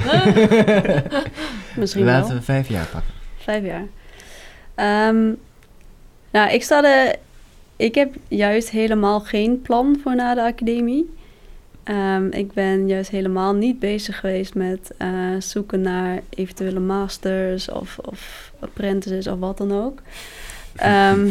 Misschien 1.77 2.05
Laten 2.05 2.29
wel. 2.29 2.39
we 2.39 2.43
vijf 2.43 2.68
jaar 2.68 2.87
pakken. 2.87 3.12
Vijf 3.39 3.64
jaar. 3.64 3.87
Ehm, 4.74 5.33
nou, 6.31 6.51
ik 6.51 6.62
sta 6.62 6.85
er... 6.85 7.16
Ik 7.77 7.95
heb 7.95 8.14
juist 8.29 8.70
helemaal 8.70 9.20
geen 9.20 9.62
plan 9.62 10.01
voor 10.03 10.14
na 10.14 10.35
de 10.35 10.43
academie. 10.43 11.14
Ehm, 11.83 12.27
ik 12.31 12.53
ben 12.53 12.89
juist 12.89 13.11
helemaal 13.11 13.55
niet 13.55 13.79
bezig 13.79 14.20
geweest 14.20 14.55
met 14.55 14.93
eh, 14.99 15.09
zoeken 15.39 15.81
naar 15.81 16.20
eventuele 16.29 16.81
masters 16.81 17.70
of, 17.70 17.99
of 17.99 18.53
apprentices 18.59 19.27
of 19.27 19.39
wat 19.39 19.59
dan 19.59 19.72
ook. 19.72 20.03
Ehm, 20.77 21.31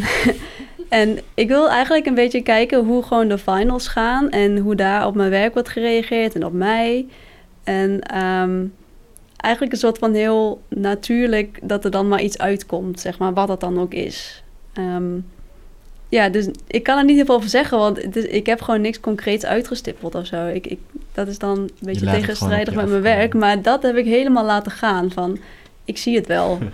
en 0.88 1.18
ik 1.34 1.48
wil 1.48 1.68
eigenlijk 1.70 2.06
een 2.06 2.14
beetje 2.14 2.42
kijken 2.42 2.84
hoe 2.84 3.02
gewoon 3.02 3.28
de 3.28 3.38
finals 3.38 3.88
gaan 3.88 4.30
en 4.30 4.58
hoe 4.58 4.74
daar 4.74 5.06
op 5.06 5.14
mijn 5.14 5.30
werk 5.30 5.52
wordt 5.54 5.68
gereageerd 5.68 6.34
en 6.34 6.44
op 6.44 6.52
mij. 6.52 7.06
En 7.64 8.00
ehm, 8.00 8.64
eigenlijk 9.36 9.72
een 9.74 9.80
soort 9.80 9.98
van 9.98 10.14
heel 10.14 10.62
natuurlijk 10.68 11.58
dat 11.62 11.84
er 11.84 11.90
dan 11.90 12.08
maar 12.08 12.22
iets 12.22 12.38
uitkomt, 12.38 13.00
zeg 13.00 13.18
maar, 13.18 13.32
wat 13.32 13.46
dat 13.48 13.60
dan 13.60 13.80
ook 13.80 13.94
is. 13.94 14.42
Ehm, 14.72 15.04
ja, 16.08 16.28
dus 16.28 16.48
ik 16.66 16.82
kan 16.82 16.98
er 16.98 17.04
niet 17.04 17.16
heel 17.16 17.24
veel 17.24 17.34
over 17.34 17.48
zeggen, 17.48 17.78
want 17.78 18.02
het 18.02 18.16
is- 18.16 18.24
ik 18.24 18.46
heb 18.46 18.60
gewoon 18.62 18.80
niks 18.80 19.00
concreets 19.00 19.44
uitgestippeld 19.44 20.14
of 20.14 20.26
zo. 20.26 20.46
Ik, 20.46 20.66
ik, 20.66 20.78
dat 21.12 21.28
is 21.28 21.38
dan 21.38 21.58
een 21.58 21.70
beetje 21.80 22.00
tegenstrijdig 22.20 22.74
met 22.74 22.88
mijn 22.88 23.02
werk, 23.02 23.34
maar 23.34 23.62
dat 23.62 23.82
heb 23.82 23.96
ik 23.96 24.04
helemaal 24.04 24.44
laten 24.44 24.72
gaan 24.72 25.10
van, 25.10 25.38
ik 25.84 25.98
zie 25.98 26.16
het 26.16 26.26
wel. 26.26 26.58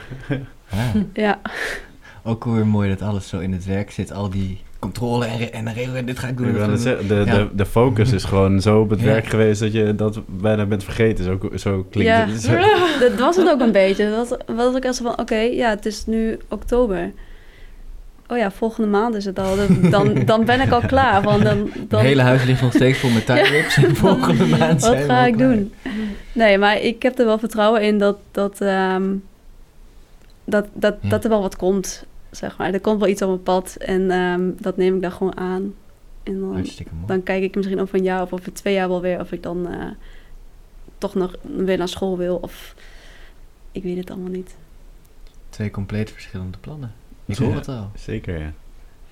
Ja, 1.14 1.40
ook 2.24 2.44
weer 2.44 2.66
mooi 2.66 2.88
dat 2.88 3.02
alles 3.02 3.28
zo 3.28 3.38
in 3.38 3.52
het 3.52 3.64
werk 3.66 3.90
zit. 3.90 4.12
Al 4.12 4.30
die 4.30 4.60
controle 4.78 5.24
en, 5.26 5.38
re- 5.38 5.44
en 5.44 5.72
regelen. 5.72 5.96
En 5.96 6.06
dit 6.06 6.18
ga 6.18 6.28
ik 6.28 6.36
doen. 6.36 6.48
Ik 6.72 6.78
zeggen, 6.78 7.08
de, 7.08 7.14
Ja. 7.14 7.24
de, 7.24 7.48
de 7.54 7.66
focus 7.66 8.12
is 8.12 8.24
gewoon 8.24 8.60
zo 8.60 8.80
op 8.80 8.90
het 8.90 9.00
Ja. 9.00 9.06
werk 9.06 9.26
geweest 9.26 9.60
dat 9.60 9.72
je 9.72 9.94
dat 9.94 10.20
bijna 10.26 10.66
bent 10.66 10.84
vergeten. 10.84 11.24
Zo, 11.24 11.38
zo 11.56 11.86
klinkt 11.90 12.12
Ja. 12.12 12.26
het. 12.28 12.42
Zo- 12.42 12.58
dat 13.08 13.14
was 13.18 13.36
het 13.36 13.48
ook 13.48 13.60
een 13.60 13.72
beetje. 13.72 14.10
Dat 14.10 14.28
was, 14.28 14.38
was 14.56 14.74
ik 14.74 14.86
als 14.86 14.98
van, 14.98 15.18
oké, 15.20 15.36
ja, 15.38 15.68
het 15.68 15.86
is 15.86 16.06
nu 16.06 16.38
oktober. 16.48 17.12
Oh 18.28 18.38
ja, 18.38 18.50
volgende 18.50 18.88
maand 18.88 19.14
is 19.14 19.24
het 19.24 19.38
al. 19.38 19.56
Dan- 19.56 19.90
Dan, 19.90 20.24
dan 20.24 20.44
ben 20.44 20.60
ik 20.60 20.70
al 20.70 20.80
klaar. 20.80 21.22
Want 21.22 21.42
dan, 21.44 21.58
dan, 21.88 21.98
Het 21.98 22.08
hele 22.08 22.22
huis 22.22 22.44
ligt 22.44 22.62
nog 22.62 22.72
steeds 22.72 22.98
vol 22.98 23.10
met 23.10 23.26
tie 23.36 23.42
rips. 23.42 23.76
En 23.76 23.96
volgende 23.96 24.46
maand 24.56 24.80
Wat 24.80 24.90
zijn 24.90 25.04
ga 25.04 25.26
ik 25.26 25.34
klaar. 25.34 25.48
doen? 25.48 25.72
Nee, 26.32 26.58
maar 26.58 26.80
ik 26.80 27.02
heb 27.02 27.18
er 27.18 27.24
wel 27.26 27.38
vertrouwen 27.38 27.82
in 27.82 27.98
dat, 27.98 28.16
dat, 28.30 28.60
ehm, 28.60 29.02
dat, 30.44 30.66
dat, 30.72 30.94
Ja. 31.00 31.08
dat 31.08 31.24
er 31.24 31.30
wel 31.30 31.40
wat 31.40 31.56
komt, 31.56 32.04
zeg 32.32 32.58
maar. 32.58 32.72
Er 32.74 32.80
komt 32.80 33.00
wel 33.00 33.08
iets 33.08 33.22
op 33.22 33.28
mijn 33.28 33.42
pad 33.42 33.76
en 33.76 34.10
ehm, 34.10 34.50
dat 34.58 34.76
neem 34.76 34.94
ik 34.94 35.02
dan 35.02 35.12
gewoon 35.12 35.36
aan. 35.36 35.74
En 36.22 36.40
dan, 36.40 36.52
Hartstikke 36.52 36.94
mooi. 36.94 37.06
dan 37.06 37.22
kijk 37.22 37.42
ik 37.42 37.54
misschien 37.54 37.80
over 37.80 37.94
een 37.98 38.04
jaar 38.04 38.22
of 38.22 38.32
over 38.32 38.52
twee 38.52 38.74
jaar 38.74 38.88
wel 38.88 39.00
weer 39.00 39.20
of 39.20 39.32
ik 39.32 39.42
dan 39.42 39.68
eh, 39.68 39.90
toch 40.98 41.14
nog 41.14 41.34
weer 41.42 41.78
naar 41.78 41.88
school 41.88 42.16
wil 42.18 42.36
of 42.36 42.74
ik 43.72 43.82
weet 43.82 43.96
het 43.96 44.10
allemaal 44.10 44.30
niet. 44.30 44.56
Twee 45.48 45.70
compleet 45.70 46.10
verschillende 46.10 46.58
plannen. 46.58 46.92
Ik 47.24 47.38
Ja. 47.38 47.44
hoor 47.44 47.54
het 47.54 47.68
al. 47.68 47.90
Zeker, 47.94 48.38
ja. 48.38 48.52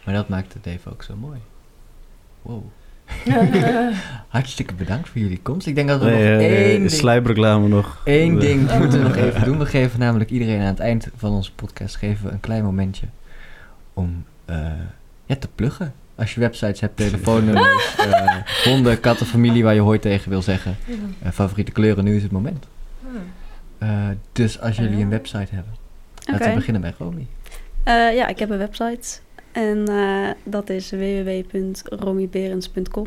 Maar 0.04 0.14
dat 0.14 0.28
maakt 0.28 0.52
het 0.52 0.66
even 0.66 0.92
ook 0.92 1.02
zo 1.02 1.16
mooi. 1.16 1.38
Wow. 2.42 2.62
Hartstikke 4.28 4.74
bedankt 4.74 5.08
voor 5.08 5.20
jullie 5.20 5.40
komst. 5.42 5.66
Ik 5.66 5.74
denk 5.74 5.88
dat 5.88 6.00
we 6.00 6.10
nog 6.10 6.18
Nee, 6.18 6.36
eh, 6.36 6.70
één 6.70 6.78
ding... 6.78 6.90
Slijpreclame 6.90 7.68
nog. 7.68 8.00
Eén 8.04 8.34
Eh, 8.34 8.40
ding 8.40 8.78
moeten 8.78 8.98
we 9.02 9.08
nog 9.08 9.16
even 9.24 9.44
doen. 9.44 9.58
We 9.58 9.66
geven 9.66 9.98
namelijk 9.98 10.30
iedereen 10.30 10.60
aan 10.60 10.66
het 10.66 10.78
eind 10.78 11.08
van 11.16 11.30
onze 11.30 11.52
podcast 11.52 11.96
geven 11.96 12.26
we 12.26 12.32
een 12.32 12.40
klein 12.40 12.64
momentje 12.64 13.06
om 13.94 14.24
eh, 14.44 14.56
ja, 15.26 15.36
te 15.36 15.48
pluggen. 15.54 15.92
Als 16.14 16.34
je 16.34 16.40
websites 16.40 16.80
hebt, 16.80 16.96
telefoonnummers, 16.96 17.94
eh 17.98 18.36
honden, 18.64 19.00
katten, 19.00 19.26
familie 19.26 19.64
waar 19.64 19.74
je 19.74 19.80
hooi 19.80 19.98
tegen 19.98 20.30
wil 20.30 20.42
zeggen. 20.42 20.76
eh, 21.22 21.30
favoriete 21.32 21.72
kleuren, 21.72 22.04
nu 22.04 22.16
is 22.16 22.22
het 22.22 22.32
moment. 22.32 22.66
Eh, 23.78 23.88
dus 24.32 24.60
als 24.60 24.76
jullie 24.76 25.02
een 25.02 25.08
website 25.10 25.54
hebben, 25.54 25.74
laten 26.26 26.48
we 26.48 26.54
beginnen 26.54 26.80
bij 26.82 26.94
Romy. 26.98 27.26
Eh, 27.82 27.94
ja, 28.14 28.26
ik 28.26 28.38
heb 28.38 28.50
een 28.50 28.58
website 28.58 29.18
en 29.52 29.88
eh, 29.88 30.28
dat 30.44 30.70
is 30.70 30.90
www.romyberens.com. 30.90 33.06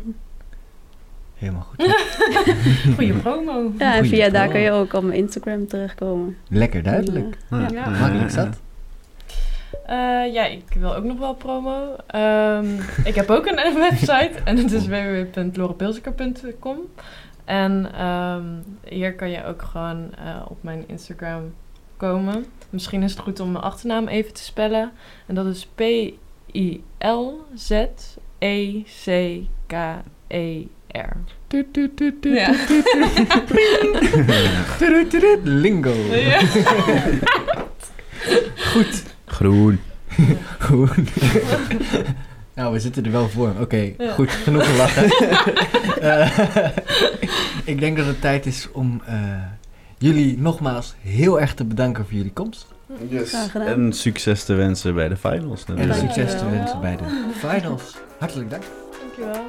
Helemaal 1.34 1.62
goed. 1.62 2.04
Goeie 2.96 3.12
promo. 3.12 3.72
Ja, 3.78 3.92
en 3.94 3.98
Goeie 3.98 4.08
via 4.14 4.28
daar 4.28 4.48
promo. 4.48 4.52
kun 4.52 4.60
je 4.60 4.70
ook 4.70 4.92
op 4.92 5.02
mijn 5.02 5.18
Instagram 5.18 5.66
terechtkomen. 5.66 6.36
Lekker 6.48 6.82
duidelijk. 6.82 7.36
En, 7.50 7.68
Ja. 7.72 7.88
Makkelijk 7.88 8.30
zat. 8.30 8.60
Eh, 9.86 10.32
ja, 10.32 10.44
ik 10.44 10.64
wil 10.78 10.94
ook 10.94 11.04
nog 11.04 11.18
wel 11.18 11.34
promo. 11.34 11.96
Ehm, 12.06 12.66
ik 13.10 13.14
heb 13.14 13.30
ook 13.30 13.46
een 13.46 13.74
website 13.90 14.30
en 14.44 14.56
het 14.56 14.72
is 14.72 14.86
www.lorepilziker.com. 14.86 16.78
En 17.44 17.92
ehm, 17.94 18.44
hier 18.84 19.14
kan 19.14 19.30
je 19.30 19.44
ook 19.44 19.62
gewoon 19.62 20.14
eh, 20.14 20.42
op 20.48 20.62
mijn 20.62 20.84
Instagram 20.86 21.54
komen. 21.96 22.44
Misschien 22.70 23.02
is 23.02 23.10
het 23.10 23.20
goed 23.20 23.40
om 23.40 23.52
mijn 23.52 23.64
achternaam 23.64 24.08
even 24.08 24.32
te 24.32 24.42
spellen. 24.42 24.90
En 25.26 25.34
dat 25.34 25.46
is 25.46 25.68
E 25.76 26.12
P-I-L-Z-E-C-K-E-R. 29.74 31.16
Ja. 32.20 32.54
Lingo. 35.62 35.92
Ja. 36.10 36.40
Goed. 38.72 39.02
Groen. 39.26 39.80
Goed. 40.60 40.90
nou, 42.54 42.72
we 42.72 42.80
zitten 42.80 43.04
er 43.04 43.10
wel 43.10 43.28
voor. 43.28 43.52
Oké, 43.60 43.92
Ja. 43.98 44.12
goed. 44.12 44.30
Genoeg 44.30 44.66
gelachen. 44.70 45.10
Eh, 46.04 46.38
ik 47.64 47.80
denk 47.80 47.96
dat 47.96 48.06
het 48.06 48.20
tijd 48.20 48.46
is 48.46 48.68
om 48.72 49.02
eh, 49.06 49.42
jullie 49.98 50.38
nogmaals 50.38 50.94
heel 51.00 51.40
erg 51.40 51.54
te 51.54 51.64
bedanken 51.64 52.04
voor 52.04 52.14
jullie 52.14 52.32
komst. 52.32 52.66
Gedaan. 53.50 53.66
En 53.66 53.92
succes 53.92 54.44
te 54.44 54.54
wensen 54.54 54.94
bij 54.94 55.08
de 55.08 55.16
finals. 55.16 55.64
En 55.64 55.74
natuurlijk. 55.74 56.12
succes 56.12 56.38
te 56.38 56.50
wensen 56.50 56.80
bij 56.80 56.96
de 56.96 57.04
finals. 57.48 57.96
Hartelijk 58.18 58.50
dank. 58.50 58.62
Dankjewel. 59.00 59.46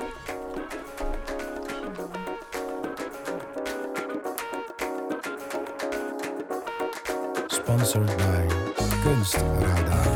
Sponsored 7.48 8.18
by 8.18 8.46
Kunstradar. 9.04 10.14